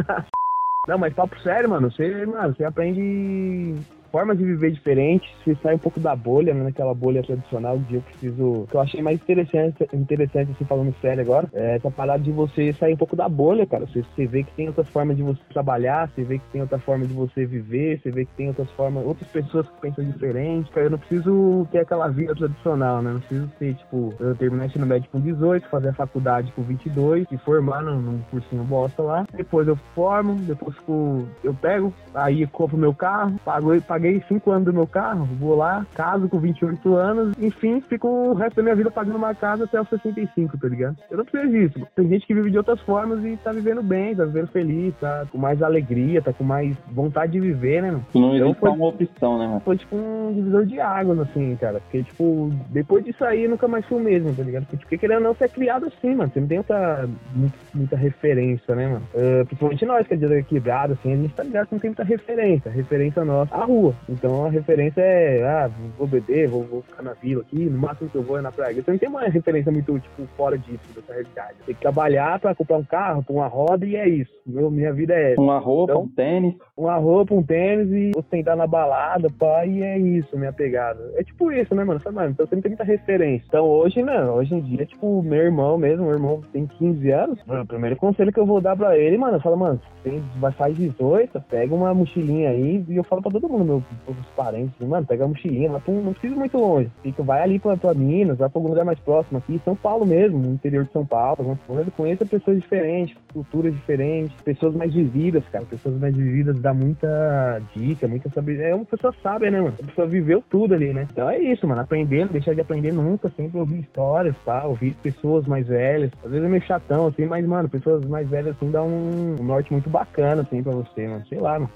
Não, 0.86 0.98
mas 0.98 1.14
papo 1.14 1.38
sério, 1.40 1.70
mano. 1.70 1.90
Você, 1.90 2.26
mano, 2.26 2.54
você 2.54 2.64
aprende 2.64 3.74
formas 4.14 4.38
de 4.38 4.44
viver 4.44 4.70
diferentes, 4.70 5.28
você 5.44 5.56
sai 5.60 5.74
um 5.74 5.78
pouco 5.78 5.98
da 5.98 6.14
bolha, 6.14 6.54
né, 6.54 6.62
naquela 6.62 6.94
bolha 6.94 7.20
tradicional 7.20 7.76
de 7.80 7.96
eu 7.96 8.00
preciso. 8.00 8.64
Que 8.70 8.76
eu 8.76 8.80
achei 8.80 9.02
mais 9.02 9.20
interessante, 9.20 9.88
interessante 9.92 10.52
assim, 10.52 10.64
falando 10.64 10.94
sério 11.00 11.20
agora, 11.20 11.48
é 11.52 11.74
essa 11.74 11.90
parada 11.90 12.22
de 12.22 12.30
você 12.30 12.72
sair 12.74 12.94
um 12.94 12.96
pouco 12.96 13.16
da 13.16 13.28
bolha, 13.28 13.66
cara. 13.66 13.84
Você, 13.86 14.02
você 14.02 14.24
vê 14.24 14.44
que 14.44 14.52
tem 14.52 14.68
outras 14.68 14.88
formas 14.88 15.16
de 15.16 15.22
você 15.24 15.40
trabalhar, 15.52 16.08
você 16.08 16.22
vê 16.22 16.38
que 16.38 16.44
tem 16.52 16.60
outra 16.60 16.78
forma 16.78 17.04
de 17.04 17.12
você 17.12 17.44
viver, 17.44 18.00
você 18.00 18.12
vê 18.12 18.24
que 18.24 18.30
tem 18.36 18.46
outras 18.46 18.70
formas, 18.70 19.04
outras 19.04 19.28
pessoas 19.30 19.66
que 19.66 19.80
pensam 19.80 20.04
diferente. 20.04 20.70
Cara, 20.70 20.86
eu 20.86 20.90
não 20.90 20.98
preciso 20.98 21.66
ter 21.72 21.80
aquela 21.80 22.06
vida 22.06 22.36
tradicional, 22.36 23.02
né? 23.02 23.14
Não 23.14 23.18
preciso 23.18 23.48
ter, 23.58 23.74
tipo, 23.74 24.14
eu 24.20 24.36
terminar 24.36 24.66
ensino 24.66 24.86
médio 24.86 25.10
com 25.10 25.18
18, 25.18 25.68
fazer 25.68 25.88
a 25.88 25.94
faculdade 25.94 26.52
com 26.52 26.62
22, 26.62 27.26
me 27.28 27.38
formar 27.38 27.82
num, 27.82 28.00
num 28.00 28.18
cursinho 28.30 28.62
bosta 28.62 29.02
lá. 29.02 29.26
Depois 29.32 29.66
eu 29.66 29.74
formo, 29.92 30.36
depois 30.36 30.76
fico, 30.76 31.26
eu 31.42 31.52
pego, 31.52 31.92
aí 32.14 32.42
eu 32.42 32.48
compro 32.48 32.78
meu 32.78 32.94
carro, 32.94 33.34
pago, 33.44 33.74
paguei 34.04 34.22
5 34.28 34.50
anos 34.50 34.64
do 34.66 34.72
meu 34.74 34.86
carro, 34.86 35.24
vou 35.38 35.56
lá, 35.56 35.86
caso 35.94 36.28
com 36.28 36.38
28 36.38 36.94
anos, 36.94 37.34
enfim, 37.40 37.80
fico 37.80 38.06
o 38.06 38.34
resto 38.34 38.56
da 38.56 38.62
minha 38.62 38.74
vida 38.74 38.90
pagando 38.90 39.16
uma 39.16 39.34
casa 39.34 39.64
até 39.64 39.80
os 39.80 39.88
65, 39.88 40.58
tá 40.58 40.68
ligado? 40.68 40.96
Eu 41.10 41.16
não 41.16 41.24
preciso 41.24 41.50
disso. 41.50 41.86
Tem 41.96 42.08
gente 42.08 42.26
que 42.26 42.34
vive 42.34 42.50
de 42.50 42.58
outras 42.58 42.78
formas 42.82 43.24
e 43.24 43.36
tá 43.38 43.50
vivendo 43.52 43.82
bem, 43.82 44.14
tá 44.14 44.24
vivendo 44.26 44.48
feliz, 44.48 44.94
tá 45.00 45.24
com 45.32 45.38
mais 45.38 45.62
alegria, 45.62 46.20
tá 46.20 46.32
com 46.34 46.44
mais 46.44 46.76
vontade 46.92 47.32
de 47.32 47.40
viver, 47.40 47.80
né, 47.80 47.90
mano? 47.92 48.04
Não 48.14 48.36
Eu 48.36 48.46
existe 48.48 48.60
só 48.60 48.72
uma 48.72 48.86
opção, 48.88 49.38
né, 49.38 49.46
mano? 49.46 49.60
foi 49.64 49.76
tipo 49.78 49.96
um 49.96 50.32
divisor 50.34 50.66
de 50.66 50.78
águas, 50.80 51.18
assim, 51.20 51.56
cara. 51.56 51.80
Porque, 51.80 52.02
tipo, 52.02 52.50
depois 52.68 53.04
disso 53.04 53.24
aí, 53.24 53.44
eu 53.44 53.50
nunca 53.50 53.66
mais 53.66 53.86
fui 53.86 53.98
o 53.98 54.04
mesmo, 54.04 54.34
tá 54.34 54.42
ligado? 54.42 54.64
Porque, 54.66 54.76
porque 54.84 54.98
querendo 54.98 55.18
ou 55.18 55.22
não, 55.24 55.34
você 55.34 55.44
é 55.44 55.48
criado 55.48 55.86
assim, 55.86 56.14
mano. 56.14 56.30
Você 56.30 56.40
não 56.40 56.46
tem 56.48 56.58
outra, 56.58 57.08
muito- 57.34 57.54
muita 57.74 57.96
referência, 57.96 58.74
né, 58.74 58.86
mano? 58.86 59.02
Ah, 59.14 59.44
principalmente 59.46 59.86
nós, 59.86 60.06
que 60.06 60.12
é 60.12 60.16
de 60.16 60.42
quebrado, 60.42 60.92
assim, 60.92 61.12
a 61.12 61.16
gente 61.16 61.32
tá 61.34 61.42
ligado 61.42 61.68
que 61.68 61.74
não 61.74 61.80
tem 61.80 61.90
muita 61.90 62.04
referência. 62.04 62.70
A 62.70 62.74
referência 62.74 63.24
nossa, 63.24 63.54
a 63.54 63.64
rua. 63.64 63.93
Então, 64.08 64.46
a 64.46 64.50
referência 64.50 65.00
é, 65.00 65.42
ah, 65.44 65.70
vou 65.98 66.06
beber, 66.06 66.48
vou, 66.48 66.62
vou 66.64 66.82
ficar 66.82 67.02
na 67.02 67.12
vila 67.12 67.42
aqui, 67.42 67.64
no 67.64 67.78
máximo 67.78 68.08
que 68.10 68.16
eu 68.16 68.22
vou 68.22 68.38
é 68.38 68.42
na 68.42 68.52
praia. 68.52 68.74
Você 68.82 68.90
não 68.90 68.98
tem 68.98 69.08
uma 69.08 69.22
referência 69.22 69.70
muito, 69.72 69.98
tipo, 69.98 70.26
fora 70.36 70.56
disso, 70.58 70.80
dessa 70.94 71.12
realidade. 71.12 71.54
Tem 71.66 71.74
que 71.74 71.80
trabalhar 71.80 72.38
pra 72.38 72.54
comprar 72.54 72.76
um 72.78 72.84
carro, 72.84 73.22
pra 73.22 73.34
uma 73.34 73.46
roda 73.46 73.84
e 73.86 73.96
é 73.96 74.08
isso. 74.08 74.32
Meu, 74.46 74.70
minha 74.70 74.92
vida 74.92 75.14
é 75.14 75.32
essa 75.32 75.40
Uma 75.40 75.58
roupa, 75.58 75.92
Então- 75.92 76.02
um 76.04 76.08
tênis. 76.08 76.54
uma 76.76 76.96
roupa, 76.96 77.34
um 77.34 77.42
tênis 77.42 77.90
e 77.90 78.12
ostentar 78.18 78.56
na 78.56 78.66
balada, 78.66 79.28
pá, 79.38 79.64
e 79.66 79.82
é 79.82 79.98
isso, 79.98 80.36
minha 80.36 80.52
pegada. 80.52 81.00
É 81.16 81.22
tipo 81.24 81.50
isso, 81.52 81.74
né, 81.74 81.82
mano? 81.84 82.00
Sabe, 82.00 82.16
mano? 82.16 82.30
Então 82.30 82.46
você 82.46 82.54
não 82.54 82.62
tem 82.62 82.70
muita 82.70 82.84
referência. 82.84 83.44
Então 83.48 83.64
hoje, 83.66 84.02
não, 84.02 84.34
hoje 84.36 84.54
em 84.54 84.60
dia, 84.60 84.84
tipo, 84.86 85.22
meu 85.22 85.40
irmão 85.42 85.78
mesmo, 85.78 86.04
meu 86.04 86.14
irmão 86.14 86.40
tem 86.52 86.66
15 86.66 87.10
anos, 87.10 87.38
mano, 87.46 87.62
o 87.62 87.66
primeiro 87.66 87.96
conselho 87.96 88.32
que 88.32 88.38
eu 88.40 88.46
vou 88.46 88.60
dar 88.60 88.76
pra 88.76 88.96
ele, 88.98 89.16
mano, 89.16 89.36
eu 89.36 89.40
falo, 89.40 89.56
mano, 89.56 89.80
você 90.02 90.20
vai 90.38 90.52
faz 90.52 90.76
18, 90.76 91.40
pega 91.48 91.74
uma 91.74 91.94
mochilinha 91.94 92.50
aí, 92.50 92.84
e 92.88 92.96
eu 92.96 93.04
falo 93.04 93.22
pra 93.22 93.30
todo 93.32 93.48
mundo, 93.48 93.64
meus, 93.64 93.82
meus 94.06 94.26
parentes, 94.36 94.74
mano, 94.86 95.06
pega 95.06 95.24
a 95.24 95.28
mochilinha, 95.28 95.70
não 95.70 96.12
precisa 96.12 96.34
muito 96.34 96.58
longe. 96.58 96.90
Fica, 97.02 97.22
vai 97.22 97.42
ali 97.42 97.58
pra, 97.58 97.76
pra 97.76 97.94
Minas, 97.94 98.38
vai 98.38 98.48
pra 98.48 98.58
algum 98.58 98.70
lugar 98.70 98.84
mais 98.84 98.98
próximo 99.00 99.38
aqui, 99.38 99.60
São 99.64 99.76
Paulo 99.76 100.06
mesmo, 100.06 100.38
no 100.38 100.52
interior 100.52 100.84
de 100.84 100.92
São 100.92 101.04
Paulo, 101.04 101.36
alguma 101.38 101.58
coisa, 101.66 101.90
conheça 101.90 102.24
pessoas 102.24 102.60
diferentes, 102.60 103.16
culturas 103.32 103.74
diferentes, 103.74 104.34
pessoas 104.42 104.74
mais 104.74 104.92
vividas, 104.92 105.44
cara. 105.50 105.64
Pessoas 105.64 105.98
mais 105.98 106.14
vividas 106.14 106.58
dá 106.60 106.72
muita 106.72 107.60
dica, 107.74 108.06
muita 108.06 108.28
sabedoria. 108.30 108.70
É 108.70 108.74
uma 108.74 108.84
pessoa 108.84 109.14
sábia, 109.22 109.50
né, 109.50 109.60
mano? 109.60 109.74
A 109.82 109.86
pessoa 109.86 110.06
viveu 110.06 110.42
tudo 110.48 110.74
ali, 110.74 110.92
né? 110.92 111.06
Então 111.10 111.28
é 111.28 111.38
isso, 111.38 111.66
mano. 111.66 111.80
Aprender, 111.80 112.24
não 112.24 112.32
deixar 112.32 112.54
de 112.54 112.60
aprender 112.60 112.92
nunca, 112.92 113.30
sempre 113.36 113.58
ouvir 113.58 113.80
histórias, 113.80 114.36
tá? 114.44 114.64
Ouvir 114.64 114.94
pessoas 115.02 115.46
mais 115.46 115.66
velhas. 115.66 116.10
Às 116.24 116.30
vezes 116.30 116.46
é 116.46 116.48
meio 116.48 116.62
chatão, 116.62 117.06
assim, 117.06 117.26
mas, 117.26 117.46
mano, 117.46 117.68
pessoas 117.68 118.04
mais 118.06 118.28
velhas, 118.28 118.56
assim, 118.56 118.70
dá 118.70 118.82
um, 118.82 119.36
um 119.40 119.44
norte 119.44 119.72
muito 119.72 119.90
bacana, 119.90 120.42
assim, 120.42 120.62
pra 120.62 120.72
você, 120.72 121.06
mano. 121.06 121.26
Sei 121.26 121.38
lá, 121.38 121.58
mano. 121.58 121.70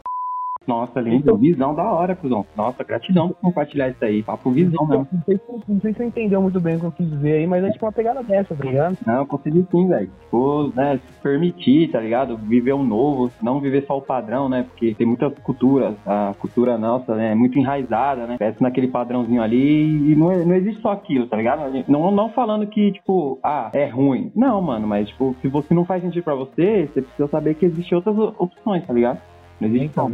Nossa, 0.69 1.01
lindo. 1.01 1.35
Visão 1.39 1.75
da 1.75 1.91
hora, 1.91 2.15
cuzão. 2.15 2.45
Nossa, 2.55 2.85
gratidão 2.85 3.29
por 3.31 3.41
compartilhar 3.41 3.89
isso 3.89 4.05
aí. 4.05 4.23
Papo 4.23 4.51
visão 4.51 4.87
mesmo. 4.87 5.09
Não 5.11 5.23
sei, 5.25 5.37
se- 5.39 5.43
não 5.67 5.81
sei 5.81 5.93
se 5.93 5.97
você 5.99 6.05
entendeu 6.05 6.43
muito 6.43 6.61
bem 6.61 6.77
o 6.77 6.81
que 6.81 6.85
eu 6.87 6.93
quis 6.93 7.11
dizer 7.11 7.33
aí, 7.39 7.47
mas 7.47 7.65
é 7.65 7.71
tipo 7.71 7.87
uma 7.87 7.93
pegada 7.93 8.23
dessa, 8.23 8.55
tá 8.55 8.65
ligado? 8.65 8.99
Não, 9.07 9.15
eu 9.17 9.27
consegui 9.27 9.67
sim, 9.71 9.89
velho. 9.89 10.11
Tipo, 10.25 10.71
né, 10.77 10.99
se 10.99 11.23
permitir, 11.23 11.91
tá 11.91 11.99
ligado? 12.01 12.37
Viver 12.37 12.75
um 12.75 12.85
novo, 12.85 13.31
não 13.43 13.61
viver 13.61 13.85
só 13.87 13.97
o 13.97 14.03
padrão, 14.03 14.49
né? 14.49 14.65
Porque 14.69 14.95
tem 14.95 15.07
muitas 15.07 15.33
culturas, 15.39 15.95
a 16.07 16.35
cultura 16.39 16.77
nossa 16.77 17.15
né, 17.17 17.33
é 17.33 17.35
muito 17.35 17.59
enraizada, 17.59 18.27
né? 18.27 18.37
Peça 18.39 18.59
naquele 18.61 18.89
padrãozinho 18.89 19.41
ali 19.43 20.13
e 20.13 20.15
não, 20.15 20.45
não 20.45 20.55
existe 20.55 20.83
só 20.83 20.93
aquilo, 20.93 21.27
tá 21.27 21.37
ligado? 21.39 21.63
Não, 21.89 22.11
não 22.11 22.29
falando 22.29 22.67
que, 22.67 22.93
tipo, 22.93 23.39
ah, 23.43 23.71
é 23.73 23.87
ruim. 23.87 24.31
Não, 24.37 24.61
mano, 24.61 24.87
mas, 24.87 25.09
tipo, 25.09 25.35
se 25.41 25.49
você 25.49 25.73
não 25.73 25.87
faz 25.87 26.03
sentido 26.03 26.23
pra 26.25 26.35
você, 26.35 26.89
você 26.93 27.01
precisa 27.01 27.29
saber 27.29 27.55
que 27.55 27.65
existem 27.65 27.97
outras 27.97 28.17
o- 28.19 28.35
opções, 28.39 28.87
tá 28.87 28.93
ligado? 28.93 29.19
Não 29.61 29.69
existe 29.69 29.87
Então, 29.87 30.11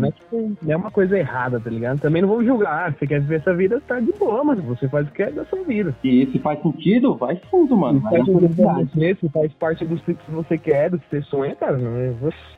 é, 0.67 0.77
uma 0.77 0.91
coisa 0.91 1.19
errada, 1.19 1.61
tá 1.61 1.71
ligado? 1.71 2.01
Também 2.01 2.23
não 2.23 2.29
vou 2.29 2.45
julgar. 2.45 2.93
Você 2.93 3.07
quer 3.07 3.21
viver 3.21 3.37
essa 3.37 3.55
vida, 3.55 3.81
tá 3.87 4.01
de 4.01 4.13
boa, 4.13 4.43
mano. 4.43 4.63
Você 4.63 4.89
faz 4.89 5.07
o 5.07 5.11
que 5.11 5.23
é 5.23 5.31
da 5.31 5.45
sua 5.45 5.63
vida. 5.65 5.95
E 6.03 6.27
se 6.27 6.39
faz 6.39 6.61
sentido, 6.63 7.15
vai 7.17 7.37
fundo, 7.51 7.77
mano. 7.77 8.01
Se 8.01 8.11
faz 8.11 8.27
você, 8.27 9.15
se 9.21 9.29
faz 9.29 9.53
parte 9.55 9.85
do 9.85 9.97
que 9.97 10.31
você 10.31 10.59
quer, 10.59 10.91
do 10.91 10.99
que 10.99 11.07
você 11.11 11.23
sonha, 11.23 11.55
cara. 11.57 11.79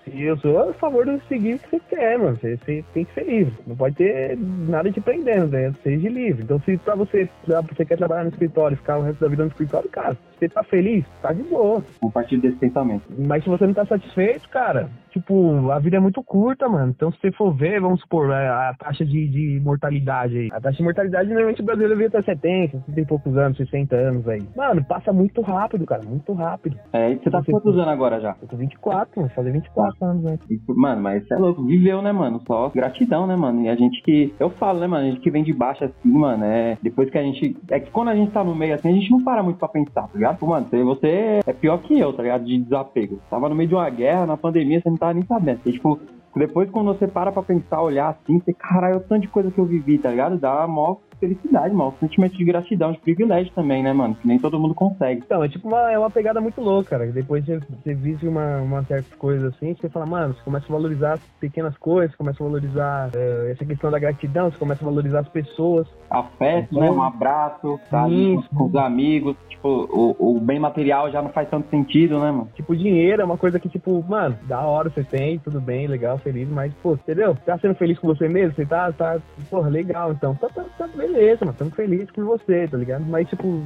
Eu 0.06 0.36
sou 0.38 0.58
a 0.58 0.72
favor 0.74 1.04
de 1.04 1.20
seguir 1.26 1.54
o 1.54 1.58
que 1.58 1.70
você 1.70 1.80
quer, 1.88 2.18
mano. 2.18 2.36
Você, 2.36 2.56
você 2.56 2.84
tem 2.94 3.04
que 3.04 3.14
ser 3.14 3.24
livre. 3.24 3.54
Não 3.66 3.76
pode 3.76 3.96
ter 3.96 4.38
nada 4.38 4.90
te 4.90 5.00
prendendo, 5.00 5.48
né? 5.48 5.74
Seja 5.82 6.08
livre. 6.08 6.42
Então, 6.42 6.60
se 6.60 6.76
pra 6.78 6.94
você, 6.94 7.28
pra 7.44 7.60
você 7.62 7.84
quer 7.84 7.96
trabalhar 7.96 8.24
no 8.24 8.30
escritório, 8.30 8.76
ficar 8.76 8.98
o 8.98 9.02
resto 9.02 9.20
da 9.20 9.28
vida 9.28 9.42
no 9.42 9.50
escritório, 9.50 9.88
cara, 9.90 10.16
você 10.38 10.48
tá 10.48 10.62
feliz, 10.64 11.04
tá 11.22 11.32
de 11.32 11.42
boa. 11.42 11.82
Compartilho 12.00 12.42
desse 12.42 12.56
pensamento. 12.56 13.04
Mas 13.18 13.42
se 13.42 13.50
você 13.50 13.66
não 13.66 13.74
tá 13.74 13.86
satisfeito, 13.86 14.48
cara, 14.48 14.88
tipo, 15.10 15.70
a 15.70 15.78
vida 15.78 15.96
é 15.96 16.00
muito 16.00 16.22
curta, 16.22 16.68
mano. 16.68 16.92
Então, 16.94 17.10
se 17.12 17.18
você 17.20 17.32
for 17.32 17.52
ver, 17.52 17.80
vamos 17.80 18.00
supor, 18.00 18.30
a, 18.32 18.70
a 18.70 18.74
taxa 18.74 19.04
de, 19.04 19.28
de 19.28 19.60
mortalidade 19.62 20.36
aí. 20.36 20.48
A 20.52 20.60
taxa 20.60 20.78
de 20.78 20.82
mortalidade, 20.82 21.28
normalmente, 21.28 21.62
o 21.62 21.64
Brasil 21.64 21.88
devia 21.88 22.10
ter 22.10 22.22
70, 22.22 22.78
70 22.78 23.00
e 23.00 23.06
poucos 23.06 23.36
anos, 23.36 23.56
60 23.56 23.96
anos 23.96 24.28
aí. 24.28 24.42
Mano, 24.56 24.84
passa 24.84 25.12
muito 25.12 25.40
rápido, 25.40 25.86
cara, 25.86 26.02
muito 26.04 26.32
rápido. 26.32 26.76
É, 26.92 27.12
e 27.12 27.16
você 27.16 27.30
tá 27.30 27.42
com 27.42 27.52
quantos 27.52 27.74
anos 27.74 27.88
agora 27.88 28.20
já? 28.20 28.36
Eu 28.40 28.48
tô 28.48 28.56
24, 28.56 29.20
mano, 29.20 29.32
fazer 29.34 29.52
24 29.52 30.04
anos, 30.04 30.22
né? 30.22 30.38
Mano, 30.68 31.02
mas 31.02 31.22
isso 31.22 31.34
é 31.34 31.36
louco. 31.36 31.64
Viveu, 31.64 32.02
né, 32.02 32.12
mano? 32.12 32.42
Só 32.46 32.68
gratidão, 32.70 33.26
né, 33.26 33.36
mano? 33.36 33.62
E 33.62 33.68
a 33.68 33.74
gente 33.76 34.02
que. 34.02 34.34
Eu 34.38 34.50
falo, 34.50 34.80
né, 34.80 34.86
mano? 34.86 35.06
A 35.06 35.10
gente 35.10 35.20
que 35.20 35.30
vem 35.30 35.42
de 35.42 35.52
baixo 35.52 35.84
assim, 35.84 36.08
mano, 36.08 36.44
é. 36.44 36.76
Depois 36.82 37.10
que 37.10 37.18
a 37.18 37.22
gente. 37.22 37.56
É 37.70 37.80
que 37.80 37.90
quando 37.90 38.08
a 38.08 38.14
gente 38.14 38.32
tá 38.32 38.44
no 38.44 38.54
meio 38.54 38.74
assim, 38.74 38.88
a 38.88 38.92
gente 38.92 39.10
não 39.10 39.22
para 39.22 39.42
muito 39.42 39.58
pra 39.58 39.68
pensar, 39.68 40.02
tá 40.02 40.10
ligado? 40.14 40.25
Pô, 40.34 40.46
mano, 40.46 40.66
você 40.70 41.40
é 41.46 41.52
pior 41.52 41.78
que 41.78 41.98
eu, 41.98 42.12
tá 42.12 42.22
ligado? 42.22 42.44
De 42.44 42.58
desapego. 42.58 43.20
Tava 43.30 43.48
no 43.48 43.54
meio 43.54 43.68
de 43.68 43.74
uma 43.74 43.88
guerra, 43.90 44.26
na 44.26 44.36
pandemia, 44.36 44.80
você 44.80 44.90
não 44.90 44.96
tava 44.96 45.14
nem 45.14 45.24
sabendo. 45.24 45.60
E, 45.66 45.72
tipo, 45.72 45.98
depois 46.36 46.70
quando 46.70 46.86
você 46.86 47.06
para 47.06 47.32
pra 47.32 47.42
pensar, 47.42 47.82
olhar 47.82 48.08
assim, 48.10 48.38
você, 48.38 48.52
caralho, 48.52 48.98
o 48.98 49.00
tanto 49.00 49.22
de 49.22 49.28
coisa 49.28 49.50
que 49.50 49.58
eu 49.58 49.64
vivi, 49.64 49.98
tá 49.98 50.10
ligado? 50.10 50.38
Dá 50.38 50.66
mó 50.66 50.96
felicidade, 51.18 51.74
mano. 51.74 51.94
Um 51.96 52.00
sentimento 52.00 52.36
de 52.36 52.44
gratidão, 52.44 52.92
de 52.92 52.98
privilégio 52.98 53.52
também, 53.54 53.82
né, 53.82 53.92
mano? 53.92 54.14
Que 54.14 54.26
nem 54.26 54.38
todo 54.38 54.58
mundo 54.58 54.74
consegue. 54.74 55.22
Então, 55.24 55.42
é 55.42 55.48
tipo 55.48 55.68
uma, 55.68 55.90
é 55.90 55.98
uma 55.98 56.10
pegada 56.10 56.40
muito 56.40 56.60
louca, 56.60 56.90
cara. 56.90 57.06
Depois 57.10 57.44
você, 57.44 57.58
você 57.58 57.94
vive 57.94 58.28
uma, 58.28 58.58
uma 58.58 58.82
certa 58.84 59.16
coisa 59.16 59.48
assim, 59.48 59.74
você 59.74 59.88
fala, 59.88 60.06
mano, 60.06 60.34
você 60.34 60.42
começa 60.42 60.66
a 60.66 60.72
valorizar 60.72 61.12
as 61.14 61.20
pequenas 61.40 61.76
coisas, 61.78 62.10
você 62.10 62.16
começa 62.16 62.42
a 62.42 62.46
valorizar 62.46 63.10
eh, 63.14 63.52
essa 63.52 63.64
questão 63.64 63.90
da 63.90 63.98
gratidão, 63.98 64.50
você 64.50 64.58
começa 64.58 64.84
a 64.84 64.88
valorizar 64.88 65.20
as 65.20 65.28
pessoas. 65.28 65.86
Afeto, 66.10 66.78
né? 66.78 66.90
Um 66.90 67.02
abraço, 67.02 67.80
sabe? 67.90 68.34
Isso. 68.34 68.48
Com 68.50 68.64
os 68.66 68.76
amigos. 68.76 69.36
Tipo, 69.48 69.68
o, 69.68 70.36
o 70.36 70.40
bem 70.40 70.58
material 70.58 71.10
já 71.10 71.22
não 71.22 71.30
faz 71.30 71.48
tanto 71.48 71.68
sentido, 71.70 72.18
né, 72.18 72.30
mano? 72.30 72.48
Tipo, 72.54 72.76
dinheiro 72.76 73.22
é 73.22 73.24
uma 73.24 73.38
coisa 73.38 73.58
que, 73.58 73.68
tipo, 73.68 74.04
mano, 74.06 74.36
da 74.44 74.60
hora 74.60 74.90
você 74.90 75.02
tem, 75.02 75.38
tudo 75.38 75.60
bem, 75.60 75.86
legal, 75.86 76.18
feliz, 76.26 76.48
mas, 76.48 76.74
pô, 76.82 76.94
entendeu? 76.94 77.36
Tá 77.46 77.56
sendo 77.58 77.76
feliz 77.76 77.96
com 78.00 78.08
você 78.08 78.28
mesmo? 78.28 78.54
Você 78.56 78.66
tá, 78.66 78.90
tá, 78.90 79.20
porra, 79.48 79.68
legal, 79.68 80.12
então, 80.12 80.34
tá, 80.34 80.48
tá, 80.48 80.64
tá 80.76 80.88
beleza, 80.88 81.44
mano, 81.44 81.52
estamos 81.52 81.74
felizes 81.74 82.10
com 82.10 82.24
você, 82.24 82.66
tá 82.66 82.76
ligado? 82.76 83.04
Mas, 83.06 83.28
tipo, 83.28 83.62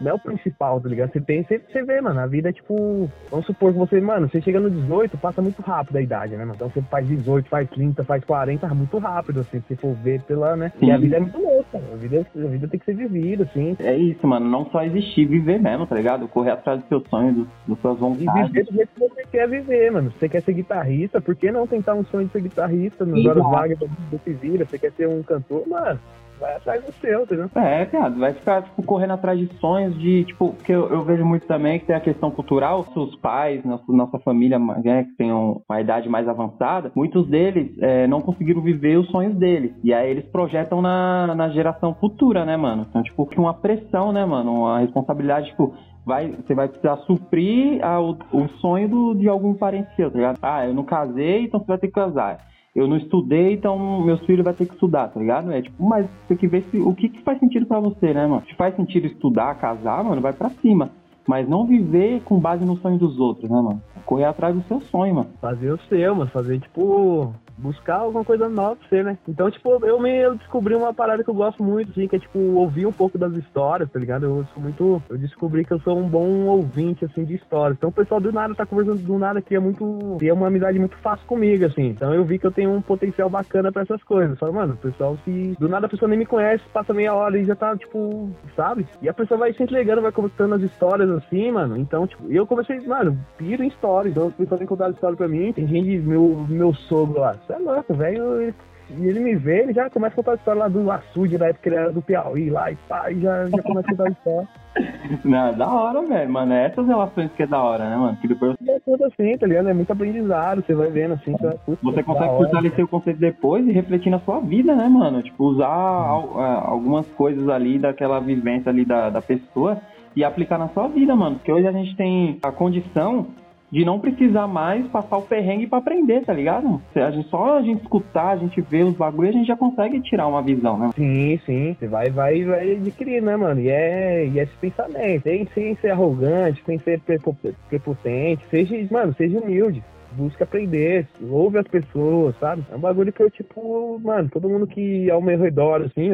não 0.00 0.10
é 0.10 0.14
o 0.14 0.18
principal, 0.18 0.80
tá 0.80 0.88
ligado? 0.88 1.12
Você 1.12 1.20
tem, 1.20 1.42
você, 1.44 1.58
você 1.58 1.82
vê, 1.82 2.00
mano, 2.00 2.20
a 2.20 2.26
vida 2.26 2.48
é 2.48 2.52
tipo, 2.52 3.08
vamos 3.30 3.46
supor 3.46 3.72
que 3.72 3.78
você, 3.78 4.00
mano, 4.00 4.28
você 4.28 4.40
chega 4.40 4.58
no 4.58 4.70
18, 4.70 5.18
passa 5.18 5.42
muito 5.42 5.60
rápido 5.62 5.96
a 5.96 6.02
idade, 6.02 6.32
né, 6.32 6.38
mano? 6.44 6.54
Então 6.54 6.70
você 6.70 6.80
faz 6.82 7.06
18, 7.06 7.48
faz 7.48 7.68
30, 7.70 8.04
faz 8.04 8.24
40, 8.24 8.66
muito 8.74 8.98
rápido, 8.98 9.40
assim, 9.40 9.60
se 9.60 9.68
você 9.68 9.76
for 9.76 9.94
ver 9.96 10.22
pela, 10.22 10.56
né? 10.56 10.72
E 10.80 10.90
a 10.90 10.96
Sim. 10.96 11.02
vida 11.02 11.16
é 11.16 11.20
muito 11.20 11.38
louca, 11.38 11.78
a 11.78 11.96
vida, 11.96 12.26
a 12.34 12.46
vida 12.48 12.68
tem 12.68 12.80
que 12.80 12.86
ser 12.86 12.94
vivida, 12.94 13.44
assim. 13.44 13.76
É 13.78 13.96
isso, 13.96 14.26
mano. 14.26 14.48
Não 14.48 14.66
só 14.70 14.82
existir, 14.82 15.26
viver 15.26 15.60
mesmo, 15.60 15.86
tá 15.86 15.94
ligado? 15.94 16.26
Correr 16.28 16.52
atrás 16.52 16.80
dos 16.80 16.88
seus 16.88 17.08
sonhos, 17.08 17.34
dos, 17.34 17.46
das 17.68 17.78
suas 17.80 17.96
E 17.96 18.00
vontades. 18.00 18.48
viver 18.48 18.64
do 18.64 18.72
jeito 18.74 18.90
que 18.94 19.00
você 19.00 19.22
quer 19.30 19.48
viver, 19.48 19.92
mano. 19.92 20.10
Se 20.12 20.18
você 20.18 20.28
quer 20.28 20.42
ser 20.42 20.52
guitarrista, 20.54 21.20
por 21.20 21.34
que 21.34 21.50
não 21.50 21.66
tentar 21.66 21.94
um 21.94 22.04
sonho 22.04 22.26
de 22.26 22.32
ser 22.32 22.42
guitarrista 22.42 23.04
nas 23.04 23.24
horas 23.24 23.42
vagas 23.42 23.78
do 23.78 24.18
se 24.24 24.32
vira? 24.32 24.64
Você 24.64 24.78
quer 24.78 24.92
ser 24.92 25.08
um 25.08 25.22
cantor, 25.22 25.66
mano, 25.68 25.98
vai 26.40 26.56
atrás 26.56 26.82
do 26.84 26.92
seu, 26.94 27.22
entendeu? 27.22 27.50
É, 27.54 27.84
viado, 27.84 28.18
vai 28.18 28.32
ficar, 28.32 28.62
tipo, 28.62 28.82
correndo 28.82 29.12
atrás 29.12 29.38
de 29.38 29.46
sonhos 29.58 29.96
de, 29.98 30.24
tipo, 30.24 30.54
que 30.64 30.72
eu, 30.72 30.88
eu 30.90 31.04
vejo 31.04 31.24
muito 31.24 31.46
também 31.46 31.78
que 31.78 31.86
tem 31.86 31.94
a 31.94 32.00
questão 32.00 32.30
cultural, 32.30 32.86
seus 32.92 33.14
pais, 33.16 33.62
nossa, 33.64 33.84
nossa 33.88 34.18
família, 34.20 34.58
né, 34.58 35.04
que 35.04 35.16
tem 35.16 35.32
um- 35.32 35.60
uma 35.68 35.80
idade 35.80 36.08
mais 36.08 36.26
avançada, 36.26 36.90
muitos 36.96 37.28
deles 37.28 37.70
é, 37.80 38.06
não 38.06 38.20
conseguiram 38.20 38.62
viver 38.62 38.96
os 38.98 39.08
sonhos 39.10 39.36
deles. 39.36 39.72
E 39.84 39.92
aí 39.92 40.10
eles 40.10 40.24
projetam 40.30 40.80
na, 40.82 41.34
na 41.34 41.48
geração 41.50 41.94
futura, 41.94 42.44
né, 42.44 42.56
mano? 42.56 42.86
Então, 42.88 43.02
tipo, 43.02 43.26
que 43.26 43.38
uma 43.38 43.54
pressão, 43.54 44.12
né, 44.12 44.24
mano? 44.24 44.52
Uma 44.62 44.78
responsabilidade, 44.80 45.48
tipo, 45.50 45.74
vai, 46.06 46.28
você 46.32 46.54
vai 46.54 46.68
precisar 46.68 46.96
suprir 46.98 47.84
a- 47.84 48.00
o, 48.00 48.16
o 48.32 48.48
sonho 48.60 48.88
do- 48.88 49.14
de 49.14 49.28
algum 49.28 49.54
parente 49.54 49.94
seu, 49.96 50.10
tá 50.10 50.16
ligado? 50.16 50.38
Ah, 50.42 50.66
eu 50.66 50.72
não 50.74 50.84
casei, 50.84 51.44
então 51.44 51.60
você 51.60 51.66
vai 51.66 51.78
ter 51.78 51.88
que 51.88 51.92
casar. 51.92 52.38
Eu 52.80 52.88
não 52.88 52.96
estudei, 52.96 53.54
então 53.54 54.02
meus 54.02 54.20
filhos 54.24 54.44
vão 54.44 54.54
ter 54.54 54.66
que 54.66 54.74
estudar, 54.74 55.08
tá 55.08 55.20
ligado? 55.20 55.52
É 55.52 55.62
tipo, 55.62 55.82
mas 55.84 56.06
tem 56.26 56.36
que 56.36 56.48
ver 56.48 56.64
se, 56.70 56.78
o 56.78 56.94
que, 56.94 57.08
que 57.08 57.22
faz 57.22 57.38
sentido 57.38 57.66
pra 57.66 57.78
você, 57.78 58.14
né, 58.14 58.26
mano? 58.26 58.42
Se 58.48 58.54
faz 58.54 58.74
sentido 58.74 59.06
estudar, 59.06 59.54
casar, 59.56 60.02
mano, 60.02 60.20
vai 60.20 60.32
pra 60.32 60.50
cima. 60.50 60.90
Mas 61.26 61.48
não 61.48 61.66
viver 61.66 62.22
com 62.22 62.40
base 62.40 62.64
no 62.64 62.76
sonho 62.78 62.98
dos 62.98 63.18
outros, 63.20 63.48
né, 63.48 63.56
mano? 63.56 63.80
Correr 64.04 64.24
atrás 64.24 64.54
do 64.54 64.62
seu 64.62 64.80
sonho, 64.80 65.14
mano. 65.14 65.28
Fazer 65.40 65.70
o 65.70 65.78
seu, 65.88 66.14
mano. 66.14 66.30
Fazer, 66.30 66.58
tipo, 66.58 67.32
buscar 67.60 67.96
alguma 67.96 68.24
coisa 68.24 68.48
nova 68.48 68.76
pra 68.76 68.88
você, 68.88 69.02
né? 69.02 69.18
Então, 69.28 69.50
tipo, 69.50 69.84
eu 69.84 70.00
me 70.00 70.20
eu 70.20 70.34
descobri 70.34 70.74
uma 70.74 70.92
parada 70.92 71.22
que 71.22 71.30
eu 71.30 71.34
gosto 71.34 71.62
muito, 71.62 71.90
assim, 71.90 72.08
que 72.08 72.16
é, 72.16 72.18
tipo, 72.18 72.38
ouvir 72.38 72.86
um 72.86 72.92
pouco 72.92 73.18
das 73.18 73.32
histórias, 73.34 73.90
tá 73.90 73.98
ligado? 73.98 74.24
Eu 74.24 74.46
sou 74.52 74.62
muito. 74.62 75.02
Eu 75.08 75.18
descobri 75.18 75.64
que 75.64 75.72
eu 75.72 75.80
sou 75.80 75.98
um 75.98 76.08
bom 76.08 76.46
ouvinte, 76.46 77.04
assim, 77.04 77.24
de 77.24 77.34
histórias. 77.34 77.76
Então, 77.76 77.90
o 77.90 77.92
pessoal 77.92 78.20
do 78.20 78.32
nada 78.32 78.54
tá 78.54 78.66
conversando 78.66 78.98
do 78.98 79.18
nada 79.18 79.42
é 79.50 79.58
muito. 79.58 80.18
É 80.22 80.32
uma 80.32 80.46
amizade 80.46 80.78
muito 80.78 80.96
fácil 80.98 81.26
comigo, 81.26 81.64
assim. 81.64 81.88
Então, 81.88 82.14
eu 82.14 82.24
vi 82.24 82.38
que 82.38 82.46
eu 82.46 82.52
tenho 82.52 82.72
um 82.72 82.82
potencial 82.82 83.28
bacana 83.28 83.72
pra 83.72 83.82
essas 83.82 84.02
coisas. 84.02 84.38
Fala, 84.38 84.52
mano, 84.52 84.74
o 84.74 84.76
pessoal, 84.76 85.18
se 85.24 85.56
do 85.58 85.68
nada 85.68 85.86
a 85.86 85.88
pessoa 85.88 86.08
nem 86.08 86.18
me 86.18 86.26
conhece, 86.26 86.64
passa 86.72 86.94
meia 86.94 87.14
hora 87.14 87.38
e 87.38 87.44
já 87.44 87.56
tá, 87.56 87.76
tipo, 87.76 88.30
sabe? 88.54 88.86
E 89.02 89.08
a 89.08 89.14
pessoa 89.14 89.38
vai 89.38 89.52
se 89.52 89.62
entregando, 89.62 90.02
vai 90.02 90.12
contando 90.12 90.54
as 90.54 90.62
histórias, 90.62 91.10
assim, 91.10 91.50
mano. 91.50 91.76
Então, 91.76 92.06
tipo, 92.06 92.30
eu 92.30 92.46
comecei, 92.46 92.80
mano, 92.86 93.18
piro 93.36 93.62
em 93.62 93.68
história. 93.68 94.08
Então, 94.08 94.28
as 94.28 94.34
pessoas 94.34 94.60
vêm 94.60 94.68
contar 94.68 94.90
história 94.90 95.16
pra 95.16 95.28
mim. 95.28 95.52
Tem 95.52 95.66
gente, 95.66 95.98
meu, 95.98 96.46
meu 96.48 96.74
sogro 96.74 97.20
lá, 97.20 97.34
você 97.50 97.54
é 97.54 97.58
louco, 97.58 97.94
velho. 97.94 98.54
E 98.98 99.06
ele 99.06 99.20
me 99.20 99.36
vê, 99.36 99.62
ele 99.62 99.72
já 99.72 99.88
começa 99.88 100.14
a 100.14 100.16
contar 100.16 100.32
a 100.32 100.34
história 100.34 100.58
lá 100.58 100.68
do 100.68 100.90
açude, 100.90 101.38
da 101.38 101.46
época 101.46 101.62
que 101.62 101.68
ele 101.68 101.76
era 101.76 101.92
do 101.92 102.02
Piauí 102.02 102.50
lá, 102.50 102.72
e 102.72 102.76
pá, 102.88 103.08
e 103.10 103.20
já, 103.20 103.46
já 103.46 103.62
começa 103.62 103.86
a 103.86 103.90
contar 103.90 104.08
a 104.08 104.10
história. 104.10 104.48
Não, 105.24 105.46
é 105.46 105.52
da 105.52 105.68
hora, 105.68 106.02
velho, 106.02 106.30
mano. 106.30 106.52
É 106.52 106.66
essas 106.66 106.86
relações 106.86 107.30
que 107.32 107.42
é 107.44 107.46
da 107.46 107.62
hora, 107.62 107.88
né, 107.88 107.96
mano? 107.96 108.16
Que 108.20 108.26
depois 108.26 108.56
é 108.68 108.80
tudo 108.80 109.04
assim, 109.04 109.36
tá 109.38 109.46
ligado? 109.46 109.68
É 109.68 109.74
muito 109.74 109.92
aprendizado, 109.92 110.64
você 110.64 110.74
vai 110.74 110.90
vendo 110.90 111.14
assim, 111.14 111.32
você, 111.32 111.76
você 111.82 111.96
da 111.96 112.02
consegue 112.02 112.36
fortalecer 112.36 112.84
o 112.84 112.88
conceito 112.88 113.20
depois 113.20 113.64
e 113.64 113.70
refletir 113.70 114.10
na 114.10 114.18
sua 114.20 114.40
vida, 114.40 114.74
né, 114.74 114.88
mano? 114.88 115.22
Tipo, 115.22 115.44
usar 115.44 115.68
ah, 115.68 116.62
algumas 116.66 117.06
coisas 117.12 117.48
ali 117.48 117.78
daquela 117.78 118.18
vivência 118.18 118.70
ali 118.70 118.84
da, 118.84 119.08
da 119.08 119.22
pessoa 119.22 119.80
e 120.16 120.24
aplicar 120.24 120.58
na 120.58 120.68
sua 120.68 120.88
vida, 120.88 121.14
mano. 121.14 121.36
Porque 121.36 121.52
hoje 121.52 121.66
a 121.68 121.72
gente 121.72 121.94
tem 121.96 122.40
a 122.42 122.50
condição 122.50 123.28
de 123.70 123.84
não 123.84 124.00
precisar 124.00 124.46
mais 124.46 124.86
passar 124.88 125.18
o 125.18 125.22
perrengue 125.22 125.66
pra 125.66 125.78
aprender, 125.78 126.24
tá 126.24 126.32
ligado? 126.32 126.80
A 126.94 127.10
gente, 127.10 127.28
só 127.28 127.58
a 127.58 127.62
gente 127.62 127.82
escutar, 127.82 128.30
a 128.30 128.36
gente 128.36 128.60
ver 128.60 128.84
os 128.84 128.96
bagulhos, 128.96 129.34
a 129.34 129.38
gente 129.38 129.46
já 129.46 129.56
consegue 129.56 130.00
tirar 130.00 130.26
uma 130.26 130.42
visão, 130.42 130.76
né? 130.76 130.90
Sim, 130.96 131.38
sim. 131.46 131.76
Você 131.78 131.86
vai, 131.86 132.10
vai, 132.10 132.42
vai 132.44 132.72
adquirir, 132.72 133.22
né, 133.22 133.36
mano? 133.36 133.60
E 133.60 133.68
é, 133.68 134.26
e 134.26 134.38
é 134.38 134.42
esse 134.42 134.56
pensamento. 134.56 135.22
Sem, 135.22 135.46
sem 135.54 135.76
ser 135.76 135.90
arrogante, 135.90 136.62
sem 136.64 136.78
ser 136.80 137.00
prepo- 137.00 137.36
prepotente. 137.68 138.44
Seja, 138.50 138.74
mano, 138.90 139.14
seja 139.14 139.38
humilde. 139.38 139.82
Busca 140.12 140.44
aprender, 140.44 141.06
ouve 141.30 141.58
as 141.58 141.66
pessoas, 141.68 142.34
sabe? 142.38 142.64
É 142.70 142.76
um 142.76 142.80
bagulho 142.80 143.12
que 143.12 143.22
eu, 143.22 143.30
tipo, 143.30 143.98
mano, 144.02 144.28
todo 144.28 144.48
mundo 144.48 144.66
que 144.66 145.10
ao 145.10 145.22
meu 145.22 145.38
redor, 145.38 145.82
assim, 145.82 146.10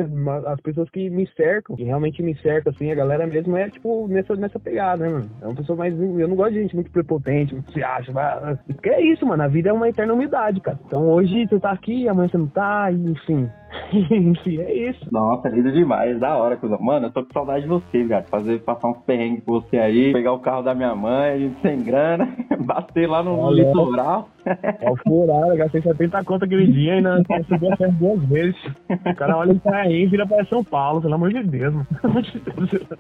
as 0.47 0.61
pessoas 0.61 0.89
que 0.91 1.09
me 1.11 1.27
cercam, 1.37 1.75
que 1.77 1.83
realmente 1.85 2.23
me 2.23 2.35
cercam, 2.37 2.73
assim, 2.73 2.91
a 2.91 2.95
galera 2.95 3.27
mesmo 3.27 3.57
é, 3.57 3.69
tipo, 3.71 4.07
nessa, 4.09 4.37
nessa 4.37 4.59
pegada, 4.59 5.05
né, 5.05 5.11
mano? 5.11 5.31
É 5.43 5.47
uma 5.47 5.55
pessoa 5.55 5.77
mais. 5.79 5.99
Eu 5.99 6.29
não 6.29 6.37
gosto 6.37 6.53
de 6.53 6.63
gente 6.63 6.75
muito 6.75 6.91
prepotente, 6.91 7.55
muito 7.55 7.73
se 7.73 7.83
acha, 7.83 8.13
vai- 8.13 8.57
porque 8.67 8.89
é 8.91 9.01
isso, 9.01 9.25
mano, 9.27 9.43
a 9.43 9.49
vida 9.49 9.71
é 9.71 9.73
uma 9.73 9.89
eterna 9.89 10.13
umidade, 10.13 10.61
cara. 10.61 10.79
Então 10.87 11.09
hoje 11.09 11.47
você 11.47 11.59
tá 11.59 11.71
aqui, 11.71 12.09
amanhã 12.09 12.29
você 12.29 12.39
não 12.39 12.49
tá, 12.49 12.91
enfim. 12.93 13.49
Enfim, 13.93 14.59
é 14.61 14.73
isso. 14.91 15.07
Nossa, 15.13 15.49
lindo 15.49 15.73
demais, 15.73 16.19
da 16.19 16.37
hora, 16.37 16.57
cuzão. 16.57 16.79
Mano, 16.81 17.07
eu 17.07 17.13
tô 17.13 17.25
com 17.25 17.33
saudade 17.33 17.63
de 17.63 17.69
você, 17.69 18.05
cara. 18.05 18.25
Fazer, 18.25 18.61
passar 18.61 18.89
uns 18.89 18.99
perrengues 18.99 19.45
com 19.45 19.53
você 19.61 19.79
aí, 19.79 20.13
pegar 20.13 20.33
o 20.33 20.39
carro 20.41 20.63
da 20.63 20.75
minha 20.75 20.95
mãe, 20.95 21.33
a 21.33 21.39
gente 21.39 21.61
sem 21.61 21.83
grana, 21.83 22.29
bater 22.65 23.09
lá 23.09 23.23
no 23.23 23.39
Olha. 23.39 23.63
litoral. 23.65 24.29
É 24.47 24.89
o 24.89 24.97
furado, 24.99 25.57
gastei 25.57 25.83
70 25.83 26.23
conto 26.25 26.45
aquele 26.45 26.69
dia 26.69 26.95
e 26.95 26.97
ainda 26.99 27.21
subiu 27.49 27.69
a 27.73 27.87
duas 27.89 28.23
vezes. 28.29 28.57
O 28.89 29.15
cara 29.17 29.37
olha 29.39 29.55
pra 29.57 29.79
aí 29.79 30.05
e 30.05 30.07
vira 30.07 30.25
pra 30.25 30.45
São 30.45 30.63
Paulo, 30.63 31.01
pelo 31.03 31.15
amor 31.15 31.33
de 31.33 31.43
Deus, 31.43 31.75
mano. 31.75 31.87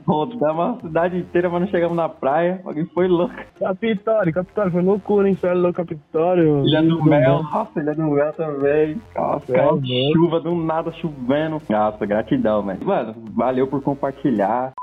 Rodamos 0.06 0.78
a 0.78 0.80
cidade 0.80 1.18
inteira, 1.18 1.48
mas 1.48 1.60
não 1.62 1.68
chegamos 1.68 1.96
na 1.96 2.08
praia. 2.08 2.60
Alguém 2.64 2.84
foi 2.86 3.06
louco. 3.06 3.32
Capitório, 3.60 4.32
Capitório, 4.32 4.72
foi 4.72 4.82
loucura, 4.82 5.28
hein? 5.28 5.36
Você 5.36 5.46
é 5.46 5.54
louco, 5.54 5.74
Capitório. 5.76 6.64
Ilha 6.66 6.82
do 6.82 7.04
Mel, 7.04 7.36
né? 7.42 7.48
nossa, 7.52 7.80
Ilha 7.80 7.94
do 7.94 8.02
Mel 8.02 8.32
também. 8.32 9.00
Nossa, 9.14 9.52
É, 9.52 9.56
cara, 9.56 9.70
chuva 10.14 10.40
do 10.40 10.54
nada 10.66 10.92
chovendo. 10.92 11.62
Nossa, 11.68 12.04
gratidão, 12.04 12.62
mano. 12.62 12.84
Mano, 12.84 13.14
valeu 13.32 13.66
por 13.66 13.80
compartilhar. 13.82 14.74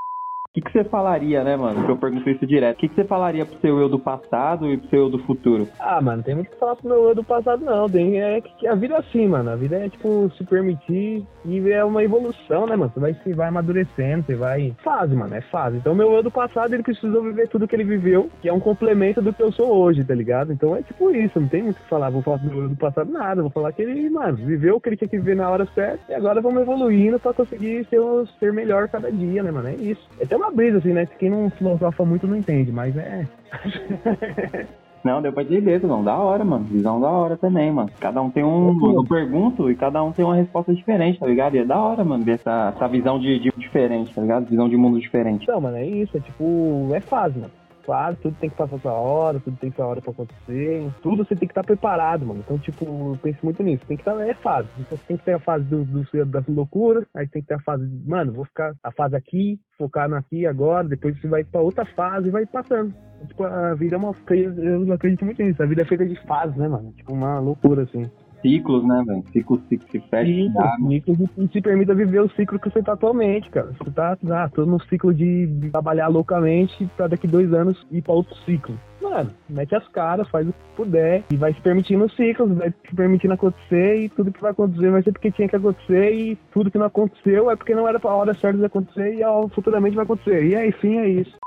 O 0.56 0.62
que, 0.62 0.62
que 0.62 0.72
você 0.72 0.84
falaria, 0.84 1.44
né, 1.44 1.58
mano? 1.58 1.84
Que 1.84 1.92
eu 1.92 1.98
pergunto 1.98 2.30
isso 2.30 2.46
direto. 2.46 2.76
O 2.76 2.80
que, 2.82 2.88
que 2.88 2.94
você 2.94 3.04
falaria 3.06 3.44
pro 3.44 3.60
seu 3.60 3.80
eu 3.80 3.90
do 3.90 3.98
passado 3.98 4.72
e 4.72 4.78
pro 4.78 4.88
seu 4.88 5.00
eu 5.00 5.10
do 5.10 5.18
futuro? 5.24 5.68
Ah, 5.80 6.00
mano, 6.00 6.22
tem 6.22 6.36
muito 6.36 6.52
que 6.52 6.60
falar 6.60 6.76
pro 6.76 6.90
meu 6.90 7.10
eu 7.10 7.16
do 7.16 7.24
passado, 7.24 7.66
não. 7.66 7.90
Tem, 7.90 8.22
é 8.22 8.40
que 8.40 8.68
a 8.68 8.76
vida 8.76 8.94
é 8.94 8.98
assim, 9.00 9.28
mano. 9.28 9.50
A 9.50 9.56
vida 9.56 9.78
é, 9.78 9.90
tipo, 9.90 10.32
se 10.38 10.44
permitir 10.44 11.26
e 11.44 11.72
é 11.72 11.84
uma 11.84 12.04
evolução, 12.04 12.68
né, 12.68 12.76
mano? 12.76 12.92
Você 12.94 13.00
vai, 13.00 13.14
você 13.16 13.34
vai 13.34 13.48
amadurecendo, 13.48 14.26
você 14.28 14.36
vai... 14.36 14.76
Fase, 14.84 15.16
mano, 15.16 15.34
é 15.34 15.42
fase. 15.42 15.78
Então, 15.78 15.96
meu 15.96 16.14
eu 16.14 16.22
do 16.22 16.30
passado, 16.30 16.72
ele 16.72 16.84
precisou 16.84 17.24
viver 17.24 17.50
tudo 17.50 17.68
que 17.68 17.76
ele 17.76 17.84
viveu, 17.84 18.30
que 18.40 18.48
é 18.48 18.54
um 18.54 18.60
complemento 18.60 19.24
do 19.24 19.34
que 19.34 19.42
eu 19.42 19.52
sou 19.52 19.76
hoje, 19.76 20.04
tá 20.04 20.14
ligado? 20.14 20.54
Então, 20.54 20.76
é 20.76 20.84
tipo 20.84 21.10
isso, 21.10 21.40
não 21.40 21.48
tem 21.48 21.64
muito 21.64 21.78
o 21.78 21.82
que 21.82 21.90
falar. 21.90 22.12
Vou 22.12 22.22
falar 22.22 22.38
pro 22.38 22.52
meu 22.52 22.62
eu 22.66 22.70
do 22.70 22.76
passado, 22.76 23.12
nada. 23.12 23.42
Vou 23.42 23.50
falar 23.50 23.72
que 23.72 23.82
ele, 23.82 24.08
mano, 24.08 24.38
viveu 24.38 24.76
o 24.76 24.80
que 24.80 24.90
ele 24.90 24.98
tinha 24.98 25.10
que 25.10 25.18
viver 25.18 25.36
na 25.36 25.50
hora 25.50 25.68
certa 25.74 26.12
e 26.12 26.14
agora 26.14 26.42
vamos 26.42 26.62
evoluindo 26.62 27.20
pra 27.20 27.34
conseguir 27.34 27.88
ser, 27.90 28.00
ser 28.40 28.54
melhor 28.54 28.88
cada 28.88 29.12
dia, 29.12 29.42
né, 29.42 29.50
mano? 29.50 29.70
É 29.70 29.74
isso. 29.74 30.08
É 30.20 30.26
até 30.26 30.43
uma 30.44 30.52
brisa, 30.52 30.78
assim, 30.78 30.94
né? 30.94 31.06
Quem 31.06 31.30
não 31.30 31.50
filosofa 31.50 32.06
muito 32.06 32.28
não 32.28 32.36
entende, 32.36 32.72
mas 32.72 32.96
é. 32.98 33.28
Não, 35.04 35.22
deu 35.22 35.34
pra 35.34 35.44
entender, 35.44 35.84
não. 35.84 36.02
Da 36.02 36.18
hora, 36.18 36.46
mano. 36.46 36.64
Visão 36.64 37.00
da 37.02 37.10
hora 37.10 37.36
também, 37.36 37.70
mano. 37.70 37.90
Cada 38.00 38.22
um 38.22 38.30
tem 38.30 38.44
um. 38.44 38.94
Eu 38.94 39.04
pergunto 39.04 39.70
e 39.70 39.76
cada 39.76 40.02
um 40.02 40.14
tem 40.14 40.24
uma 40.24 40.36
resposta 40.36 40.74
diferente, 40.74 41.20
tá 41.20 41.28
ligado? 41.28 41.56
E 41.56 41.60
é 41.60 41.66
da 41.66 41.78
hora, 41.78 42.06
mano, 42.06 42.24
ver 42.24 42.36
essa, 42.36 42.72
essa 42.74 42.88
visão 42.88 43.20
de, 43.20 43.38
de 43.38 43.52
diferente, 43.58 44.14
tá 44.14 44.22
ligado? 44.22 44.46
Visão 44.46 44.70
de 44.70 44.78
mundo 44.78 45.00
diferente. 45.00 45.44
Então, 45.44 45.60
mano, 45.60 45.76
é 45.76 45.86
isso. 45.86 46.16
É 46.16 46.22
tipo, 46.22 46.88
é 46.94 47.02
fase, 47.02 47.38
mano. 47.38 47.52
Claro, 47.84 48.16
tudo 48.22 48.38
tem 48.40 48.50
que 48.50 48.56
passar 48.56 48.80
sua 48.80 48.94
hora, 48.94 49.40
tudo 49.40 49.58
tem 49.58 49.72
sua 49.72 49.86
hora 49.86 50.02
pra 50.02 50.12
acontecer. 50.12 50.90
Tudo 51.02 51.26
você 51.26 51.36
tem 51.36 51.48
que 51.48 51.52
estar 51.52 51.64
preparado, 51.64 52.26
mano. 52.26 52.40
Então, 52.40 52.58
tipo, 52.58 52.86
eu 52.86 53.20
penso 53.22 53.40
muito 53.44 53.62
nisso. 53.62 53.86
Tem 53.86 53.98
que 53.98 54.02
estar, 54.02 54.20
é 54.26 54.34
fase. 54.36 54.70
Então, 54.80 54.98
você 54.98 55.04
tem 55.06 55.18
que 55.18 55.26
ter 55.26 55.34
a 55.34 55.40
fase 55.40 55.66
do, 55.66 55.84
do, 55.84 56.26
das 56.26 56.48
loucuras, 56.48 57.06
aí 57.16 57.28
tem 57.28 57.42
que 57.42 57.48
ter 57.50 57.56
a 57.56 57.62
fase 57.62 57.86
de, 57.86 58.10
mano, 58.10 58.34
vou 58.34 58.46
ficar 58.46 58.74
a 58.82 58.92
fase 58.92 59.16
aqui, 59.16 59.60
focar 59.78 60.10
no 60.10 60.16
aqui 60.16 60.46
agora, 60.46 60.88
depois 60.88 61.20
você 61.20 61.28
vai 61.28 61.44
pra 61.44 61.62
outra 61.62 61.86
fase 61.86 62.28
e 62.28 62.32
vai 62.32 62.46
passando. 62.46 62.94
Tipo, 63.28 63.44
a 63.44 63.74
vida 63.76 63.96
é 63.96 63.98
uma. 63.98 64.14
Eu 64.30 64.94
acredito 64.94 65.26
muito 65.26 65.42
nisso. 65.42 65.62
A 65.62 65.66
vida 65.66 65.82
é 65.82 65.86
feita 65.86 66.06
de 66.06 66.16
fases, 66.26 66.56
né, 66.56 66.68
mano? 66.68 66.92
Tipo, 66.94 67.14
uma 67.14 67.40
loucura, 67.40 67.84
assim. 67.84 68.10
Ciclos, 68.44 68.86
né, 68.86 69.04
velho? 69.08 69.24
Ciclos 69.32 69.62
se, 69.70 69.80
se 69.90 70.00
fecha. 70.02 70.26
Ciclos, 70.26 70.90
ciclos 70.90 71.30
e 71.38 71.48
se 71.48 71.62
permita 71.62 71.96
viver 71.96 72.20
o 72.20 72.30
ciclo 72.32 72.60
que 72.60 72.70
você 72.70 72.84
tá 72.84 72.94
atualmente, 72.94 73.50
cara. 73.50 73.72
Você 73.80 73.90
tá, 73.90 74.18
ah, 74.30 74.50
tô 74.50 74.66
no 74.66 74.80
ciclo 74.84 75.14
de 75.14 75.48
trabalhar 75.72 76.10
loucamente 76.10 76.86
pra 76.98 77.08
daqui 77.08 77.26
dois 77.26 77.54
anos 77.54 77.88
ir 77.90 78.02
pra 78.02 78.14
outro 78.14 78.36
ciclo. 78.44 78.78
Mano, 79.02 79.32
mete 79.50 79.74
as 79.76 79.88
caras, 79.88 80.30
faz 80.30 80.48
o 80.48 80.52
que 80.52 80.76
puder 80.76 81.24
e 81.32 81.36
vai 81.38 81.54
se 81.54 81.62
permitindo 81.62 82.10
ciclos, 82.12 82.58
vai 82.58 82.70
se 82.70 82.96
permitindo 82.96 83.34
acontecer 83.34 84.04
e 84.04 84.10
tudo 84.10 84.32
que 84.32 84.42
vai 84.42 84.52
acontecer 84.52 84.92
vai 84.92 85.04
ser 85.04 85.12
porque 85.14 85.32
tinha 85.32 85.48
que 85.48 85.56
acontecer 85.56 86.14
e 86.14 86.36
tudo 86.52 86.70
que 86.70 86.78
não 86.78 86.88
aconteceu 86.88 87.50
é 87.50 87.56
porque 87.56 87.76
não 87.76 87.88
era 87.88 88.00
pra 88.00 88.14
hora 88.14 88.34
certa 88.34 88.58
de 88.58 88.66
acontecer 88.66 89.16
e 89.16 89.24
ó, 89.24 89.48
futuramente 89.48 89.96
vai 89.96 90.04
acontecer. 90.04 90.46
E 90.46 90.56
aí, 90.56 90.70
enfim, 90.70 90.98
é 90.98 91.08
isso. 91.08 91.38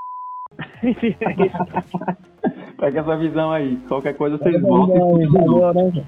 Pega 2.79 3.01
essa 3.01 3.17
visão 3.17 3.51
aí. 3.51 3.77
Qualquer 3.89 4.15
coisa 4.15 4.39
vocês 4.39 4.61
voltam. 4.61 5.19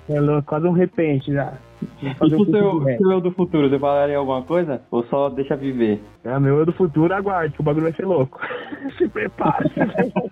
É 0.08 0.42
quase 0.42 0.66
um 0.66 0.72
repente 0.72 1.32
já. 1.32 1.54
E 2.02 2.14
pro 2.14 2.28
seu, 2.28 2.82
seu 2.82 3.10
eu 3.10 3.20
do 3.20 3.30
futuro, 3.32 3.68
você 3.68 3.78
falaria 3.78 4.18
alguma 4.18 4.42
coisa? 4.42 4.82
Ou 4.90 5.04
só 5.04 5.28
deixa 5.28 5.56
viver? 5.56 6.02
É, 6.24 6.38
meu 6.38 6.58
eu 6.58 6.66
do 6.66 6.72
futuro, 6.72 7.14
aguarde, 7.14 7.54
que 7.54 7.60
o 7.60 7.64
bagulho 7.64 7.84
vai 7.84 7.92
ser 7.92 8.04
louco. 8.04 8.38
se 8.98 9.08
prepare. 9.08 9.70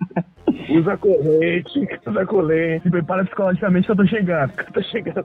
usa 0.77 0.97
corrente, 0.97 1.87
usa 2.05 2.25
corrente. 2.25 2.83
Se 2.83 2.89
prepara 2.89 3.25
psicologicamente 3.25 3.85
que 3.85 3.91
eu 3.91 3.95
tô 3.95 4.05
chegando. 4.05 4.51
Que 4.51 4.61
eu 4.61 4.73
tô 4.73 4.81
chegando. 4.83 5.23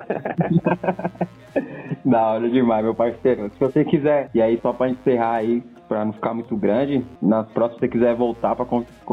da 2.05 2.27
hora 2.27 2.49
demais, 2.49 2.85
meu 2.85 2.95
parceiro. 2.95 3.51
Se 3.51 3.61
você 3.61 3.85
quiser, 3.85 4.31
e 4.35 4.41
aí 4.41 4.59
só 4.63 4.73
pra 4.73 4.89
encerrar 4.89 5.35
aí, 5.35 5.63
pra 5.93 6.07
não 6.07 6.13
ficar 6.15 6.33
muito 6.33 6.57
grande, 6.57 7.05
nas 7.21 7.47
próximas, 7.49 7.75
se 7.75 7.81
você 7.81 7.89
quiser 7.89 8.15
voltar 8.15 8.57
pra 8.57 8.65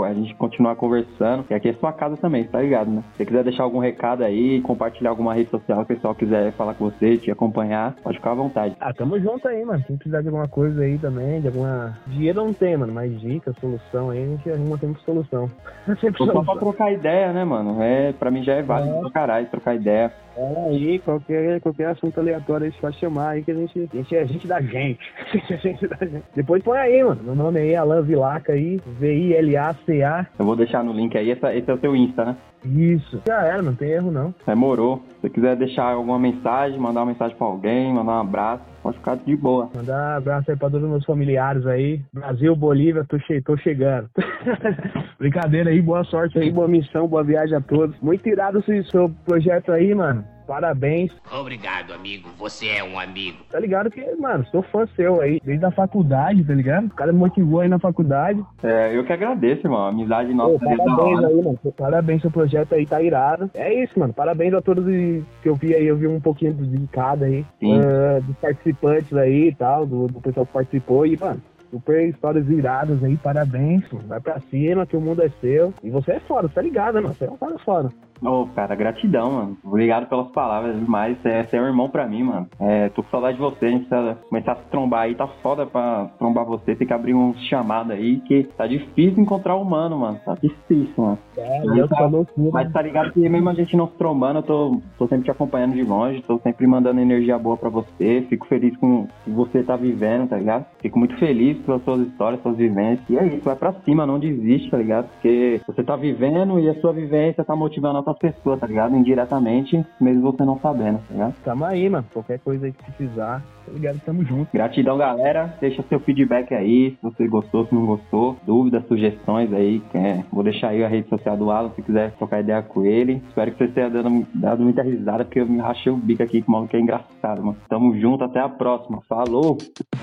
a 0.05 0.13
gente 0.13 0.33
continuar 0.35 0.77
conversando, 0.77 1.43
e 1.49 1.53
aqui 1.53 1.67
é 1.67 1.73
sua 1.73 1.91
casa 1.91 2.15
também, 2.15 2.45
tá 2.45 2.61
ligado, 2.61 2.89
né? 2.89 3.03
Se 3.11 3.17
você 3.17 3.25
quiser 3.25 3.43
deixar 3.43 3.63
algum 3.63 3.79
recado 3.79 4.23
aí, 4.23 4.61
compartilhar 4.61 5.09
alguma 5.09 5.33
rede 5.33 5.49
social, 5.49 5.79
que 5.79 5.91
o 5.91 5.95
pessoal 5.97 6.15
quiser 6.15 6.53
falar 6.53 6.75
com 6.75 6.89
você, 6.89 7.17
te 7.17 7.29
acompanhar, 7.29 7.95
pode 8.01 8.17
ficar 8.17 8.31
à 8.31 8.35
vontade. 8.35 8.77
Ah, 8.79 8.93
tamo 8.93 9.19
junto 9.19 9.45
aí, 9.45 9.65
mano. 9.65 9.83
Quem 9.85 9.97
precisar 9.97 10.21
de 10.21 10.29
alguma 10.29 10.47
coisa 10.47 10.81
aí 10.81 10.97
também, 10.97 11.41
de 11.41 11.47
alguma. 11.47 11.97
Dinheiro 12.07 12.45
não 12.45 12.53
tem, 12.53 12.77
mano, 12.77 12.93
mas 12.93 13.19
dica, 13.19 13.51
solução 13.59 14.11
aí, 14.11 14.23
a 14.23 14.27
gente 14.27 14.49
arruma 14.49 14.77
sempre 14.79 15.01
solução. 15.03 15.51
sempre 15.99 16.17
solução. 16.17 16.45
Só 16.45 16.51
pra 16.53 16.61
trocar 16.61 16.93
ideia, 16.93 17.33
né, 17.33 17.43
mano? 17.43 17.83
É, 17.83 18.13
pra 18.13 18.31
mim 18.31 18.41
já 18.41 18.53
é 18.53 18.61
válido 18.61 18.95
é. 18.95 18.99
pra 19.01 19.11
caralho 19.11 19.47
trocar 19.47 19.75
ideia. 19.75 20.13
É, 20.39 20.69
aí, 20.69 20.99
qualquer, 20.99 21.59
qualquer 21.59 21.87
assunto 21.87 22.17
aleatório 22.17 22.65
aí, 22.65 22.71
pode 22.79 22.97
chamar 22.97 23.31
aí 23.31 23.43
que 23.43 23.51
a 23.51 23.53
gente, 23.53 23.89
a 23.91 23.95
gente 23.97 24.15
é 24.15 24.25
gente 24.25 24.47
da 24.47 24.61
gente. 24.61 24.99
a 25.51 25.55
gente 25.57 25.85
da 25.85 25.97
gente. 25.97 26.23
Depois 26.33 26.63
põe 26.63 26.77
aí, 26.77 27.03
mano. 27.03 27.21
Meu 27.21 27.35
nome 27.35 27.59
aí 27.59 27.73
é 27.73 27.75
Alan 27.75 28.01
Vilaca 28.01 28.53
aí, 28.53 28.79
V-I-L-A-C-A. 28.99 30.27
Eu 30.39 30.45
vou 30.45 30.55
deixar 30.55 30.81
no 30.81 30.93
link 30.93 31.17
aí, 31.17 31.29
esse, 31.29 31.45
esse 31.45 31.69
é 31.69 31.73
o 31.73 31.77
teu 31.77 31.93
Insta, 31.93 32.23
né? 32.23 32.37
Isso. 32.65 33.21
Já 33.25 33.41
era, 33.41 33.61
não 33.61 33.73
tem 33.73 33.89
erro 33.89 34.11
não. 34.11 34.33
Demorou. 34.45 35.01
Se 35.09 35.21
você 35.21 35.29
quiser 35.29 35.55
deixar 35.55 35.91
alguma 35.93 36.19
mensagem, 36.19 36.79
mandar 36.79 37.01
uma 37.01 37.11
mensagem 37.11 37.35
pra 37.37 37.47
alguém, 37.47 37.93
mandar 37.93 38.13
um 38.13 38.21
abraço, 38.21 38.63
pode 38.83 38.97
ficar 38.97 39.15
de 39.17 39.35
boa. 39.35 39.69
Mandar 39.75 40.15
um 40.15 40.17
abraço 40.17 40.51
aí 40.51 40.57
pra 40.57 40.69
todos 40.69 40.83
os 40.83 40.89
meus 40.89 41.05
familiares 41.05 41.65
aí. 41.65 42.01
Brasil, 42.13 42.55
Bolívia, 42.55 43.05
tô, 43.07 43.17
che 43.19 43.41
tô 43.41 43.57
chegando. 43.57 44.09
Brincadeira 45.19 45.69
aí, 45.69 45.81
boa 45.81 46.03
sorte 46.03 46.37
aí, 46.37 46.51
boa 46.51 46.67
missão, 46.67 47.07
boa 47.07 47.23
viagem 47.23 47.57
a 47.57 47.61
todos. 47.61 47.99
Muito 48.01 48.27
irado 48.27 48.59
esse 48.59 48.83
seu 48.89 49.09
projeto 49.25 49.71
aí, 49.71 49.93
mano. 49.93 50.23
Parabéns. 50.49 51.11
Obrigado, 51.31 51.93
amigo. 51.93 52.27
Você 52.39 52.69
é 52.69 52.83
um 52.83 52.99
amigo. 52.99 53.37
Tá 53.51 53.59
ligado 53.59 53.91
que, 53.91 54.03
mano, 54.15 54.43
sou 54.47 54.63
fã 54.63 54.87
seu 54.95 55.21
aí, 55.21 55.39
desde 55.45 55.63
a 55.63 55.69
faculdade, 55.69 56.43
tá 56.43 56.55
ligado? 56.55 56.87
O 56.87 56.95
cara 56.95 57.13
me 57.13 57.19
motivou 57.19 57.59
aí 57.59 57.69
na 57.69 57.77
faculdade. 57.77 58.43
É, 58.63 58.97
eu 58.97 59.03
que 59.03 59.13
agradeço, 59.13 59.67
irmão. 59.67 59.85
A 59.85 59.89
amizade 59.89 60.33
nossa. 60.33 60.57
Pô, 60.57 60.75
parabéns 60.75 61.23
aí, 61.23 61.35
mano. 61.35 61.59
Parabéns, 61.77 62.21
seu 62.23 62.31
projeto 62.31 62.73
aí 62.73 62.83
tá 62.83 62.99
irado. 62.99 63.51
É 63.53 63.71
isso, 63.71 63.99
mano. 63.99 64.11
Parabéns 64.11 64.55
a 64.55 64.61
todos 64.61 64.85
que 64.85 65.47
eu 65.47 65.53
vi 65.53 65.75
aí. 65.75 65.85
Eu 65.85 65.97
vi 65.97 66.07
um 66.07 66.19
pouquinho 66.19 66.55
de 66.55 66.87
cada 66.87 67.27
aí. 67.27 67.45
Uh, 67.61 68.23
dos 68.23 68.35
participantes 68.37 69.13
aí 69.13 69.49
e 69.49 69.55
tal, 69.55 69.85
do, 69.85 70.07
do 70.07 70.19
pessoal 70.19 70.47
que 70.47 70.53
participou. 70.53 71.05
E, 71.05 71.15
mano, 71.15 71.39
super 71.69 72.09
histórias 72.09 72.49
iradas 72.49 73.03
aí, 73.03 73.15
parabéns, 73.17 73.83
vai 74.07 74.19
pra 74.19 74.39
cima, 74.49 74.87
que 74.87 74.97
o 74.97 75.01
mundo 75.01 75.21
é 75.21 75.29
seu. 75.41 75.71
E 75.83 75.91
você 75.91 76.13
é 76.13 76.19
foda, 76.21 76.49
tá 76.49 76.59
ligado, 76.59 76.95
mano? 76.95 77.13
Você 77.13 77.25
é 77.25 77.29
um 77.29 77.37
cara 77.37 77.59
foda. 77.59 77.91
Ô, 78.21 78.41
oh, 78.41 78.47
cara, 78.47 78.75
gratidão, 78.75 79.31
mano. 79.31 79.57
Obrigado 79.63 80.07
pelas 80.07 80.27
palavras 80.31 80.77
demais. 80.77 81.17
É, 81.23 81.43
você 81.43 81.57
é 81.57 81.61
um 81.61 81.67
irmão 81.67 81.89
pra 81.89 82.07
mim, 82.07 82.23
mano. 82.23 82.47
É, 82.59 82.89
tô 82.89 83.01
com 83.01 83.09
saudade 83.09 83.37
de 83.37 83.41
você. 83.41 83.65
A 83.65 83.69
gente 83.69 83.85
precisa 83.85 84.17
começar 84.29 84.51
a 84.53 84.55
se 84.57 84.65
trombar 84.69 85.01
aí. 85.01 85.15
Tá 85.15 85.27
foda 85.41 85.65
pra 85.65 86.09
trombar 86.17 86.45
você. 86.45 86.75
Tem 86.75 86.87
que 86.87 86.93
abrir 86.93 87.13
um 87.13 87.33
chamado 87.49 87.93
aí, 87.93 88.19
que 88.21 88.43
tá 88.57 88.67
difícil 88.67 89.21
encontrar 89.21 89.55
o 89.55 89.61
humano, 89.61 89.97
mano. 89.97 90.19
Tá 90.25 90.35
difícil, 90.35 90.93
mano. 90.97 91.17
É, 91.37 91.79
eu 91.79 91.87
tá, 91.87 92.05
loucura, 92.05 92.49
Mas 92.51 92.71
tá 92.73 92.81
ligado 92.81 93.11
que 93.13 93.27
mesmo 93.27 93.49
a 93.49 93.53
gente 93.53 93.75
não 93.77 93.87
se 93.87 93.95
trombando, 93.95 94.39
eu 94.39 94.43
tô, 94.43 94.81
tô 94.97 95.07
sempre 95.07 95.25
te 95.25 95.31
acompanhando 95.31 95.73
de 95.73 95.83
longe. 95.83 96.21
Tô 96.23 96.39
sempre 96.39 96.67
mandando 96.67 96.99
energia 96.99 97.37
boa 97.37 97.55
pra 97.55 97.69
você. 97.69 98.25
Fico 98.27 98.47
feliz 98.47 98.75
com 98.77 99.01
o 99.01 99.07
que 99.23 99.31
você 99.31 99.63
tá 99.63 99.77
vivendo, 99.77 100.27
tá 100.29 100.37
ligado? 100.37 100.65
Fico 100.81 100.99
muito 100.99 101.17
feliz 101.17 101.57
pelas 101.59 101.83
suas 101.83 102.01
histórias, 102.07 102.41
suas 102.41 102.57
vivências. 102.57 103.09
E 103.09 103.17
é 103.17 103.25
isso, 103.27 103.45
vai 103.45 103.55
pra 103.55 103.73
cima, 103.85 104.05
não 104.05 104.19
desiste, 104.19 104.69
tá 104.69 104.77
ligado? 104.77 105.07
Porque 105.09 105.61
você 105.65 105.83
tá 105.83 105.95
vivendo 105.95 106.59
e 106.59 106.69
a 106.69 106.75
sua 106.81 106.91
vivência 106.91 107.43
tá 107.43 107.55
motivando 107.55 107.99
a 107.99 108.08
outras 108.09 108.35
pessoas, 108.35 108.59
tá 108.59 108.67
ligado? 108.67 108.95
Indiretamente, 108.95 109.83
mesmo 109.99 110.21
você 110.21 110.43
não 110.43 110.59
sabendo, 110.59 110.99
tá 110.99 111.13
ligado? 111.13 111.35
Tamo 111.43 111.65
aí, 111.65 111.89
mano. 111.89 112.05
Qualquer 112.11 112.39
coisa 112.39 112.65
aí 112.65 112.71
que 112.71 112.83
precisar, 112.83 113.43
tá 113.65 113.71
ligado? 113.71 113.99
Tamo 114.05 114.23
junto. 114.25 114.51
Gratidão, 114.51 114.97
galera. 114.97 115.53
Deixa 115.59 115.83
seu 115.83 115.99
feedback 115.99 116.53
aí, 116.53 116.91
se 116.91 117.01
você 117.01 117.27
gostou, 117.27 117.65
se 117.65 117.73
não 117.73 117.85
gostou. 117.85 118.37
Dúvidas, 118.45 118.85
sugestões 118.87 119.51
aí. 119.53 119.81
É, 119.93 120.23
vou 120.31 120.43
deixar 120.43 120.69
aí 120.69 120.83
a 120.83 120.87
rede 120.87 121.07
social 121.09 121.37
do 121.37 121.51
Alan, 121.51 121.71
se 121.75 121.81
quiser 121.81 122.11
trocar 122.13 122.41
ideia 122.41 122.61
com 122.61 122.85
ele. 122.85 123.21
Espero 123.27 123.51
que 123.51 123.57
você 123.57 123.71
tenha 123.71 123.89
dado, 123.89 124.27
dado 124.33 124.63
muita 124.63 124.81
risada, 124.81 125.23
porque 125.23 125.39
eu 125.39 125.47
me 125.47 125.59
rachei 125.59 125.91
o 125.91 125.97
bico 125.97 126.23
aqui 126.23 126.41
com 126.41 126.51
o 126.51 126.53
maluco 126.53 126.71
que 126.71 126.77
é 126.77 126.79
engraçado, 126.79 127.43
mano. 127.43 127.57
Tamo 127.67 127.97
junto, 127.99 128.23
até 128.23 128.39
a 128.39 128.49
próxima. 128.49 129.01
Falou! 129.07 129.57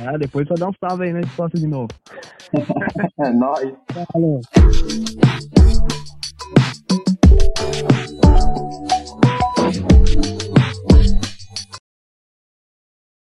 Ah, 0.05 0.17
depois 0.17 0.47
só 0.49 0.55
dá 0.55 0.69
um 0.69 0.73
salve 0.81 1.05
aí 1.05 1.13
na 1.13 1.21
né, 1.21 1.25
resposta 1.25 1.59
de 1.59 1.67
novo. 1.67 1.89
é 3.21 3.31
nóis. 3.31 3.75
Falou. 4.13 4.41
Thank 7.27 7.41
you. 10.41 10.46